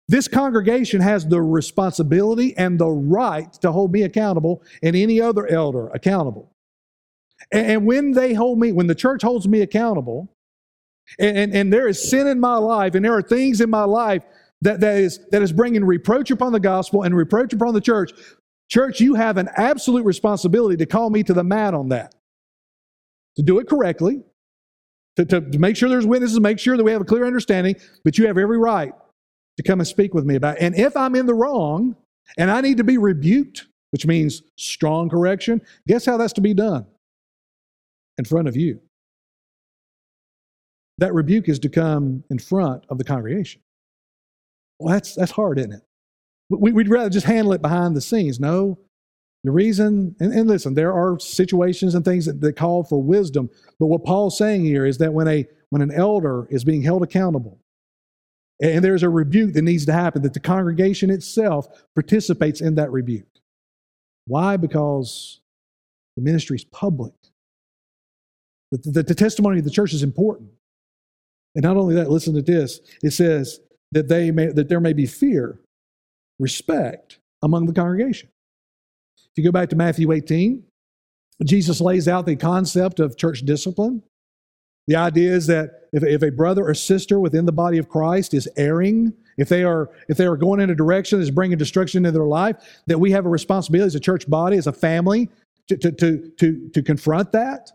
this 0.08 0.28
congregation 0.28 1.00
has 1.00 1.26
the 1.26 1.42
responsibility 1.42 2.56
and 2.56 2.78
the 2.78 2.88
right 2.88 3.52
to 3.54 3.72
hold 3.72 3.92
me 3.92 4.02
accountable 4.02 4.62
and 4.82 4.94
any 4.94 5.20
other 5.20 5.46
elder 5.48 5.88
accountable. 5.88 6.52
And 7.50 7.86
when 7.86 8.12
they 8.12 8.32
hold 8.32 8.58
me, 8.58 8.72
when 8.72 8.86
the 8.86 8.94
church 8.94 9.22
holds 9.22 9.48
me 9.48 9.62
accountable, 9.62 10.32
and, 11.18 11.36
and, 11.36 11.54
and, 11.54 11.72
there 11.72 11.86
is 11.86 12.10
sin 12.10 12.26
in 12.26 12.40
my 12.40 12.56
life, 12.56 12.94
and 12.94 13.04
there 13.04 13.14
are 13.14 13.22
things 13.22 13.60
in 13.60 13.70
my 13.70 13.84
life 13.84 14.24
that, 14.62 14.80
that, 14.80 14.96
is, 14.96 15.20
that 15.30 15.42
is 15.42 15.52
bringing 15.52 15.84
reproach 15.84 16.32
upon 16.32 16.52
the 16.52 16.58
gospel 16.58 17.02
and 17.02 17.16
reproach 17.16 17.52
upon 17.52 17.74
the 17.74 17.80
church, 17.80 18.10
church, 18.68 19.00
you 19.00 19.14
have 19.14 19.36
an 19.36 19.48
absolute 19.56 20.04
responsibility 20.04 20.76
to 20.76 20.86
call 20.86 21.10
me 21.10 21.22
to 21.22 21.32
the 21.32 21.44
mat 21.44 21.74
on 21.74 21.90
that. 21.90 22.14
To 23.36 23.42
do 23.42 23.58
it 23.60 23.68
correctly, 23.68 24.22
to, 25.16 25.24
to, 25.26 25.40
to 25.40 25.58
make 25.58 25.76
sure 25.76 25.88
there's 25.88 26.06
witnesses, 26.06 26.40
make 26.40 26.58
sure 26.58 26.76
that 26.76 26.82
we 26.82 26.90
have 26.90 27.02
a 27.02 27.04
clear 27.04 27.24
understanding, 27.24 27.76
but 28.02 28.18
you 28.18 28.26
have 28.26 28.38
every 28.38 28.58
right 28.58 28.92
to 29.56 29.62
come 29.62 29.80
and 29.80 29.86
speak 29.86 30.14
with 30.14 30.24
me 30.24 30.34
about. 30.34 30.58
And 30.60 30.74
if 30.74 30.96
I'm 30.96 31.14
in 31.14 31.26
the 31.26 31.34
wrong 31.34 31.96
and 32.36 32.50
I 32.50 32.60
need 32.60 32.76
to 32.76 32.84
be 32.84 32.98
rebuked, 32.98 33.66
which 33.90 34.06
means 34.06 34.42
strong 34.56 35.08
correction, 35.08 35.62
guess 35.86 36.04
how 36.04 36.16
that's 36.16 36.32
to 36.34 36.40
be 36.40 36.54
done? 36.54 36.86
In 38.18 38.24
front 38.24 38.48
of 38.48 38.56
you. 38.56 38.80
That 40.98 41.14
rebuke 41.14 41.48
is 41.48 41.58
to 41.60 41.68
come 41.68 42.24
in 42.30 42.38
front 42.38 42.84
of 42.88 42.98
the 42.98 43.04
congregation. 43.04 43.60
Well, 44.78 44.92
that's, 44.92 45.14
that's 45.14 45.32
hard, 45.32 45.58
isn't 45.58 45.72
it? 45.72 45.82
We, 46.48 46.72
would 46.72 46.88
rather 46.88 47.10
just 47.10 47.26
handle 47.26 47.52
it 47.52 47.62
behind 47.62 47.96
the 47.96 48.00
scenes. 48.00 48.38
No, 48.40 48.78
the 49.44 49.50
reason, 49.50 50.16
and, 50.20 50.32
and 50.32 50.48
listen, 50.48 50.74
there 50.74 50.92
are 50.92 51.18
situations 51.18 51.94
and 51.94 52.04
things 52.04 52.26
that, 52.26 52.40
that 52.40 52.56
call 52.56 52.84
for 52.84 53.02
wisdom, 53.02 53.50
but 53.78 53.86
what 53.86 54.04
Paul's 54.04 54.38
saying 54.38 54.64
here 54.64 54.86
is 54.86 54.98
that 54.98 55.12
when, 55.12 55.28
a, 55.28 55.46
when 55.70 55.82
an 55.82 55.92
elder 55.92 56.46
is 56.50 56.64
being 56.64 56.82
held 56.82 57.02
accountable, 57.02 57.58
and 58.60 58.82
there's 58.82 59.02
a 59.02 59.10
rebuke 59.10 59.52
that 59.54 59.62
needs 59.62 59.84
to 59.86 59.92
happen, 59.92 60.22
that 60.22 60.34
the 60.34 60.40
congregation 60.40 61.10
itself 61.10 61.66
participates 61.94 62.60
in 62.60 62.74
that 62.76 62.90
rebuke. 62.90 63.26
Why? 64.26 64.56
Because 64.56 65.40
the 66.16 66.22
ministry 66.22 66.56
is 66.56 66.64
public. 66.64 67.12
The, 68.72 68.78
the, 68.90 69.02
the, 69.02 69.14
testimony 69.14 69.58
of 69.58 69.64
the 69.64 69.70
church 69.70 69.92
is 69.92 70.02
important. 70.02 70.50
And 71.54 71.62
not 71.62 71.76
only 71.76 71.94
that, 71.94 72.10
listen 72.10 72.34
to 72.34 72.42
this. 72.42 72.80
It 73.02 73.12
says 73.12 73.60
that, 73.92 74.08
they 74.08 74.30
may, 74.30 74.46
that 74.46 74.68
there 74.68 74.80
may 74.80 74.92
be 74.92 75.06
fear, 75.06 75.60
respect 76.38 77.18
among 77.42 77.66
the 77.66 77.72
congregation. 77.72 78.28
If 79.18 79.32
you 79.36 79.44
go 79.44 79.52
back 79.52 79.68
to 79.70 79.76
Matthew 79.76 80.10
18, 80.10 80.64
Jesus 81.44 81.80
lays 81.80 82.08
out 82.08 82.26
the 82.26 82.36
concept 82.36 82.98
of 83.00 83.16
church 83.16 83.42
discipline. 83.42 84.02
The 84.86 84.96
idea 84.96 85.32
is 85.32 85.46
that 85.48 85.88
if, 85.92 86.02
if 86.04 86.22
a 86.22 86.30
brother 86.30 86.64
or 86.66 86.74
sister 86.74 87.18
within 87.18 87.44
the 87.44 87.52
body 87.52 87.78
of 87.78 87.88
Christ 87.88 88.34
is 88.34 88.48
erring, 88.56 89.12
if 89.36 89.48
they 89.48 89.64
are 89.64 89.90
if 90.08 90.16
they 90.16 90.26
are 90.26 90.36
going 90.36 90.60
in 90.60 90.70
a 90.70 90.74
direction 90.74 91.18
that's 91.18 91.30
bringing 91.30 91.58
destruction 91.58 92.06
into 92.06 92.12
their 92.12 92.26
life, 92.26 92.56
that 92.86 92.98
we 92.98 93.10
have 93.10 93.26
a 93.26 93.28
responsibility 93.28 93.86
as 93.86 93.94
a 93.94 94.00
church 94.00 94.28
body, 94.28 94.56
as 94.56 94.66
a 94.66 94.72
family, 94.72 95.28
to, 95.68 95.76
to, 95.76 95.92
to, 95.92 96.32
to, 96.38 96.68
to 96.70 96.82
confront 96.82 97.32
that 97.32 97.70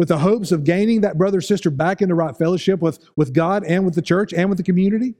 with 0.00 0.08
the 0.08 0.18
hopes 0.18 0.50
of 0.50 0.64
gaining 0.64 1.02
that 1.02 1.18
brother 1.18 1.38
or 1.38 1.42
sister 1.42 1.70
back 1.70 2.00
into 2.00 2.14
right 2.14 2.34
fellowship 2.34 2.80
with, 2.80 2.98
with 3.16 3.34
God 3.34 3.64
and 3.64 3.84
with 3.84 3.94
the 3.94 4.00
church 4.00 4.32
and 4.32 4.48
with 4.48 4.56
the 4.56 4.64
community. 4.64 5.14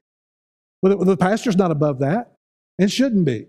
Well, 0.82 0.96
the, 0.96 1.04
the 1.04 1.16
pastor's 1.18 1.56
not 1.56 1.70
above 1.70 1.98
that 1.98 2.32
and 2.78 2.90
shouldn't 2.90 3.26
be. 3.26 3.46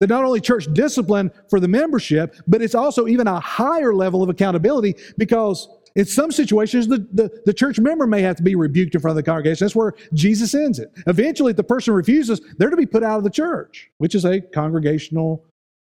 That 0.00 0.08
not 0.08 0.24
only 0.24 0.40
church 0.40 0.72
discipline 0.72 1.32
for 1.50 1.60
the 1.60 1.68
membership, 1.68 2.36
but 2.46 2.62
it's 2.62 2.74
also 2.74 3.08
even 3.08 3.26
a 3.26 3.40
higher 3.40 3.92
level 3.92 4.22
of 4.22 4.30
accountability 4.30 4.94
because 5.18 5.68
in 5.98 6.04
some 6.04 6.30
situations, 6.30 6.86
the, 6.86 6.98
the, 7.12 7.42
the, 7.44 7.52
church 7.52 7.80
member 7.80 8.06
may 8.06 8.22
have 8.22 8.36
to 8.36 8.42
be 8.44 8.54
rebuked 8.54 8.94
in 8.94 9.00
front 9.00 9.10
of 9.10 9.16
the 9.16 9.28
congregation. 9.28 9.64
That's 9.64 9.74
where 9.74 9.94
Jesus 10.14 10.54
ends 10.54 10.78
it. 10.78 10.92
Eventually, 11.08 11.50
if 11.50 11.56
the 11.56 11.64
person 11.64 11.92
refuses, 11.92 12.40
they're 12.56 12.70
to 12.70 12.76
be 12.76 12.86
put 12.86 13.02
out 13.02 13.18
of 13.18 13.24
the 13.24 13.30
church, 13.30 13.90
which 13.98 14.14
is 14.14 14.24
a 14.24 14.40
congregational 14.40 15.44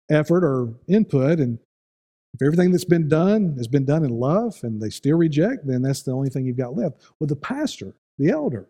effort 0.09 0.43
or 0.43 0.73
input. 0.88 1.39
And 1.39 1.59
if 2.34 2.41
everything 2.41 2.71
that's 2.71 2.86
been 2.86 3.07
done 3.07 3.53
has 3.57 3.67
been 3.67 3.86
done 3.86 4.03
in 4.03 4.09
love 4.09 4.59
and 4.63 4.81
they 4.81 4.89
still 4.89 5.15
reject, 5.15 5.67
then 5.67 5.84
that's 5.84 6.01
the 6.01 6.11
only 6.11 6.29
thing 6.29 6.43
you've 6.43 6.57
got 6.57 6.75
left. 6.75 6.95
Well, 7.19 7.27
the 7.27 7.36
pastor, 7.36 7.93
the 8.17 8.31
elder, 8.31 8.67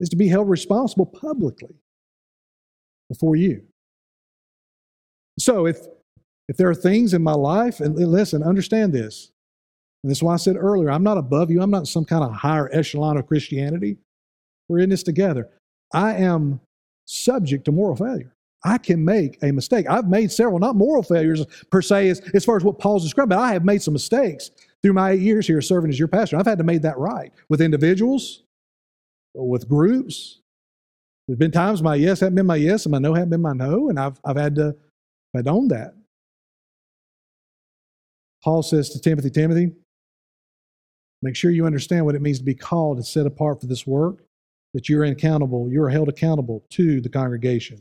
is 0.00 0.08
to 0.08 0.16
be 0.16 0.26
held 0.26 0.48
responsible 0.48 1.06
publicly 1.06 1.76
before 3.08 3.36
you. 3.36 3.62
So 5.38 5.68
if 5.68 5.78
if 6.48 6.56
there 6.56 6.68
are 6.68 6.74
things 6.74 7.14
in 7.14 7.22
my 7.22 7.34
life, 7.34 7.78
and 7.78 7.94
listen, 7.96 8.42
understand 8.42 8.92
this 8.92 9.30
And 10.06 10.10
that's 10.12 10.22
why 10.22 10.34
I 10.34 10.36
said 10.36 10.54
earlier, 10.54 10.88
I'm 10.88 11.02
not 11.02 11.18
above 11.18 11.50
you. 11.50 11.60
I'm 11.60 11.70
not 11.72 11.88
some 11.88 12.04
kind 12.04 12.22
of 12.22 12.32
higher 12.32 12.70
echelon 12.72 13.16
of 13.16 13.26
Christianity. 13.26 13.96
We're 14.68 14.78
in 14.78 14.88
this 14.88 15.02
together. 15.02 15.48
I 15.92 16.14
am 16.14 16.60
subject 17.06 17.64
to 17.64 17.72
moral 17.72 17.96
failure. 17.96 18.32
I 18.64 18.78
can 18.78 19.04
make 19.04 19.36
a 19.42 19.50
mistake. 19.50 19.84
I've 19.90 20.06
made 20.06 20.30
several, 20.30 20.60
not 20.60 20.76
moral 20.76 21.02
failures 21.02 21.44
per 21.72 21.82
se, 21.82 22.10
as, 22.10 22.20
as 22.34 22.44
far 22.44 22.56
as 22.56 22.62
what 22.62 22.78
Paul's 22.78 23.02
describing, 23.02 23.30
but 23.30 23.40
I 23.40 23.52
have 23.52 23.64
made 23.64 23.82
some 23.82 23.94
mistakes 23.94 24.52
through 24.80 24.92
my 24.92 25.10
eight 25.10 25.22
years 25.22 25.44
here 25.44 25.60
serving 25.60 25.90
as 25.90 25.98
your 25.98 26.06
pastor. 26.06 26.36
I've 26.36 26.46
had 26.46 26.58
to 26.58 26.64
make 26.64 26.82
that 26.82 26.98
right 26.98 27.32
with 27.48 27.60
individuals, 27.60 28.44
with 29.34 29.68
groups. 29.68 30.38
There's 31.26 31.36
been 31.36 31.50
times 31.50 31.82
my 31.82 31.96
yes 31.96 32.20
haven't 32.20 32.36
been 32.36 32.46
my 32.46 32.54
yes 32.54 32.86
and 32.86 32.92
my 32.92 32.98
no 32.98 33.12
haven't 33.12 33.30
been 33.30 33.42
my 33.42 33.54
no, 33.54 33.88
and 33.88 33.98
I've, 33.98 34.20
I've 34.24 34.36
had 34.36 34.54
to 34.54 34.76
I've 35.36 35.48
own 35.48 35.66
that. 35.66 35.94
Paul 38.44 38.62
says 38.62 38.90
to 38.90 39.00
Timothy, 39.00 39.30
Timothy, 39.30 39.72
make 41.22 41.36
sure 41.36 41.50
you 41.50 41.66
understand 41.66 42.04
what 42.04 42.14
it 42.14 42.22
means 42.22 42.38
to 42.38 42.44
be 42.44 42.54
called 42.54 42.98
and 42.98 43.06
set 43.06 43.26
apart 43.26 43.60
for 43.60 43.66
this 43.66 43.86
work, 43.86 44.24
that 44.74 44.88
you're 44.88 45.04
accountable, 45.04 45.70
you're 45.70 45.88
held 45.88 46.08
accountable 46.08 46.64
to 46.70 47.00
the 47.00 47.08
congregation. 47.08 47.80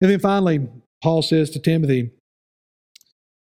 And 0.00 0.10
then 0.10 0.20
finally, 0.20 0.66
Paul 1.02 1.22
says 1.22 1.50
to 1.50 1.58
Timothy, 1.58 2.10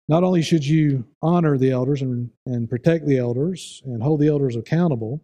not 0.07 0.23
only 0.23 0.41
should 0.41 0.65
you 0.65 1.05
honor 1.21 1.57
the 1.57 1.71
elders 1.71 2.01
and, 2.01 2.29
and 2.45 2.69
protect 2.69 3.05
the 3.05 3.17
elders 3.17 3.81
and 3.85 4.01
hold 4.01 4.19
the 4.19 4.27
elders 4.27 4.55
accountable, 4.55 5.23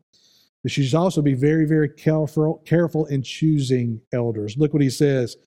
but 0.63 0.75
you 0.75 0.83
should 0.83 0.97
also 0.97 1.21
be 1.21 1.33
very, 1.33 1.65
very 1.65 1.89
careful, 1.89 2.61
careful 2.65 3.05
in 3.07 3.21
choosing 3.21 4.01
elders. 4.13 4.57
Look 4.57 4.73
what 4.73 4.81
he 4.81 4.89
says. 4.89 5.37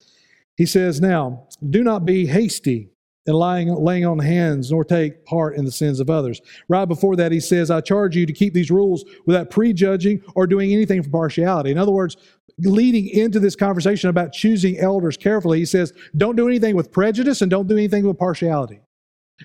He 0.57 0.67
says, 0.67 1.01
Now, 1.01 1.49
do 1.71 1.83
not 1.83 2.05
be 2.05 2.27
hasty 2.27 2.91
and 3.31 3.39
lying, 3.39 3.73
laying 3.73 4.05
on 4.05 4.19
hands, 4.19 4.71
nor 4.71 4.85
take 4.85 5.25
part 5.25 5.57
in 5.57 5.65
the 5.65 5.71
sins 5.73 6.01
of 6.01 6.11
others. 6.11 6.43
Right 6.69 6.85
before 6.85 7.17
that, 7.17 7.33
he 7.33 7.41
says, 7.41 7.71
I 7.71 7.81
charge 7.81 8.17
you 8.17 8.27
to 8.27 8.33
keep 8.33 8.53
these 8.53 8.71
rules 8.71 9.05
without 9.25 9.49
prejudging 9.51 10.23
or 10.35 10.47
doing 10.47 10.73
anything 10.73 11.03
for 11.03 11.11
partiality. 11.11 11.71
In 11.71 11.79
other 11.79 11.93
words, 11.93 12.17
leading 12.59 13.09
into 13.09 13.41
this 13.41 13.57
conversation 13.57 14.11
about 14.11 14.33
choosing 14.33 14.79
elders 14.79 15.17
carefully, 15.17 15.61
he 15.61 15.65
says, 15.65 15.93
don't 16.17 16.37
do 16.37 16.49
anything 16.49 16.77
with 16.77 16.93
prejudice 16.93 17.41
and 17.41 17.51
don't 17.51 17.69
do 17.69 17.77
anything 17.77 18.07
with 18.07 18.19
partiality. 18.19 18.81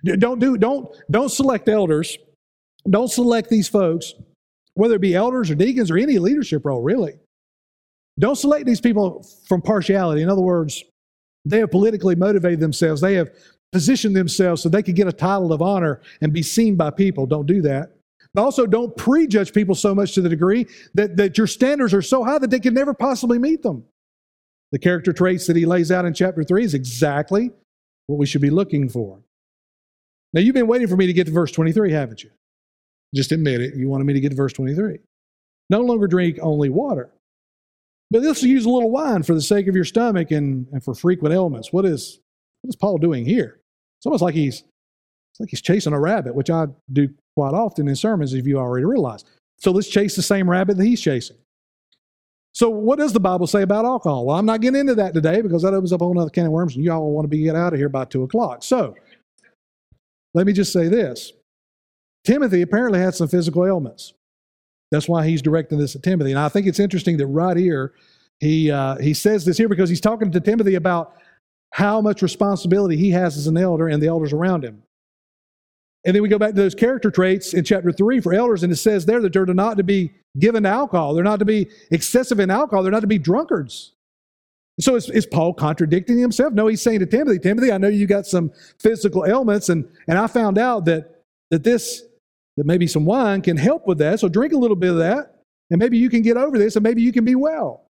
Don't 0.04 0.40
do, 0.40 0.58
don't, 0.58 0.90
don't 1.10 1.30
select 1.30 1.70
elders. 1.70 2.18
Don't 2.90 3.10
select 3.10 3.50
these 3.50 3.70
folks, 3.70 4.14
whether 4.74 4.96
it 4.96 5.02
be 5.02 5.16
elders 5.16 5.50
or 5.50 5.56
deacons 5.56 5.90
or 5.90 5.98
any 5.98 6.20
leadership 6.20 6.66
role, 6.66 6.82
really. 6.82 7.14
Don't 8.20 8.36
select 8.36 8.66
these 8.66 8.82
people 8.82 9.26
from 9.48 9.62
partiality. 9.62 10.22
In 10.22 10.30
other 10.30 10.42
words, 10.42 10.84
they 11.46 11.60
have 11.60 11.72
politically 11.72 12.16
motivated 12.16 12.60
themselves. 12.60 13.02
They 13.02 13.14
have 13.14 13.30
position 13.76 14.14
themselves 14.14 14.62
so 14.62 14.70
they 14.70 14.82
could 14.82 14.96
get 14.96 15.06
a 15.06 15.12
title 15.12 15.52
of 15.52 15.62
honor 15.62 16.00
and 16.22 16.32
be 16.32 16.42
seen 16.42 16.78
by 16.78 16.90
people. 16.90 17.26
Don't 17.26 17.46
do 17.46 17.62
that. 17.64 17.92
But 18.34 18.44
also, 18.44 18.66
don't 18.66 18.96
prejudge 18.96 19.52
people 19.52 19.76
so 19.76 19.94
much 19.94 20.14
to 20.14 20.22
the 20.22 20.30
degree 20.30 20.66
that, 20.94 21.18
that 21.18 21.38
your 21.38 21.46
standards 21.46 21.94
are 21.94 22.02
so 22.02 22.24
high 22.24 22.38
that 22.38 22.50
they 22.50 22.62
can 22.62 22.74
never 22.74 22.94
possibly 22.94 23.38
meet 23.38 23.64
them. 23.64 23.84
The 24.72 24.80
character 24.80 25.12
traits 25.12 25.46
that 25.48 25.58
he 25.58 25.66
lays 25.66 25.92
out 25.92 26.06
in 26.06 26.14
chapter 26.14 26.42
3 26.42 26.64
is 26.64 26.74
exactly 26.74 27.52
what 28.08 28.18
we 28.18 28.26
should 28.26 28.42
be 28.42 28.50
looking 28.50 28.88
for. 28.88 29.20
Now, 30.32 30.40
you've 30.40 30.56
been 30.56 30.68
waiting 30.68 30.88
for 30.88 30.96
me 30.96 31.06
to 31.06 31.14
get 31.14 31.28
to 31.28 31.34
verse 31.34 31.52
23, 31.52 31.92
haven't 31.92 32.24
you? 32.24 32.32
Just 33.14 33.34
admit 33.34 33.60
it. 33.60 33.76
You 33.76 33.90
wanted 33.90 34.06
me 34.06 34.14
to 34.14 34.22
get 34.22 34.30
to 34.30 34.36
verse 34.36 34.54
23. 34.54 35.00
No 35.70 35.82
longer 35.82 36.08
drink 36.08 36.40
only 36.42 36.70
water, 36.70 37.12
but 38.10 38.22
this 38.22 38.42
use 38.44 38.66
a 38.66 38.70
little 38.70 38.92
wine 38.92 39.24
for 39.24 39.34
the 39.34 39.42
sake 39.42 39.68
of 39.68 39.76
your 39.76 39.84
stomach 39.84 40.32
and, 40.32 40.68
and 40.72 40.82
for 40.82 40.94
frequent 40.94 41.34
ailments. 41.34 41.74
What 41.74 41.86
is, 41.86 42.20
what 42.62 42.70
is 42.70 42.76
Paul 42.76 42.98
doing 42.98 43.26
here? 43.26 43.60
It's 44.06 44.08
almost 44.08 44.22
like 44.22 44.36
he's 44.36 44.64
it's 45.32 45.40
like 45.40 45.50
he's 45.50 45.64
chasing 45.64 45.94
a 45.94 46.00
rabbit, 46.00 46.36
which 46.36 46.52
I 46.52 46.68
do 46.94 47.10
quite 47.36 47.56
often 47.56 47.88
in 47.88 47.96
sermons, 47.96 48.36
if 48.36 48.46
you 48.46 48.60
already 48.60 48.86
realize. 48.86 49.26
So 49.58 49.72
let's 49.72 49.88
chase 49.88 50.16
the 50.16 50.22
same 50.22 50.48
rabbit 50.48 50.78
that 50.78 50.86
he's 50.86 51.02
chasing. 51.02 51.38
So, 52.54 52.70
what 52.70 53.00
does 53.00 53.14
the 53.14 53.20
Bible 53.20 53.48
say 53.48 53.64
about 53.64 53.84
alcohol? 53.84 54.28
Well, 54.28 54.38
I'm 54.38 54.46
not 54.46 54.62
getting 54.62 54.80
into 54.80 54.94
that 54.94 55.16
today 55.16 55.42
because 55.42 55.64
that 55.64 55.74
opens 55.74 55.92
up 55.92 56.02
a 56.02 56.06
whole 56.06 56.18
other 56.20 56.30
can 56.30 56.46
of 56.46 56.52
worms, 56.52 56.76
and 56.76 56.86
you 56.86 56.92
all 56.92 57.12
want 57.12 57.26
to 57.26 57.30
be 57.30 57.42
get 57.42 57.56
out 57.56 57.74
of 57.74 57.80
here 57.80 57.90
by 57.90 58.06
two 58.06 58.22
o'clock. 58.22 58.64
So, 58.64 58.96
let 60.36 60.46
me 60.46 60.54
just 60.54 60.72
say 60.72 60.88
this: 60.88 61.34
Timothy 62.24 62.62
apparently 62.62 63.00
had 63.00 63.16
some 63.16 63.28
physical 63.28 63.66
ailments. 63.66 64.14
That's 64.92 65.10
why 65.10 65.28
he's 65.28 65.42
directing 65.42 65.80
this 65.80 65.96
at 65.96 66.04
Timothy, 66.04 66.30
and 66.30 66.40
I 66.40 66.48
think 66.48 66.68
it's 66.68 66.80
interesting 66.80 67.18
that 67.18 67.28
right 67.28 67.58
here 67.58 67.94
he 68.40 68.70
uh, 68.70 68.98
he 69.00 69.16
says 69.16 69.46
this 69.46 69.58
here 69.58 69.68
because 69.68 69.90
he's 69.90 70.00
talking 70.00 70.32
to 70.32 70.40
Timothy 70.40 70.76
about 70.76 71.16
how 71.76 72.00
much 72.00 72.22
responsibility 72.22 72.96
he 72.96 73.12
has 73.12 73.36
as 73.36 73.48
an 73.48 73.58
elder 73.58 73.90
and 73.90 74.02
the 74.02 74.08
elders 74.08 74.32
around 74.32 74.64
him. 74.64 74.82
And 76.06 76.16
then 76.16 76.24
we 76.24 76.30
go 76.30 76.40
back 76.40 76.52
to 76.52 76.56
those 76.56 76.74
character 76.74 77.12
traits 77.12 77.54
in 77.54 77.66
chapter 77.66 77.92
3 77.92 78.22
for 78.22 78.34
elders, 78.34 78.64
and 78.64 78.72
it 78.72 78.78
says 78.78 79.06
there 79.06 79.20
that 79.20 79.34
they're 79.34 79.46
not 79.48 79.76
to 79.76 79.84
be 79.84 80.14
given 80.40 80.64
to 80.64 80.70
alcohol. 80.70 81.14
They're 81.14 81.22
not 81.22 81.40
to 81.40 81.46
be 81.46 81.68
excessive 81.92 82.40
in 82.40 82.50
alcohol. 82.50 82.82
They're 82.82 82.94
not 82.94 83.02
to 83.02 83.08
be 83.08 83.18
drunkards. 83.18 83.92
So 84.80 84.96
is, 84.96 85.10
is 85.10 85.26
Paul 85.26 85.54
contradicting 85.54 86.18
himself? 86.18 86.54
No, 86.54 86.68
he's 86.68 86.82
saying 86.82 87.00
to 87.00 87.06
Timothy, 87.06 87.40
Timothy, 87.40 87.74
I 87.74 87.78
know 87.78 87.90
you 87.90 88.08
got 88.08 88.26
some 88.26 88.54
physical 88.80 89.26
ailments, 89.26 89.68
and, 89.68 89.86
and 90.08 90.18
I 90.18 90.28
found 90.28 90.58
out 90.58 90.86
that, 90.86 91.24
that 91.52 91.66
this, 91.66 92.04
that 92.56 92.66
maybe 92.66 92.88
some 92.88 93.04
wine 93.04 93.42
can 93.42 93.58
help 93.58 93.86
with 93.86 93.98
that. 93.98 94.22
So 94.22 94.30
drink 94.30 94.54
a 94.54 94.58
little 94.58 94.78
bit 94.78 94.92
of 94.92 94.98
that, 95.00 95.42
and 95.72 95.78
maybe 95.78 95.98
you 95.98 96.10
can 96.10 96.22
get 96.22 96.38
over 96.38 96.58
this, 96.58 96.78
and 96.78 96.84
maybe 96.84 97.02
you 97.02 97.12
can 97.12 97.26
be 97.26 97.36
well. 97.36 97.85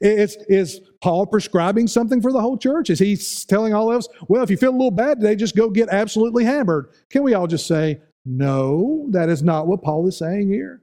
Is, 0.00 0.36
is 0.48 0.80
Paul 1.00 1.26
prescribing 1.26 1.86
something 1.86 2.20
for 2.20 2.32
the 2.32 2.40
whole 2.40 2.56
church? 2.56 2.90
Is 2.90 2.98
he 2.98 3.16
telling 3.48 3.74
all 3.74 3.90
of 3.90 3.98
us, 3.98 4.08
well, 4.28 4.42
if 4.42 4.50
you 4.50 4.56
feel 4.56 4.70
a 4.70 4.72
little 4.72 4.90
bad 4.90 5.20
today, 5.20 5.34
just 5.34 5.56
go 5.56 5.70
get 5.70 5.88
absolutely 5.88 6.44
hammered? 6.44 6.90
Can 7.10 7.22
we 7.22 7.34
all 7.34 7.46
just 7.46 7.66
say, 7.66 8.00
no, 8.24 9.06
that 9.10 9.28
is 9.28 9.42
not 9.42 9.66
what 9.66 9.82
Paul 9.82 10.06
is 10.06 10.18
saying 10.18 10.48
here? 10.48 10.82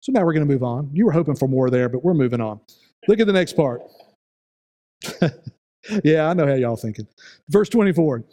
So 0.00 0.12
now 0.12 0.24
we're 0.24 0.34
going 0.34 0.46
to 0.46 0.52
move 0.52 0.62
on. 0.62 0.90
You 0.92 1.06
were 1.06 1.12
hoping 1.12 1.34
for 1.34 1.48
more 1.48 1.70
there, 1.70 1.88
but 1.88 2.04
we're 2.04 2.14
moving 2.14 2.40
on. 2.40 2.60
Look 3.08 3.20
at 3.20 3.26
the 3.26 3.32
next 3.32 3.54
part. 3.54 3.82
yeah, 6.04 6.28
I 6.28 6.34
know 6.34 6.46
how 6.46 6.54
y'all 6.54 6.76
thinking. 6.76 7.06
Verse 7.48 7.68
24. 7.68 8.24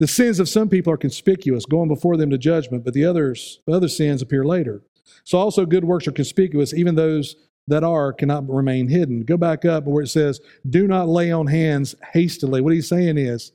The 0.00 0.06
sins 0.06 0.38
of 0.38 0.48
some 0.48 0.68
people 0.68 0.92
are 0.92 0.98
conspicuous, 0.98 1.66
going 1.66 1.88
before 1.88 2.16
them 2.16 2.30
to 2.30 2.38
judgment, 2.38 2.84
but 2.84 2.94
the 2.94 3.04
others, 3.04 3.60
the 3.66 3.72
other 3.72 3.88
sins 3.88 4.22
appear 4.22 4.44
later. 4.44 4.82
So 5.24 5.38
also 5.38 5.66
good 5.66 5.84
works 5.84 6.06
are 6.06 6.12
conspicuous, 6.12 6.72
even 6.72 6.94
those 6.94 7.34
that 7.68 7.84
are 7.84 8.12
cannot 8.12 8.48
remain 8.48 8.88
hidden. 8.88 9.22
Go 9.22 9.36
back 9.36 9.64
up 9.64 9.84
where 9.84 10.02
it 10.02 10.08
says, 10.08 10.40
do 10.68 10.88
not 10.88 11.06
lay 11.06 11.30
on 11.30 11.46
hands 11.46 11.94
hastily. 12.12 12.60
What 12.60 12.72
he's 12.72 12.88
saying 12.88 13.18
is, 13.18 13.52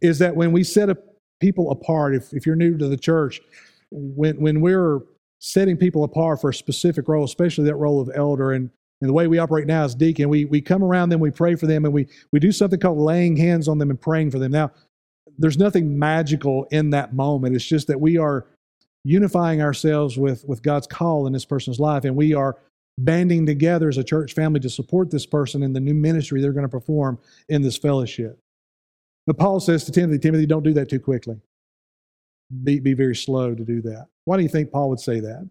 is 0.00 0.18
that 0.18 0.34
when 0.34 0.52
we 0.52 0.64
set 0.64 0.90
a 0.90 0.98
people 1.38 1.70
apart, 1.70 2.14
if, 2.14 2.32
if 2.32 2.46
you're 2.46 2.56
new 2.56 2.76
to 2.78 2.88
the 2.88 2.96
church, 2.96 3.40
when, 3.90 4.40
when 4.40 4.60
we're 4.60 5.00
setting 5.38 5.76
people 5.76 6.02
apart 6.02 6.40
for 6.40 6.50
a 6.50 6.54
specific 6.54 7.08
role, 7.08 7.24
especially 7.24 7.64
that 7.64 7.76
role 7.76 8.00
of 8.00 8.10
elder, 8.14 8.52
and, 8.52 8.70
and 9.02 9.08
the 9.10 9.12
way 9.12 9.26
we 9.26 9.38
operate 9.38 9.66
now 9.66 9.84
as 9.84 9.94
deacon, 9.94 10.30
we, 10.30 10.46
we 10.46 10.62
come 10.62 10.82
around 10.82 11.10
them, 11.10 11.20
we 11.20 11.30
pray 11.30 11.54
for 11.54 11.66
them, 11.66 11.84
and 11.84 11.92
we, 11.92 12.08
we 12.32 12.40
do 12.40 12.50
something 12.50 12.80
called 12.80 12.98
laying 12.98 13.36
hands 13.36 13.68
on 13.68 13.76
them 13.76 13.90
and 13.90 14.00
praying 14.00 14.30
for 14.30 14.38
them. 14.38 14.50
Now, 14.50 14.72
there's 15.38 15.58
nothing 15.58 15.98
magical 15.98 16.66
in 16.70 16.88
that 16.90 17.14
moment. 17.14 17.54
It's 17.54 17.66
just 17.66 17.86
that 17.88 18.00
we 18.00 18.16
are 18.16 18.46
unifying 19.04 19.60
ourselves 19.60 20.16
with, 20.16 20.44
with 20.48 20.62
God's 20.62 20.86
call 20.86 21.26
in 21.26 21.34
this 21.34 21.44
person's 21.44 21.78
life, 21.78 22.04
and 22.04 22.16
we 22.16 22.32
are 22.32 22.56
banding 22.98 23.44
together 23.44 23.88
as 23.88 23.98
a 23.98 24.04
church 24.04 24.32
family 24.32 24.60
to 24.60 24.70
support 24.70 25.10
this 25.10 25.26
person 25.26 25.62
in 25.62 25.72
the 25.72 25.80
new 25.80 25.94
ministry 25.94 26.40
they're 26.40 26.52
going 26.52 26.62
to 26.62 26.68
perform 26.68 27.18
in 27.48 27.62
this 27.62 27.76
fellowship. 27.76 28.38
But 29.26 29.38
Paul 29.38 29.60
says 29.60 29.84
to 29.84 29.92
Timothy, 29.92 30.18
Timothy, 30.18 30.46
don't 30.46 30.62
do 30.62 30.72
that 30.74 30.88
too 30.88 31.00
quickly. 31.00 31.36
Be, 32.62 32.78
be 32.78 32.94
very 32.94 33.16
slow 33.16 33.54
to 33.54 33.64
do 33.64 33.82
that. 33.82 34.06
Why 34.24 34.36
do 34.36 34.42
you 34.42 34.48
think 34.48 34.70
Paul 34.70 34.88
would 34.90 35.00
say 35.00 35.20
that? 35.20 35.48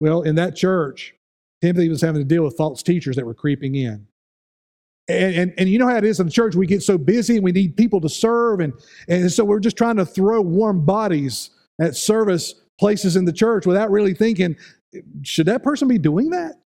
Well, 0.00 0.22
in 0.22 0.34
that 0.36 0.56
church, 0.56 1.14
Timothy 1.60 1.88
was 1.90 2.00
having 2.00 2.22
to 2.22 2.26
deal 2.26 2.44
with 2.44 2.56
false 2.56 2.82
teachers 2.82 3.16
that 3.16 3.26
were 3.26 3.34
creeping 3.34 3.74
in. 3.74 4.06
And, 5.08 5.34
and, 5.34 5.54
and, 5.58 5.68
you 5.68 5.78
know 5.78 5.88
how 5.88 5.96
it 5.96 6.04
is 6.04 6.20
in 6.20 6.26
the 6.26 6.32
church, 6.32 6.54
we 6.54 6.66
get 6.66 6.82
so 6.82 6.96
busy 6.96 7.34
and 7.34 7.44
we 7.44 7.52
need 7.52 7.76
people 7.76 8.00
to 8.00 8.08
serve. 8.08 8.60
And, 8.60 8.72
and 9.08 9.30
so 9.30 9.44
we're 9.44 9.60
just 9.60 9.76
trying 9.76 9.96
to 9.96 10.06
throw 10.06 10.40
warm 10.40 10.84
bodies 10.84 11.50
at 11.80 11.96
service 11.96 12.54
places 12.78 13.16
in 13.16 13.24
the 13.24 13.32
church 13.32 13.66
without 13.66 13.90
really 13.90 14.14
thinking, 14.14 14.56
should 15.22 15.46
that 15.46 15.62
person 15.62 15.88
be 15.88 15.98
doing 15.98 16.30
that? 16.30 16.60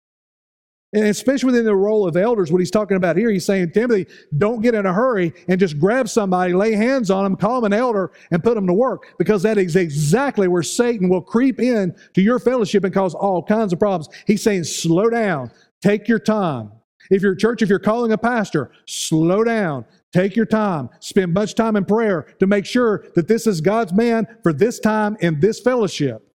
And 0.92 1.04
especially 1.04 1.46
within 1.46 1.64
the 1.64 1.76
role 1.76 2.06
of 2.06 2.16
elders, 2.16 2.50
what 2.50 2.58
he's 2.58 2.70
talking 2.70 2.96
about 2.96 3.16
here, 3.16 3.30
he's 3.30 3.44
saying, 3.44 3.70
Timothy, 3.70 4.06
don't 4.36 4.60
get 4.60 4.74
in 4.74 4.86
a 4.86 4.92
hurry 4.92 5.32
and 5.46 5.60
just 5.60 5.78
grab 5.78 6.08
somebody, 6.08 6.52
lay 6.52 6.72
hands 6.72 7.12
on 7.12 7.22
them, 7.22 7.36
call 7.36 7.60
them 7.60 7.72
an 7.72 7.78
elder, 7.78 8.10
and 8.32 8.42
put 8.42 8.56
them 8.56 8.66
to 8.66 8.72
work. 8.72 9.14
Because 9.16 9.42
that 9.44 9.56
is 9.56 9.76
exactly 9.76 10.48
where 10.48 10.64
Satan 10.64 11.08
will 11.08 11.22
creep 11.22 11.60
in 11.60 11.94
to 12.14 12.22
your 12.22 12.40
fellowship 12.40 12.82
and 12.82 12.92
cause 12.92 13.14
all 13.14 13.40
kinds 13.40 13.72
of 13.72 13.78
problems. 13.78 14.08
He's 14.26 14.42
saying, 14.42 14.64
slow 14.64 15.08
down, 15.08 15.52
take 15.80 16.08
your 16.08 16.18
time. 16.18 16.72
If 17.08 17.22
you're 17.22 17.32
a 17.32 17.38
church, 17.38 17.62
if 17.62 17.68
you're 17.68 17.78
calling 17.78 18.10
a 18.10 18.18
pastor, 18.18 18.72
slow 18.86 19.44
down, 19.44 19.84
take 20.12 20.34
your 20.34 20.46
time, 20.46 20.90
spend 20.98 21.32
much 21.32 21.54
time 21.54 21.76
in 21.76 21.84
prayer 21.84 22.22
to 22.40 22.48
make 22.48 22.66
sure 22.66 23.04
that 23.14 23.28
this 23.28 23.46
is 23.46 23.60
God's 23.60 23.92
man 23.92 24.26
for 24.42 24.52
this 24.52 24.80
time 24.80 25.16
in 25.20 25.38
this 25.38 25.60
fellowship. 25.60 26.26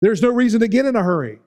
There's 0.00 0.20
no 0.20 0.30
reason 0.30 0.58
to 0.60 0.68
get 0.68 0.84
in 0.84 0.96
a 0.96 1.02
hurry. 1.02 1.38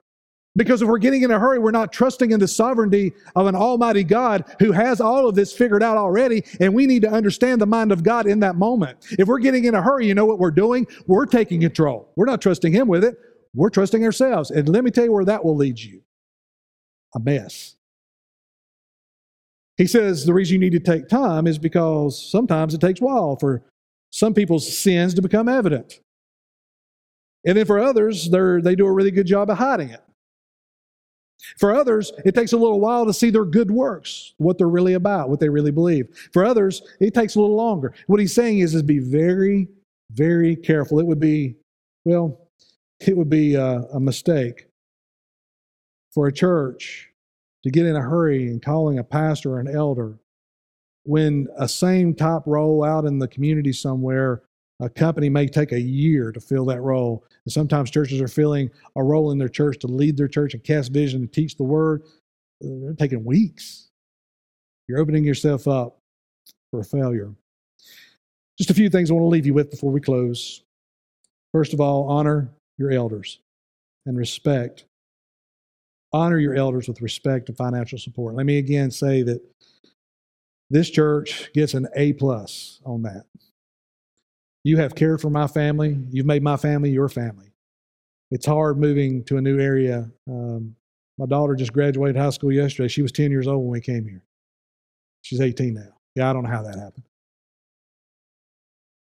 Because 0.58 0.82
if 0.82 0.88
we're 0.88 0.98
getting 0.98 1.22
in 1.22 1.30
a 1.30 1.38
hurry, 1.38 1.60
we're 1.60 1.70
not 1.70 1.92
trusting 1.92 2.32
in 2.32 2.40
the 2.40 2.48
sovereignty 2.48 3.12
of 3.36 3.46
an 3.46 3.54
almighty 3.54 4.02
God 4.02 4.44
who 4.58 4.72
has 4.72 5.00
all 5.00 5.28
of 5.28 5.36
this 5.36 5.52
figured 5.52 5.84
out 5.84 5.96
already, 5.96 6.42
and 6.58 6.74
we 6.74 6.84
need 6.84 7.02
to 7.02 7.08
understand 7.08 7.60
the 7.60 7.66
mind 7.66 7.92
of 7.92 8.02
God 8.02 8.26
in 8.26 8.40
that 8.40 8.56
moment. 8.56 8.98
If 9.12 9.28
we're 9.28 9.38
getting 9.38 9.66
in 9.66 9.76
a 9.76 9.80
hurry, 9.80 10.08
you 10.08 10.14
know 10.14 10.26
what 10.26 10.40
we're 10.40 10.50
doing? 10.50 10.88
We're 11.06 11.26
taking 11.26 11.60
control. 11.60 12.12
We're 12.16 12.26
not 12.26 12.42
trusting 12.42 12.72
Him 12.72 12.88
with 12.88 13.04
it, 13.04 13.16
we're 13.54 13.70
trusting 13.70 14.04
ourselves. 14.04 14.50
And 14.50 14.68
let 14.68 14.82
me 14.82 14.90
tell 14.90 15.04
you 15.04 15.12
where 15.12 15.24
that 15.26 15.44
will 15.44 15.54
lead 15.54 15.78
you 15.78 16.02
a 17.14 17.20
mess. 17.20 17.76
He 19.76 19.86
says 19.86 20.26
the 20.26 20.34
reason 20.34 20.54
you 20.54 20.58
need 20.58 20.72
to 20.72 20.80
take 20.80 21.06
time 21.06 21.46
is 21.46 21.56
because 21.56 22.30
sometimes 22.32 22.74
it 22.74 22.80
takes 22.80 23.00
a 23.00 23.04
while 23.04 23.36
for 23.36 23.62
some 24.10 24.34
people's 24.34 24.76
sins 24.76 25.14
to 25.14 25.22
become 25.22 25.48
evident. 25.48 26.00
And 27.46 27.56
then 27.56 27.64
for 27.64 27.78
others, 27.78 28.28
they 28.28 28.74
do 28.74 28.86
a 28.86 28.92
really 28.92 29.12
good 29.12 29.28
job 29.28 29.50
of 29.50 29.58
hiding 29.58 29.90
it. 29.90 30.02
For 31.56 31.74
others, 31.74 32.12
it 32.24 32.34
takes 32.34 32.52
a 32.52 32.56
little 32.56 32.80
while 32.80 33.06
to 33.06 33.12
see 33.12 33.30
their 33.30 33.44
good 33.44 33.70
works, 33.70 34.34
what 34.38 34.58
they're 34.58 34.68
really 34.68 34.94
about, 34.94 35.30
what 35.30 35.40
they 35.40 35.48
really 35.48 35.70
believe. 35.70 36.08
For 36.32 36.44
others, 36.44 36.82
it 37.00 37.14
takes 37.14 37.36
a 37.36 37.40
little 37.40 37.56
longer. 37.56 37.94
What 38.06 38.20
he's 38.20 38.34
saying 38.34 38.58
is, 38.58 38.74
is 38.74 38.82
be 38.82 38.98
very, 38.98 39.68
very 40.10 40.56
careful. 40.56 40.98
It 40.98 41.06
would 41.06 41.20
be, 41.20 41.56
well, 42.04 42.48
it 43.00 43.16
would 43.16 43.30
be 43.30 43.54
a, 43.54 43.82
a 43.92 44.00
mistake 44.00 44.66
for 46.12 46.26
a 46.26 46.32
church 46.32 47.08
to 47.62 47.70
get 47.70 47.86
in 47.86 47.96
a 47.96 48.02
hurry 48.02 48.48
and 48.48 48.62
calling 48.62 48.98
a 48.98 49.04
pastor 49.04 49.52
or 49.52 49.60
an 49.60 49.68
elder 49.68 50.18
when 51.04 51.46
a 51.56 51.68
same 51.68 52.14
top 52.14 52.46
role 52.46 52.84
out 52.84 53.04
in 53.04 53.18
the 53.18 53.28
community 53.28 53.72
somewhere 53.72 54.42
a 54.80 54.88
company 54.88 55.28
may 55.28 55.46
take 55.46 55.72
a 55.72 55.80
year 55.80 56.30
to 56.30 56.40
fill 56.40 56.64
that 56.66 56.80
role. 56.80 57.24
And 57.48 57.52
sometimes 57.54 57.90
churches 57.90 58.20
are 58.20 58.28
filling 58.28 58.70
a 58.94 59.02
role 59.02 59.30
in 59.30 59.38
their 59.38 59.48
church 59.48 59.78
to 59.78 59.86
lead 59.86 60.18
their 60.18 60.28
church 60.28 60.52
and 60.52 60.62
cast 60.62 60.92
vision 60.92 61.22
and 61.22 61.32
teach 61.32 61.56
the 61.56 61.62
word. 61.62 62.02
They're 62.60 62.92
taking 62.92 63.24
weeks. 63.24 63.88
You're 64.86 64.98
opening 64.98 65.24
yourself 65.24 65.66
up 65.66 65.96
for 66.70 66.80
a 66.80 66.84
failure. 66.84 67.32
Just 68.58 68.68
a 68.68 68.74
few 68.74 68.90
things 68.90 69.10
I 69.10 69.14
want 69.14 69.24
to 69.24 69.28
leave 69.28 69.46
you 69.46 69.54
with 69.54 69.70
before 69.70 69.90
we 69.90 69.98
close. 69.98 70.62
First 71.50 71.72
of 71.72 71.80
all, 71.80 72.10
honor 72.10 72.50
your 72.76 72.90
elders 72.90 73.38
and 74.04 74.18
respect. 74.18 74.84
Honor 76.12 76.36
your 76.38 76.54
elders 76.54 76.86
with 76.86 77.00
respect 77.00 77.48
and 77.48 77.56
financial 77.56 77.98
support. 77.98 78.34
Let 78.34 78.44
me 78.44 78.58
again 78.58 78.90
say 78.90 79.22
that 79.22 79.40
this 80.68 80.90
church 80.90 81.50
gets 81.54 81.72
an 81.72 81.88
A 81.96 82.12
plus 82.12 82.82
on 82.84 83.00
that. 83.04 83.24
You 84.68 84.76
have 84.76 84.94
cared 84.94 85.22
for 85.22 85.30
my 85.30 85.46
family. 85.46 85.98
You've 86.10 86.26
made 86.26 86.42
my 86.42 86.58
family 86.58 86.90
your 86.90 87.08
family. 87.08 87.54
It's 88.30 88.44
hard 88.44 88.78
moving 88.78 89.24
to 89.24 89.38
a 89.38 89.40
new 89.40 89.58
area. 89.58 90.10
Um, 90.28 90.76
my 91.16 91.24
daughter 91.24 91.54
just 91.54 91.72
graduated 91.72 92.20
high 92.20 92.28
school 92.28 92.52
yesterday. 92.52 92.88
She 92.88 93.00
was 93.00 93.10
10 93.10 93.30
years 93.30 93.46
old 93.46 93.62
when 93.62 93.70
we 93.70 93.80
came 93.80 94.06
here. 94.06 94.22
She's 95.22 95.40
18 95.40 95.72
now. 95.72 95.96
Yeah, 96.14 96.28
I 96.28 96.34
don't 96.34 96.42
know 96.42 96.50
how 96.50 96.64
that 96.64 96.78
happened. 96.78 97.04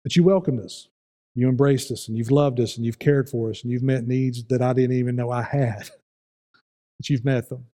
But 0.04 0.14
you 0.14 0.22
welcomed 0.22 0.60
us. 0.60 0.90
You 1.34 1.48
embraced 1.48 1.90
us 1.90 2.06
and 2.06 2.16
you've 2.16 2.30
loved 2.30 2.60
us 2.60 2.76
and 2.76 2.86
you've 2.86 3.00
cared 3.00 3.28
for 3.28 3.50
us 3.50 3.64
and 3.64 3.72
you've 3.72 3.82
met 3.82 4.06
needs 4.06 4.44
that 4.44 4.62
I 4.62 4.72
didn't 4.72 4.96
even 4.96 5.16
know 5.16 5.32
I 5.32 5.42
had. 5.42 5.90
but 7.00 7.10
you've 7.10 7.24
met 7.24 7.48
them. 7.48 7.66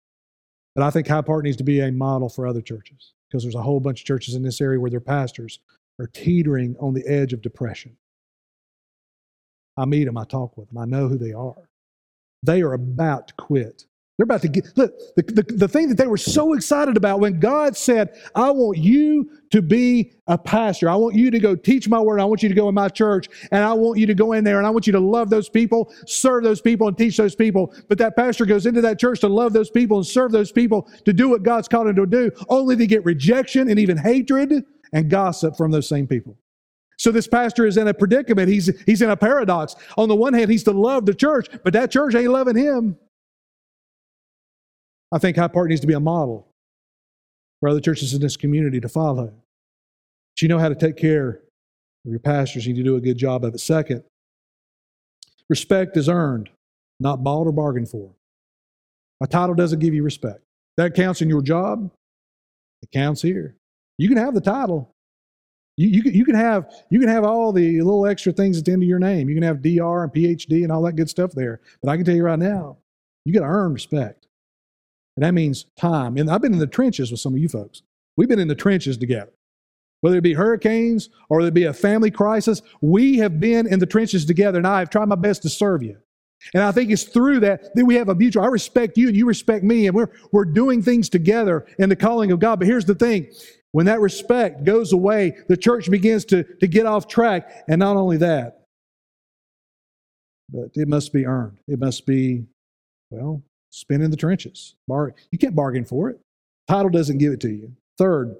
But 0.73 0.85
I 0.85 0.89
think 0.89 1.09
Hyde 1.09 1.25
Park 1.25 1.43
needs 1.43 1.57
to 1.57 1.65
be 1.65 1.81
a 1.81 1.91
model 1.91 2.29
for 2.29 2.47
other 2.47 2.61
churches 2.61 3.11
because 3.27 3.43
there's 3.43 3.55
a 3.55 3.61
whole 3.61 3.81
bunch 3.81 3.99
of 3.99 4.05
churches 4.05 4.35
in 4.35 4.41
this 4.41 4.61
area 4.61 4.79
where 4.79 4.89
their 4.89 5.01
pastors 5.01 5.59
are 5.99 6.07
teetering 6.07 6.75
on 6.79 6.93
the 6.93 7.05
edge 7.07 7.33
of 7.33 7.41
depression. 7.41 7.97
I 9.77 9.85
meet 9.85 10.05
them, 10.05 10.17
I 10.17 10.25
talk 10.25 10.57
with 10.57 10.69
them, 10.69 10.77
I 10.77 10.85
know 10.85 11.07
who 11.07 11.17
they 11.17 11.33
are. 11.33 11.69
They 12.43 12.61
are 12.61 12.73
about 12.73 13.29
to 13.29 13.33
quit. 13.35 13.85
They're 14.17 14.25
about 14.25 14.43
to 14.43 14.47
get, 14.47 14.65
look, 14.75 14.93
the, 15.15 15.23
the, 15.23 15.55
the 15.55 15.67
thing 15.67 15.89
that 15.89 15.97
they 15.97 16.05
were 16.05 16.17
so 16.17 16.53
excited 16.53 16.97
about 16.97 17.19
when 17.19 17.39
God 17.39 17.75
said, 17.75 18.15
I 18.35 18.51
want 18.51 18.77
you 18.77 19.27
to 19.49 19.59
be 19.63 20.11
a 20.27 20.37
pastor. 20.37 20.87
I 20.87 20.95
want 20.95 21.15
you 21.15 21.31
to 21.31 21.39
go 21.39 21.55
teach 21.55 21.89
my 21.89 21.99
word. 21.99 22.19
I 22.19 22.25
want 22.25 22.43
you 22.43 22.49
to 22.49 22.53
go 22.53 22.69
in 22.69 22.75
my 22.75 22.89
church 22.89 23.27
and 23.51 23.63
I 23.63 23.73
want 23.73 23.97
you 23.97 24.05
to 24.05 24.13
go 24.13 24.33
in 24.33 24.43
there 24.43 24.59
and 24.59 24.67
I 24.67 24.69
want 24.69 24.85
you 24.85 24.93
to 24.93 24.99
love 24.99 25.31
those 25.31 25.49
people, 25.49 25.91
serve 26.05 26.43
those 26.43 26.61
people 26.61 26.87
and 26.87 26.95
teach 26.95 27.17
those 27.17 27.33
people. 27.33 27.73
But 27.89 27.97
that 27.97 28.15
pastor 28.15 28.45
goes 28.45 28.67
into 28.67 28.81
that 28.81 28.99
church 28.99 29.19
to 29.21 29.27
love 29.27 29.51
those 29.51 29.71
people 29.71 29.97
and 29.97 30.05
serve 30.05 30.31
those 30.31 30.51
people 30.51 30.87
to 31.05 31.13
do 31.13 31.29
what 31.29 31.41
God's 31.41 31.67
called 31.67 31.87
him 31.87 31.95
to 31.95 32.05
do, 32.05 32.29
only 32.49 32.75
to 32.75 32.85
get 32.85 33.03
rejection 33.05 33.67
and 33.67 33.79
even 33.79 33.97
hatred 33.97 34.63
and 34.93 35.09
gossip 35.09 35.57
from 35.57 35.71
those 35.71 35.89
same 35.89 36.07
people. 36.07 36.37
So 36.97 37.11
this 37.11 37.27
pastor 37.27 37.65
is 37.65 37.75
in 37.77 37.87
a 37.87 37.93
predicament. 37.93 38.47
He's, 38.47 38.71
he's 38.85 39.01
in 39.01 39.09
a 39.09 39.17
paradox. 39.17 39.75
On 39.97 40.07
the 40.07 40.15
one 40.15 40.33
hand, 40.33 40.49
he's 40.49 40.63
to 40.63 40.71
love 40.71 41.05
the 41.05 41.13
church, 41.13 41.49
but 41.63 41.73
that 41.73 41.91
church 41.91 42.15
ain't 42.15 42.29
loving 42.29 42.55
him. 42.55 42.97
I 45.11 45.17
think 45.17 45.35
Hyde 45.35 45.51
Park 45.53 45.69
needs 45.69 45.81
to 45.81 45.87
be 45.87 45.93
a 45.93 45.99
model 45.99 46.47
for 47.59 47.69
other 47.69 47.79
churches 47.79 48.13
in 48.13 48.21
this 48.21 48.37
community 48.37 48.79
to 48.79 48.89
follow. 48.89 49.25
But 49.25 50.41
you 50.41 50.47
know 50.47 50.59
how 50.59 50.69
to 50.69 50.75
take 50.75 50.97
care 50.97 51.29
of 52.05 52.11
your 52.11 52.19
pastors. 52.19 52.65
You 52.65 52.73
need 52.73 52.79
to 52.79 52.85
do 52.85 52.95
a 52.95 53.01
good 53.01 53.17
job 53.17 53.43
of 53.43 53.53
it. 53.53 53.59
Second, 53.59 54.03
respect 55.49 55.97
is 55.97 56.09
earned, 56.09 56.49
not 56.99 57.23
bought 57.23 57.47
or 57.47 57.51
bargained 57.51 57.89
for. 57.89 58.11
A 59.21 59.27
title 59.27 59.55
doesn't 59.55 59.79
give 59.79 59.93
you 59.93 60.03
respect. 60.03 60.41
That 60.77 60.95
counts 60.95 61.21
in 61.21 61.29
your 61.29 61.41
job. 61.41 61.91
It 62.81 62.91
counts 62.91 63.21
here. 63.21 63.55
You 63.97 64.07
can 64.07 64.17
have 64.17 64.33
the 64.33 64.41
title. 64.41 64.93
You, 65.77 65.89
you, 65.89 66.03
can, 66.03 66.13
you, 66.13 66.25
can 66.25 66.35
have, 66.35 66.71
you 66.91 66.99
can 66.99 67.09
have 67.09 67.23
all 67.23 67.51
the 67.51 67.81
little 67.81 68.05
extra 68.05 68.31
things 68.31 68.57
at 68.57 68.65
the 68.65 68.73
end 68.73 68.83
of 68.83 68.89
your 68.89 68.99
name. 68.99 69.27
You 69.29 69.35
can 69.35 69.43
have 69.43 69.61
DR 69.61 70.03
and 70.03 70.13
PhD 70.13 70.63
and 70.63 70.71
all 70.71 70.83
that 70.83 70.95
good 70.95 71.09
stuff 71.09 71.31
there. 71.31 71.61
But 71.81 71.89
I 71.89 71.95
can 71.95 72.05
tell 72.05 72.15
you 72.15 72.23
right 72.23 72.37
now, 72.37 72.77
you 73.25 73.33
got 73.33 73.41
to 73.41 73.45
earn 73.45 73.73
respect. 73.73 74.27
And 75.15 75.23
that 75.23 75.33
means 75.33 75.65
time. 75.77 76.17
And 76.17 76.29
I've 76.29 76.41
been 76.41 76.53
in 76.53 76.59
the 76.59 76.67
trenches 76.67 77.11
with 77.11 77.19
some 77.19 77.33
of 77.33 77.39
you 77.39 77.49
folks. 77.49 77.83
We've 78.17 78.29
been 78.29 78.39
in 78.39 78.47
the 78.47 78.55
trenches 78.55 78.97
together. 78.97 79.31
Whether 80.01 80.17
it 80.17 80.21
be 80.21 80.33
hurricanes 80.33 81.09
or 81.29 81.41
it 81.41 81.53
be 81.53 81.63
a 81.63 81.73
family 81.73 82.11
crisis, 82.11 82.61
we 82.81 83.19
have 83.19 83.39
been 83.39 83.65
in 83.65 83.79
the 83.79 83.85
trenches 83.85 84.25
together, 84.25 84.57
and 84.57 84.67
I 84.67 84.79
have 84.79 84.89
tried 84.89 85.07
my 85.07 85.15
best 85.15 85.43
to 85.43 85.49
serve 85.49 85.81
you. 85.81 85.97
And 86.53 86.61
I 86.61 86.73
think 86.73 86.91
it's 86.91 87.03
through 87.03 87.39
that 87.39 87.73
that 87.73 87.85
we 87.85 87.95
have 87.95 88.09
a 88.09 88.15
mutual. 88.15 88.43
I 88.43 88.47
respect 88.47 88.97
you 88.97 89.07
and 89.07 89.15
you 89.15 89.25
respect 89.25 89.63
me, 89.63 89.87
and 89.87 89.95
we're, 89.95 90.09
we're 90.33 90.45
doing 90.45 90.81
things 90.81 91.07
together 91.07 91.65
in 91.79 91.87
the 91.87 91.95
calling 91.95 92.31
of 92.33 92.39
God. 92.39 92.59
But 92.59 92.67
here's 92.67 92.83
the 92.83 92.95
thing 92.95 93.27
when 93.73 93.87
that 93.87 93.99
respect 93.99 94.63
goes 94.63 94.93
away, 94.93 95.35
the 95.49 95.57
church 95.57 95.89
begins 95.89 96.25
to, 96.25 96.43
to 96.43 96.67
get 96.67 96.85
off 96.85 97.07
track. 97.07 97.63
And 97.67 97.79
not 97.79 97.97
only 97.97 98.17
that, 98.17 98.61
but 100.51 100.69
it 100.75 100.87
must 100.87 101.11
be 101.11 101.25
earned. 101.25 101.57
It 101.67 101.79
must 101.79 102.05
be, 102.05 102.45
well, 103.09 103.41
spent 103.71 104.03
in 104.03 104.11
the 104.11 104.17
trenches. 104.17 104.75
Bar- 104.87 105.15
you 105.31 105.39
can't 105.39 105.55
bargain 105.55 105.85
for 105.85 106.11
it. 106.11 106.19
Title 106.67 106.91
doesn't 106.91 107.17
give 107.17 107.33
it 107.33 107.41
to 107.41 107.49
you. 107.49 107.73
Third, 107.97 108.35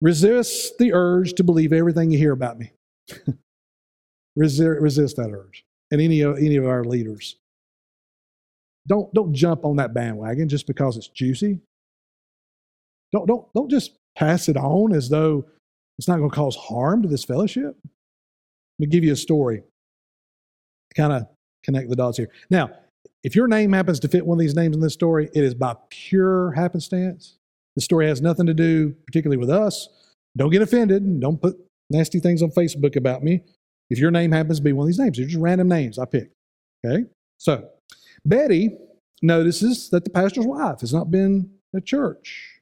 resist 0.00 0.78
the 0.78 0.92
urge 0.94 1.34
to 1.34 1.44
believe 1.44 1.72
everything 1.72 2.12
you 2.12 2.18
hear 2.18 2.32
about 2.32 2.56
me. 2.56 2.72
resist, 4.36 4.80
resist 4.80 5.16
that 5.16 5.32
urge. 5.32 5.64
And 5.90 6.00
any 6.00 6.20
of, 6.20 6.38
any 6.38 6.54
of 6.54 6.66
our 6.66 6.84
leaders. 6.84 7.34
Don't, 8.86 9.12
don't 9.12 9.34
jump 9.34 9.64
on 9.64 9.76
that 9.76 9.92
bandwagon 9.92 10.48
just 10.48 10.68
because 10.68 10.96
it's 10.96 11.08
juicy. 11.08 11.58
Don't, 13.12 13.26
don't, 13.26 13.52
don't 13.54 13.70
just 13.70 13.92
pass 14.16 14.48
it 14.48 14.56
on 14.56 14.92
as 14.92 15.08
though 15.08 15.46
it's 15.98 16.08
not 16.08 16.18
going 16.18 16.30
to 16.30 16.36
cause 16.36 16.56
harm 16.56 17.02
to 17.02 17.08
this 17.08 17.24
fellowship? 17.24 17.76
Let 17.84 18.80
me 18.80 18.86
give 18.86 19.04
you 19.04 19.12
a 19.12 19.16
story. 19.16 19.62
Kind 20.94 21.12
of 21.12 21.26
connect 21.64 21.88
the 21.88 21.96
dots 21.96 22.18
here. 22.18 22.30
Now, 22.50 22.70
if 23.22 23.34
your 23.34 23.48
name 23.48 23.72
happens 23.72 24.00
to 24.00 24.08
fit 24.08 24.26
one 24.26 24.36
of 24.36 24.40
these 24.40 24.54
names 24.54 24.76
in 24.76 24.82
this 24.82 24.92
story, 24.92 25.30
it 25.34 25.42
is 25.42 25.54
by 25.54 25.74
pure 25.90 26.52
happenstance. 26.52 27.38
The 27.74 27.82
story 27.82 28.06
has 28.06 28.20
nothing 28.20 28.46
to 28.46 28.54
do 28.54 28.94
particularly 29.06 29.38
with 29.38 29.50
us. 29.50 29.88
Don't 30.36 30.50
get 30.50 30.62
offended. 30.62 31.20
Don't 31.20 31.40
put 31.40 31.56
nasty 31.90 32.20
things 32.20 32.42
on 32.42 32.50
Facebook 32.50 32.96
about 32.96 33.22
me. 33.22 33.42
If 33.90 33.98
your 33.98 34.10
name 34.10 34.32
happens 34.32 34.58
to 34.58 34.64
be 34.64 34.72
one 34.72 34.84
of 34.84 34.88
these 34.88 34.98
names, 34.98 35.16
they're 35.16 35.26
just 35.26 35.40
random 35.40 35.68
names 35.68 35.98
I 35.98 36.04
picked. 36.04 36.34
Okay? 36.84 37.04
So, 37.38 37.68
Betty 38.24 38.76
notices 39.22 39.90
that 39.90 40.04
the 40.04 40.10
pastor's 40.10 40.46
wife 40.46 40.80
has 40.80 40.92
not 40.92 41.10
been 41.10 41.50
at 41.74 41.84
church 41.84 42.53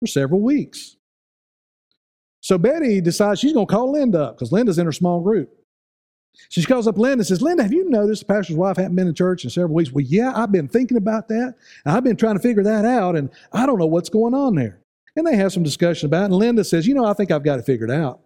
for 0.00 0.06
several 0.06 0.40
weeks. 0.40 0.96
So 2.40 2.56
Betty 2.56 3.00
decides 3.00 3.40
she's 3.40 3.52
going 3.52 3.66
to 3.66 3.72
call 3.72 3.92
Linda 3.92 4.24
up 4.24 4.36
because 4.36 4.52
Linda's 4.52 4.78
in 4.78 4.86
her 4.86 4.92
small 4.92 5.20
group. 5.20 5.50
She 6.50 6.62
calls 6.62 6.86
up 6.86 6.96
Linda 6.96 7.20
and 7.20 7.26
says, 7.26 7.42
Linda, 7.42 7.64
have 7.64 7.72
you 7.72 7.90
noticed 7.90 8.26
the 8.26 8.32
pastor's 8.32 8.56
wife 8.56 8.76
hadn't 8.76 8.94
been 8.94 9.08
in 9.08 9.14
church 9.14 9.44
in 9.44 9.50
several 9.50 9.74
weeks? 9.74 9.90
Well, 9.90 10.04
yeah, 10.06 10.32
I've 10.34 10.52
been 10.52 10.68
thinking 10.68 10.96
about 10.96 11.26
that. 11.28 11.54
And 11.84 11.96
I've 11.96 12.04
been 12.04 12.16
trying 12.16 12.36
to 12.36 12.40
figure 12.40 12.62
that 12.62 12.84
out, 12.84 13.16
and 13.16 13.28
I 13.52 13.66
don't 13.66 13.78
know 13.78 13.86
what's 13.86 14.08
going 14.08 14.34
on 14.34 14.54
there. 14.54 14.80
And 15.16 15.26
they 15.26 15.36
have 15.36 15.52
some 15.52 15.64
discussion 15.64 16.06
about 16.06 16.22
it. 16.22 16.24
And 16.26 16.34
Linda 16.34 16.62
says, 16.62 16.86
You 16.86 16.94
know, 16.94 17.04
I 17.04 17.12
think 17.12 17.32
I've 17.32 17.42
got 17.42 17.58
it 17.58 17.66
figured 17.66 17.90
out. 17.90 18.20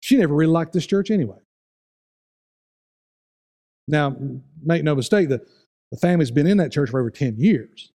She 0.00 0.16
never 0.16 0.34
really 0.34 0.52
liked 0.52 0.72
this 0.72 0.86
church 0.86 1.10
anyway. 1.10 1.38
Now, 3.88 4.16
make 4.62 4.84
no 4.84 4.94
mistake, 4.94 5.28
the, 5.28 5.44
the 5.90 5.98
family's 5.98 6.30
been 6.30 6.46
in 6.46 6.58
that 6.58 6.72
church 6.72 6.90
for 6.90 7.00
over 7.00 7.10
10 7.10 7.36
years, 7.36 7.90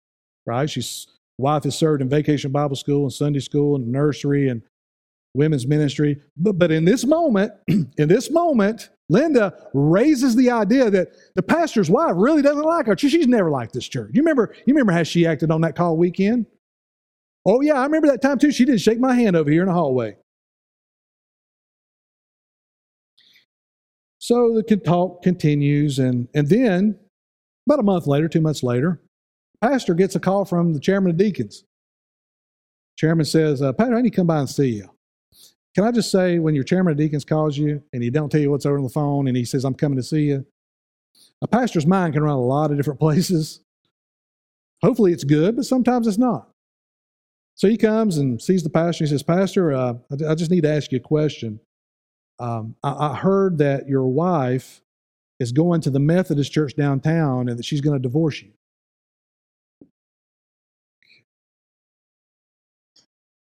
right? 0.47 0.69
She's 0.69 1.07
wife 1.39 1.65
has 1.65 1.79
served 1.79 2.03
in 2.03 2.09
vacation 2.09 2.51
Bible 2.51 2.77
school 2.77 3.05
and 3.05 3.13
Sunday 3.13 3.41
school 3.41 3.77
and 3.77 3.91
nursery 3.91 4.49
and 4.49 4.63
women's 5.35 5.67
ministry. 5.67 6.21
But, 6.37 6.59
but 6.59 6.71
in 6.71 6.85
this 6.85 7.05
moment, 7.05 7.53
in 7.69 8.09
this 8.09 8.31
moment, 8.31 8.91
Linda 9.09 9.55
raises 9.73 10.37
the 10.37 10.51
idea 10.51 10.91
that 10.91 11.09
the 11.35 11.43
pastor's 11.43 11.89
wife 11.89 12.13
really 12.15 12.43
doesn't 12.43 12.63
like 12.63 12.87
her. 12.87 12.99
She's 12.99 13.27
never 13.27 13.51
liked 13.51 13.73
this 13.73 13.89
church. 13.89 14.11
You 14.13 14.21
remember, 14.21 14.55
you 14.67 14.75
remember 14.75 14.93
how 14.93 15.05
she 15.05 15.27
acted 15.27 15.51
on 15.51 15.63
that 15.63 15.77
call 15.77 15.97
weekend? 15.97 16.47
Oh, 17.47 17.61
yeah, 17.63 17.75
I 17.75 17.85
remember 17.85 18.09
that 18.09 18.21
time 18.21 18.39
too. 18.39 18.51
She 18.51 18.65
didn't 18.65 18.81
shake 18.81 19.01
my 19.01 19.15
hand 19.15 19.37
over 19.37 19.51
here 19.51 19.63
in 19.63 19.69
the 19.69 19.75
hallway. 19.75 20.17
So 24.19 24.53
the 24.55 24.77
talk 24.77 25.23
continues, 25.23 25.99
and, 25.99 26.29
and 26.35 26.49
then 26.49 26.99
about 27.67 27.79
a 27.79 27.83
month 27.83 28.07
later, 28.07 28.29
two 28.29 28.43
months 28.43 28.63
later, 28.63 29.01
pastor 29.61 29.95
gets 29.95 30.15
a 30.15 30.21
call 30.21 30.45
from 30.45 30.73
the 30.73 30.81
chairman 30.81 31.11
of 31.11 31.17
deacons. 31.17 31.65
Chairman 32.97 33.25
says, 33.25 33.63
uh, 33.63 33.73
Pastor, 33.73 33.95
I 33.95 34.03
need 34.03 34.11
to 34.11 34.17
come 34.17 34.27
by 34.27 34.41
and 34.41 34.51
see 34.51 34.71
you. 34.71 34.91
Can 35.75 35.85
I 35.85 35.93
just 35.93 36.11
say, 36.11 36.41
when 36.41 36.55
your 36.55 36.65
chairman 36.65 36.91
of 36.91 36.99
deacons 36.99 37.25
calls 37.25 37.57
you 37.57 37.83
and 37.93 38.03
he 38.03 38.11
don't 38.11 38.31
tell 38.31 38.41
you 38.41 38.51
what's 38.51 38.67
over 38.67 38.79
on 38.79 38.83
the 38.83 38.89
phone 38.89 39.29
and 39.29 39.37
he 39.37 39.45
says, 39.45 39.65
I'm 39.65 39.75
coming 39.75 39.97
to 39.97 40.03
see 40.03 40.23
you, 40.23 40.45
a 41.41 41.47
pastor's 41.47 41.87
mind 41.87 42.15
can 42.15 42.25
run 42.25 42.35
a 42.35 42.41
lot 42.41 42.71
of 42.71 42.77
different 42.77 42.99
places. 43.01 43.61
Hopefully 44.83 45.13
it's 45.13 45.25
good, 45.25 45.57
but 45.57 45.65
sometimes 45.65 46.07
it's 46.07 46.19
not. 46.19 46.51
So 47.55 47.69
he 47.69 47.77
comes 47.77 48.19
and 48.19 48.41
sees 48.41 48.63
the 48.63 48.71
pastor. 48.71 49.05
He 49.05 49.11
says, 49.11 49.23
Pastor, 49.23 49.73
uh, 49.73 49.95
I 50.29 50.35
just 50.35 50.51
need 50.51 50.63
to 50.63 50.73
ask 50.73 50.93
you 50.93 50.99
a 50.99 51.01
question. 51.01 51.61
Um, 52.39 52.77
I, 52.85 53.11
I 53.11 53.17
heard 53.17 53.59
that 53.59 53.89
your 53.89 54.07
wife 54.07 54.81
is 55.41 55.53
going 55.53 55.81
to 55.83 55.91
the 55.91 55.99
Methodist 55.99 56.53
church 56.53 56.77
downtown 56.77 57.49
and 57.49 57.59
that 57.59 57.65
she's 57.65 57.81
going 57.81 57.97
to 57.97 58.03
divorce 58.03 58.43
you. 58.43 58.53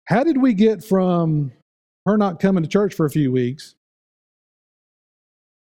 How 0.10 0.24
did 0.24 0.42
we 0.42 0.56
get 0.56 0.84
from 0.84 1.52
her 2.08 2.18
not 2.18 2.40
coming 2.40 2.64
to 2.64 2.70
church 2.70 2.96
for 2.96 3.06
a 3.06 3.12
few 3.12 3.32
weeks 3.32 3.76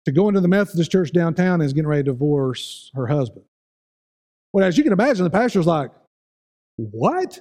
to 0.04 0.12
going 0.12 0.34
to 0.34 0.42
the 0.42 0.48
Methodist 0.48 0.92
church 0.92 1.10
downtown 1.10 1.54
and 1.54 1.62
is 1.62 1.72
getting 1.72 1.88
ready 1.88 2.02
to 2.02 2.12
divorce 2.12 2.90
her 2.94 3.06
husband? 3.06 3.46
Well, 4.52 4.66
as 4.66 4.76
you 4.76 4.84
can 4.84 4.92
imagine, 4.92 5.24
the 5.24 5.30
pastor's 5.30 5.66
like, 5.66 5.90
What? 6.76 7.40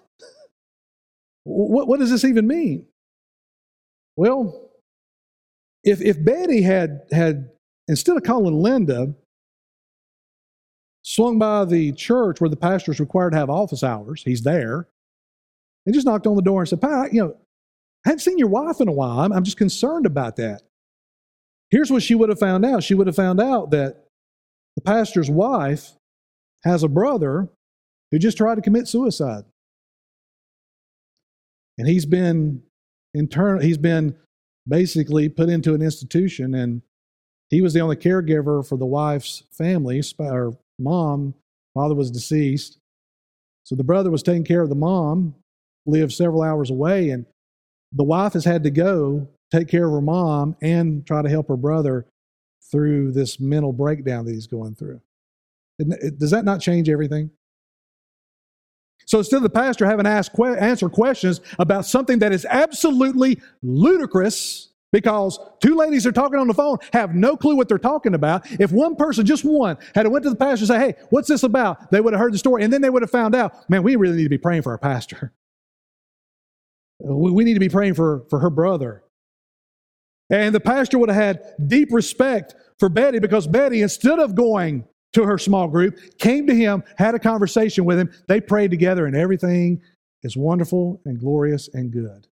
What, 1.44 1.90
what 1.90 2.00
does 2.00 2.12
this 2.12 2.24
even 2.24 2.48
mean? 2.48 2.86
Well, 4.16 4.72
if, 5.84 6.02
if 6.02 6.24
Betty 6.24 6.62
had, 6.62 7.02
had, 7.12 7.50
instead 7.90 8.16
of 8.16 8.24
calling 8.24 8.62
Linda, 8.62 9.14
swung 11.02 11.38
by 11.38 11.66
the 11.66 11.92
church 11.92 12.40
where 12.40 12.50
the 12.50 12.56
pastor 12.56 12.92
is 12.94 13.02
required 13.02 13.32
to 13.32 13.38
have 13.38 13.50
office 13.50 13.84
hours, 13.84 14.24
he's 14.24 14.42
there, 14.42 14.88
and 15.86 15.94
just 15.94 16.06
knocked 16.06 16.28
on 16.28 16.36
the 16.36 16.42
door 16.42 16.62
and 16.62 16.70
said, 16.70 16.82
Pat, 16.82 17.14
you 17.14 17.22
know, 17.22 17.38
I 18.06 18.10
haven't 18.10 18.20
seen 18.20 18.38
your 18.38 18.50
wife 18.50 18.82
in 18.82 18.88
a 18.88 18.92
while. 18.94 19.20
I'm, 19.20 19.32
I'm 19.32 19.44
just 19.44 19.58
concerned 19.58 20.06
about 20.06 20.36
that. 20.38 20.62
Here's 21.72 21.92
what 21.92 22.04
she 22.04 22.16
would 22.16 22.30
have 22.30 22.40
found 22.40 22.66
out. 22.66 22.84
She 22.84 22.94
would 22.94 23.08
have 23.08 23.16
found 23.16 23.42
out 23.42 23.72
that 23.72 24.06
the 24.76 24.82
pastor's 24.82 25.30
wife 25.30 25.94
has 26.64 26.84
a 26.84 26.88
brother 26.88 27.50
who 28.12 28.20
just 28.20 28.38
tried 28.38 28.56
to 28.56 28.62
commit 28.62 28.88
suicide. 28.88 29.44
And 31.78 31.88
he's 31.88 32.06
been 32.06 32.64
internal, 33.14 33.62
he's 33.62 33.78
been 33.78 34.16
basically 34.68 35.30
put 35.30 35.50
into 35.50 35.74
an 35.74 35.82
institution 35.82 36.54
and 36.56 36.82
he 37.50 37.62
was 37.62 37.74
the 37.74 37.80
only 37.80 37.96
caregiver 37.96 38.68
for 38.68 38.78
the 38.78 38.86
wife's 38.86 39.44
family 39.52 40.02
or 40.20 40.58
mom 40.80 41.36
father 41.74 41.94
was 41.94 42.10
deceased 42.10 42.80
so 43.64 43.76
the 43.76 43.84
brother 43.84 44.10
was 44.10 44.24
taking 44.24 44.44
care 44.44 44.62
of 44.62 44.70
the 44.70 44.76
mom 44.76 45.36
lived 45.86 46.12
several 46.12 46.42
hours 46.42 46.70
away 46.70 47.10
and 47.10 47.26
the 47.92 48.04
wife 48.04 48.34
has 48.34 48.46
had 48.46 48.64
to 48.64 48.70
go 48.70 49.28
take 49.52 49.68
care 49.68 49.86
of 49.86 49.92
her 49.92 50.02
mom 50.02 50.56
and 50.62 51.06
try 51.06 51.22
to 51.22 51.30
help 51.30 51.48
her 51.48 51.58
brother 51.58 52.06
through 52.72 53.12
this 53.12 53.40
mental 53.40 53.72
breakdown 53.72 54.26
that 54.26 54.34
he's 54.34 54.48
going 54.48 54.76
through 54.76 55.00
does 56.18 56.32
that 56.32 56.46
not 56.46 56.62
change 56.62 56.90
everything 56.90 57.30
so 59.06 59.20
instead 59.20 59.38
of 59.38 59.44
the 59.44 59.50
pastor 59.50 59.86
having 59.86 60.06
to 60.06 60.10
ask, 60.10 60.32
answer 60.40 60.90
questions 60.90 61.42
about 61.60 61.86
something 61.86 62.20
that 62.20 62.32
is 62.32 62.46
absolutely 62.50 63.40
ludicrous, 63.62 64.70
because 64.92 65.40
two 65.62 65.76
ladies 65.76 66.08
are 66.08 66.12
talking 66.12 66.40
on 66.40 66.48
the 66.48 66.54
phone 66.54 66.78
have 66.94 67.14
no 67.14 67.36
clue 67.36 67.56
what 67.56 67.68
they're 67.68 67.78
talking 67.78 68.14
about. 68.14 68.50
If 68.60 68.72
one 68.72 68.96
person, 68.96 69.26
just 69.26 69.44
one, 69.44 69.78
had 69.94 70.08
went 70.08 70.24
to 70.24 70.30
the 70.30 70.36
pastor 70.36 70.64
and 70.64 70.68
say, 70.68 70.80
"Hey, 70.80 70.94
what's 71.10 71.28
this 71.28 71.44
about?" 71.44 71.92
They 71.92 72.00
would 72.00 72.14
have 72.14 72.20
heard 72.20 72.34
the 72.34 72.38
story, 72.38 72.64
and 72.64 72.72
then 72.72 72.82
they 72.82 72.90
would 72.90 73.02
have 73.02 73.12
found 73.12 73.36
out. 73.36 73.70
Man, 73.70 73.84
we 73.84 73.96
really 73.96 74.16
need 74.16 74.24
to 74.24 74.30
be 74.30 74.38
praying 74.38 74.62
for 74.62 74.72
our 74.72 74.78
pastor. 74.78 75.34
We 77.00 77.44
need 77.44 77.56
to 77.56 77.60
be 77.60 77.70
praying 77.70 77.96
for, 77.96 78.26
for 78.30 78.40
her 78.40 78.50
brother. 78.50 79.04
And 80.30 80.56
the 80.56 80.60
pastor 80.60 80.98
would 80.98 81.10
have 81.10 81.22
had 81.22 81.42
deep 81.68 81.90
respect 81.92 82.56
for 82.80 82.90
Betty 82.90 83.20
because 83.20 83.48
Betty, 83.48 83.82
instead 83.82 84.20
of 84.20 84.34
going 84.34 84.86
to 85.14 85.24
her 85.24 85.38
small 85.38 85.68
group, 85.68 85.98
came 86.18 86.48
to 86.48 86.56
him, 86.56 86.84
had 86.98 87.16
a 87.16 87.20
conversation 87.20 87.86
with 87.86 88.00
him. 88.00 88.12
They 88.28 88.42
prayed 88.42 88.72
together, 88.72 89.06
and 89.06 89.16
everything 89.16 89.82
is 90.24 90.36
wonderful 90.36 91.02
and 91.06 91.20
glorious 91.20 91.70
and 91.74 91.92
good. 91.92 92.28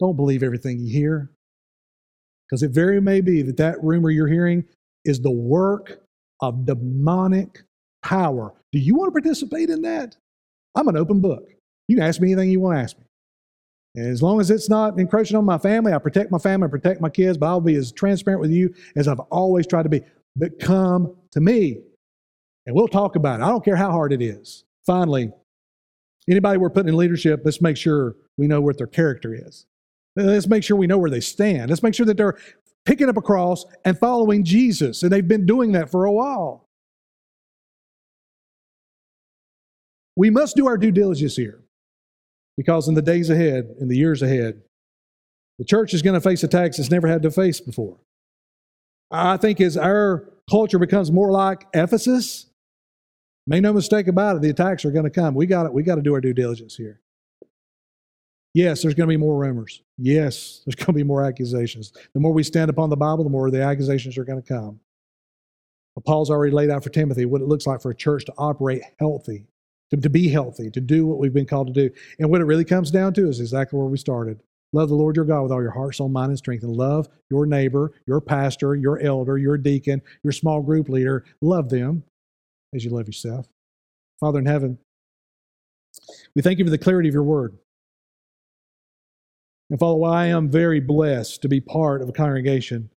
Don't 0.00 0.16
believe 0.16 0.42
everything 0.42 0.80
you 0.80 0.92
hear, 0.92 1.30
because 2.48 2.62
it 2.62 2.72
very 2.72 3.00
may 3.00 3.20
be 3.20 3.42
that 3.42 3.58
that 3.58 3.82
rumor 3.82 4.10
you're 4.10 4.26
hearing 4.26 4.64
is 5.04 5.20
the 5.20 5.30
work 5.30 6.00
of 6.40 6.66
demonic 6.66 7.62
power. 8.02 8.54
Do 8.72 8.78
you 8.78 8.96
want 8.96 9.14
to 9.14 9.20
participate 9.20 9.70
in 9.70 9.82
that? 9.82 10.16
I'm 10.74 10.88
an 10.88 10.96
open 10.96 11.20
book. 11.20 11.44
You 11.90 11.96
can 11.96 12.04
ask 12.04 12.20
me 12.20 12.30
anything 12.30 12.50
you 12.50 12.60
want 12.60 12.76
to 12.76 12.82
ask 12.82 12.96
me. 12.96 13.04
And 13.96 14.06
as 14.06 14.22
long 14.22 14.40
as 14.40 14.48
it's 14.48 14.68
not 14.68 15.00
encroaching 15.00 15.36
on 15.36 15.44
my 15.44 15.58
family, 15.58 15.92
I 15.92 15.98
protect 15.98 16.30
my 16.30 16.38
family, 16.38 16.66
I 16.66 16.70
protect 16.70 17.00
my 17.00 17.08
kids, 17.08 17.36
but 17.36 17.46
I'll 17.46 17.60
be 17.60 17.74
as 17.74 17.90
transparent 17.90 18.40
with 18.40 18.52
you 18.52 18.72
as 18.94 19.08
I've 19.08 19.18
always 19.18 19.66
tried 19.66 19.82
to 19.82 19.88
be 19.88 20.02
but 20.36 20.60
come 20.60 21.16
to 21.32 21.40
me. 21.40 21.80
And 22.64 22.76
we'll 22.76 22.86
talk 22.86 23.16
about 23.16 23.40
it. 23.40 23.42
I 23.42 23.48
don't 23.48 23.64
care 23.64 23.74
how 23.74 23.90
hard 23.90 24.12
it 24.12 24.22
is. 24.22 24.62
Finally, 24.86 25.32
anybody 26.28 26.58
we're 26.58 26.70
putting 26.70 26.90
in 26.90 26.96
leadership, 26.96 27.40
let's 27.44 27.60
make 27.60 27.76
sure 27.76 28.14
we 28.38 28.46
know 28.46 28.60
what 28.60 28.78
their 28.78 28.86
character 28.86 29.34
is. 29.34 29.66
Let's 30.14 30.46
make 30.46 30.62
sure 30.62 30.76
we 30.76 30.86
know 30.86 30.98
where 30.98 31.10
they 31.10 31.18
stand. 31.18 31.70
Let's 31.70 31.82
make 31.82 31.96
sure 31.96 32.06
that 32.06 32.16
they're 32.16 32.38
picking 32.86 33.08
up 33.08 33.16
a 33.16 33.20
cross 33.20 33.64
and 33.84 33.98
following 33.98 34.44
Jesus. 34.44 35.02
And 35.02 35.10
they've 35.10 35.26
been 35.26 35.44
doing 35.44 35.72
that 35.72 35.90
for 35.90 36.04
a 36.04 36.12
while. 36.12 36.68
We 40.14 40.30
must 40.30 40.54
do 40.54 40.68
our 40.68 40.78
due 40.78 40.92
diligence 40.92 41.34
here 41.34 41.64
because 42.60 42.88
in 42.88 42.94
the 42.94 43.00
days 43.00 43.30
ahead, 43.30 43.74
in 43.80 43.88
the 43.88 43.96
years 43.96 44.20
ahead, 44.20 44.60
the 45.58 45.64
church 45.64 45.94
is 45.94 46.02
going 46.02 46.12
to 46.12 46.20
face 46.20 46.42
attacks 46.42 46.78
it's 46.78 46.90
never 46.90 47.08
had 47.08 47.22
to 47.22 47.30
face 47.30 47.58
before. 47.58 47.96
I 49.10 49.38
think 49.38 49.62
as 49.62 49.78
our 49.78 50.30
culture 50.50 50.78
becomes 50.78 51.10
more 51.10 51.32
like 51.32 51.66
Ephesus, 51.72 52.50
make 53.46 53.62
no 53.62 53.72
mistake 53.72 54.08
about 54.08 54.36
it, 54.36 54.42
the 54.42 54.50
attacks 54.50 54.84
are 54.84 54.90
going 54.90 55.06
to 55.06 55.10
come. 55.10 55.34
We 55.34 55.46
got 55.46 55.64
it. 55.64 55.72
We 55.72 55.82
got 55.82 55.94
to 55.94 56.02
do 56.02 56.12
our 56.12 56.20
due 56.20 56.34
diligence 56.34 56.76
here. 56.76 57.00
Yes, 58.52 58.82
there's 58.82 58.92
going 58.92 59.08
to 59.08 59.12
be 59.12 59.16
more 59.16 59.38
rumors. 59.38 59.80
Yes, 59.96 60.60
there's 60.66 60.74
going 60.74 60.88
to 60.88 60.92
be 60.92 61.02
more 61.02 61.24
accusations. 61.24 61.94
The 62.12 62.20
more 62.20 62.34
we 62.34 62.42
stand 62.42 62.68
upon 62.68 62.90
the 62.90 62.96
Bible, 62.98 63.24
the 63.24 63.30
more 63.30 63.50
the 63.50 63.62
accusations 63.62 64.18
are 64.18 64.24
going 64.24 64.42
to 64.42 64.46
come. 64.46 64.80
But 65.94 66.04
Paul's 66.04 66.28
already 66.28 66.52
laid 66.52 66.68
out 66.68 66.84
for 66.84 66.90
Timothy 66.90 67.24
what 67.24 67.40
it 67.40 67.48
looks 67.48 67.66
like 67.66 67.80
for 67.80 67.90
a 67.90 67.96
church 67.96 68.26
to 68.26 68.34
operate 68.36 68.82
healthy, 68.98 69.46
to, 69.90 69.96
to 69.96 70.10
be 70.10 70.28
healthy, 70.28 70.70
to 70.70 70.80
do 70.80 71.06
what 71.06 71.18
we've 71.18 71.34
been 71.34 71.46
called 71.46 71.68
to 71.68 71.72
do. 71.72 71.94
And 72.18 72.30
what 72.30 72.40
it 72.40 72.44
really 72.44 72.64
comes 72.64 72.90
down 72.90 73.14
to 73.14 73.28
is 73.28 73.40
exactly 73.40 73.78
where 73.78 73.88
we 73.88 73.98
started. 73.98 74.40
Love 74.72 74.88
the 74.88 74.94
Lord 74.94 75.16
your 75.16 75.24
God 75.24 75.42
with 75.42 75.52
all 75.52 75.62
your 75.62 75.72
heart, 75.72 75.96
soul, 75.96 76.08
mind, 76.08 76.30
and 76.30 76.38
strength, 76.38 76.62
and 76.62 76.76
love 76.76 77.08
your 77.28 77.44
neighbor, 77.44 77.92
your 78.06 78.20
pastor, 78.20 78.76
your 78.76 79.00
elder, 79.00 79.36
your 79.36 79.58
deacon, 79.58 80.00
your 80.22 80.32
small 80.32 80.62
group 80.62 80.88
leader. 80.88 81.24
Love 81.40 81.70
them 81.70 82.04
as 82.72 82.84
you 82.84 82.90
love 82.90 83.06
yourself. 83.06 83.48
Father 84.20 84.38
in 84.38 84.46
heaven, 84.46 84.78
we 86.36 86.42
thank 86.42 86.58
you 86.58 86.64
for 86.64 86.70
the 86.70 86.78
clarity 86.78 87.08
of 87.08 87.14
your 87.14 87.24
word. 87.24 87.58
And 89.70 89.78
Father, 89.78 90.04
I 90.04 90.26
am 90.26 90.50
very 90.50 90.80
blessed 90.80 91.42
to 91.42 91.48
be 91.48 91.60
part 91.60 92.02
of 92.02 92.08
a 92.08 92.12
congregation 92.12 92.90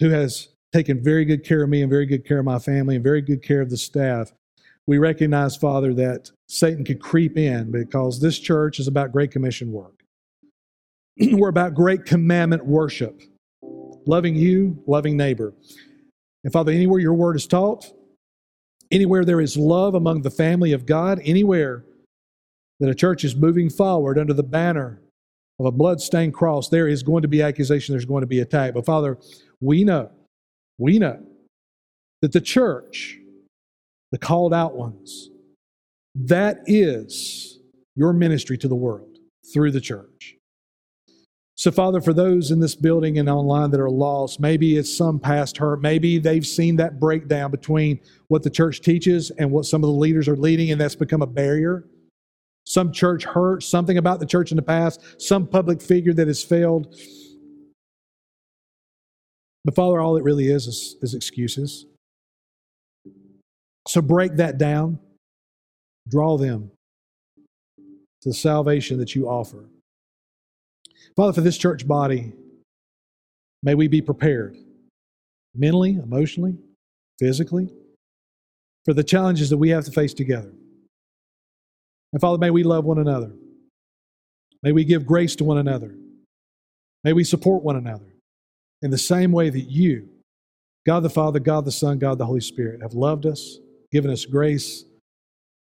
who 0.00 0.10
has 0.10 0.48
taken 0.72 1.02
very 1.02 1.24
good 1.24 1.44
care 1.44 1.62
of 1.62 1.68
me 1.68 1.82
and 1.82 1.90
very 1.90 2.06
good 2.06 2.26
care 2.26 2.38
of 2.38 2.44
my 2.44 2.58
family 2.58 2.94
and 2.94 3.04
very 3.04 3.20
good 3.20 3.42
care 3.42 3.60
of 3.60 3.70
the 3.70 3.76
staff, 3.76 4.32
we 4.90 4.98
recognize, 4.98 5.56
Father, 5.56 5.94
that 5.94 6.32
Satan 6.48 6.84
could 6.84 7.00
creep 7.00 7.38
in 7.38 7.70
because 7.70 8.20
this 8.20 8.40
church 8.40 8.80
is 8.80 8.88
about 8.88 9.12
Great 9.12 9.30
Commission 9.30 9.70
work. 9.70 10.02
we're 11.30 11.48
about 11.48 11.74
great 11.74 12.04
commandment 12.04 12.66
worship, 12.66 13.22
loving 14.08 14.34
you, 14.34 14.82
loving 14.88 15.16
neighbor. 15.16 15.54
And 16.42 16.52
Father, 16.52 16.72
anywhere 16.72 16.98
your 16.98 17.14
word 17.14 17.36
is 17.36 17.46
taught, 17.46 17.86
anywhere 18.90 19.24
there 19.24 19.40
is 19.40 19.56
love 19.56 19.94
among 19.94 20.22
the 20.22 20.30
family 20.30 20.72
of 20.72 20.86
God, 20.86 21.20
anywhere 21.24 21.84
that 22.80 22.90
a 22.90 22.94
church 22.94 23.22
is 23.22 23.36
moving 23.36 23.70
forward 23.70 24.18
under 24.18 24.34
the 24.34 24.42
banner 24.42 25.00
of 25.60 25.66
a 25.66 25.70
blood-stained 25.70 26.34
cross, 26.34 26.68
there 26.68 26.88
is 26.88 27.04
going 27.04 27.22
to 27.22 27.28
be 27.28 27.42
accusation, 27.42 27.92
there's 27.92 28.04
going 28.04 28.22
to 28.22 28.26
be 28.26 28.40
attack. 28.40 28.74
But 28.74 28.86
Father, 28.86 29.18
we 29.60 29.84
know, 29.84 30.10
we 30.78 30.98
know 30.98 31.24
that 32.22 32.32
the 32.32 32.40
church, 32.40 33.19
the 34.10 34.18
called 34.18 34.52
out 34.52 34.74
ones, 34.74 35.30
that 36.14 36.58
is 36.66 37.58
your 37.96 38.12
ministry 38.12 38.58
to 38.58 38.68
the 38.68 38.74
world. 38.74 39.06
through 39.52 39.72
the 39.72 39.80
church. 39.80 40.36
So, 41.56 41.70
Father, 41.70 42.00
for 42.00 42.14
those 42.14 42.50
in 42.50 42.60
this 42.60 42.74
building 42.74 43.18
and 43.18 43.28
online 43.28 43.70
that 43.72 43.80
are 43.80 43.90
lost, 43.90 44.40
maybe 44.40 44.76
it's 44.76 44.96
some 44.96 45.18
past 45.18 45.58
hurt. 45.58 45.82
Maybe 45.82 46.18
they've 46.18 46.46
seen 46.46 46.76
that 46.76 46.98
breakdown 46.98 47.50
between 47.50 48.00
what 48.28 48.42
the 48.42 48.48
church 48.48 48.80
teaches 48.80 49.30
and 49.32 49.50
what 49.50 49.66
some 49.66 49.84
of 49.84 49.88
the 49.88 49.96
leaders 49.96 50.26
are 50.26 50.36
leading, 50.36 50.70
and 50.70 50.80
that's 50.80 50.94
become 50.94 51.20
a 51.20 51.26
barrier. 51.26 51.84
Some 52.64 52.92
church 52.92 53.24
hurt, 53.24 53.62
something 53.62 53.98
about 53.98 54.20
the 54.20 54.26
church 54.26 54.52
in 54.52 54.56
the 54.56 54.62
past, 54.62 55.20
some 55.20 55.46
public 55.46 55.82
figure 55.82 56.14
that 56.14 56.28
has 56.28 56.42
failed. 56.42 56.96
But, 59.64 59.74
Father, 59.74 60.00
all 60.00 60.16
it 60.16 60.24
really 60.24 60.50
is 60.50 60.66
is, 60.66 60.96
is 61.02 61.12
excuses. 61.12 61.84
So, 63.90 64.00
break 64.00 64.36
that 64.36 64.56
down, 64.56 65.00
draw 66.08 66.36
them 66.36 66.70
to 68.22 68.28
the 68.28 68.34
salvation 68.34 68.98
that 68.98 69.16
you 69.16 69.28
offer. 69.28 69.64
Father, 71.16 71.32
for 71.32 71.40
this 71.40 71.58
church 71.58 71.88
body, 71.88 72.32
may 73.64 73.74
we 73.74 73.88
be 73.88 74.00
prepared 74.00 74.56
mentally, 75.56 75.96
emotionally, 75.96 76.56
physically 77.18 77.68
for 78.84 78.94
the 78.94 79.02
challenges 79.02 79.50
that 79.50 79.56
we 79.58 79.70
have 79.70 79.84
to 79.86 79.90
face 79.90 80.14
together. 80.14 80.52
And 82.12 82.20
Father, 82.20 82.38
may 82.38 82.50
we 82.50 82.62
love 82.62 82.84
one 82.84 82.98
another. 82.98 83.32
May 84.62 84.70
we 84.70 84.84
give 84.84 85.04
grace 85.04 85.34
to 85.34 85.44
one 85.44 85.58
another. 85.58 85.96
May 87.02 87.12
we 87.12 87.24
support 87.24 87.64
one 87.64 87.74
another 87.74 88.14
in 88.82 88.92
the 88.92 88.98
same 88.98 89.32
way 89.32 89.50
that 89.50 89.68
you, 89.68 90.10
God 90.86 91.00
the 91.00 91.10
Father, 91.10 91.40
God 91.40 91.64
the 91.64 91.72
Son, 91.72 91.98
God 91.98 92.18
the 92.18 92.26
Holy 92.26 92.40
Spirit, 92.40 92.82
have 92.82 92.94
loved 92.94 93.26
us, 93.26 93.58
given 93.92 94.10
us 94.10 94.24
grace, 94.24 94.84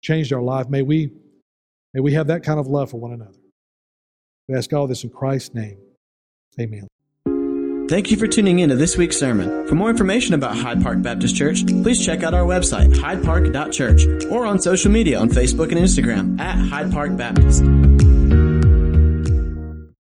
changed 0.03 0.33
our 0.33 0.43
life. 0.43 0.69
May 0.69 0.83
we, 0.83 1.13
may 1.95 2.01
we 2.01 2.13
have 2.15 2.29
that 2.29 2.43
kind 2.43 2.61
of 2.61 2.67
love 2.67 2.91
for 2.91 2.99
one 2.99 3.13
another. 3.13 3.39
We 4.49 4.57
ask 4.57 4.73
all 4.73 4.87
this 4.87 5.05
in 5.05 5.11
Christ's 5.11 5.55
name. 5.55 5.79
Amen. 6.61 6.89
Thank 7.89 8.11
you 8.11 8.19
for 8.19 8.27
tuning 8.27 8.59
in 8.59 8.69
to 8.69 8.77
this 8.77 8.99
week's 8.99 9.17
sermon. 9.17 9.67
For 9.67 9.75
more 9.75 9.89
information 9.89 10.35
about 10.35 10.57
Hyde 10.57 10.83
Park 10.83 11.01
Baptist 11.01 11.35
Church, 11.35 11.67
please 11.67 12.05
check 12.05 12.23
out 12.23 12.35
our 12.35 12.45
website, 12.45 12.93
hydepark.church, 12.93 14.27
or 14.31 14.45
on 14.45 14.61
social 14.61 14.91
media 14.91 15.19
on 15.19 15.31
Facebook 15.31 15.71
and 15.73 15.81
Instagram 15.81 16.39
at 16.39 16.59
Hyde 16.59 16.93
Park 16.93 17.17
Baptist. 17.17 17.63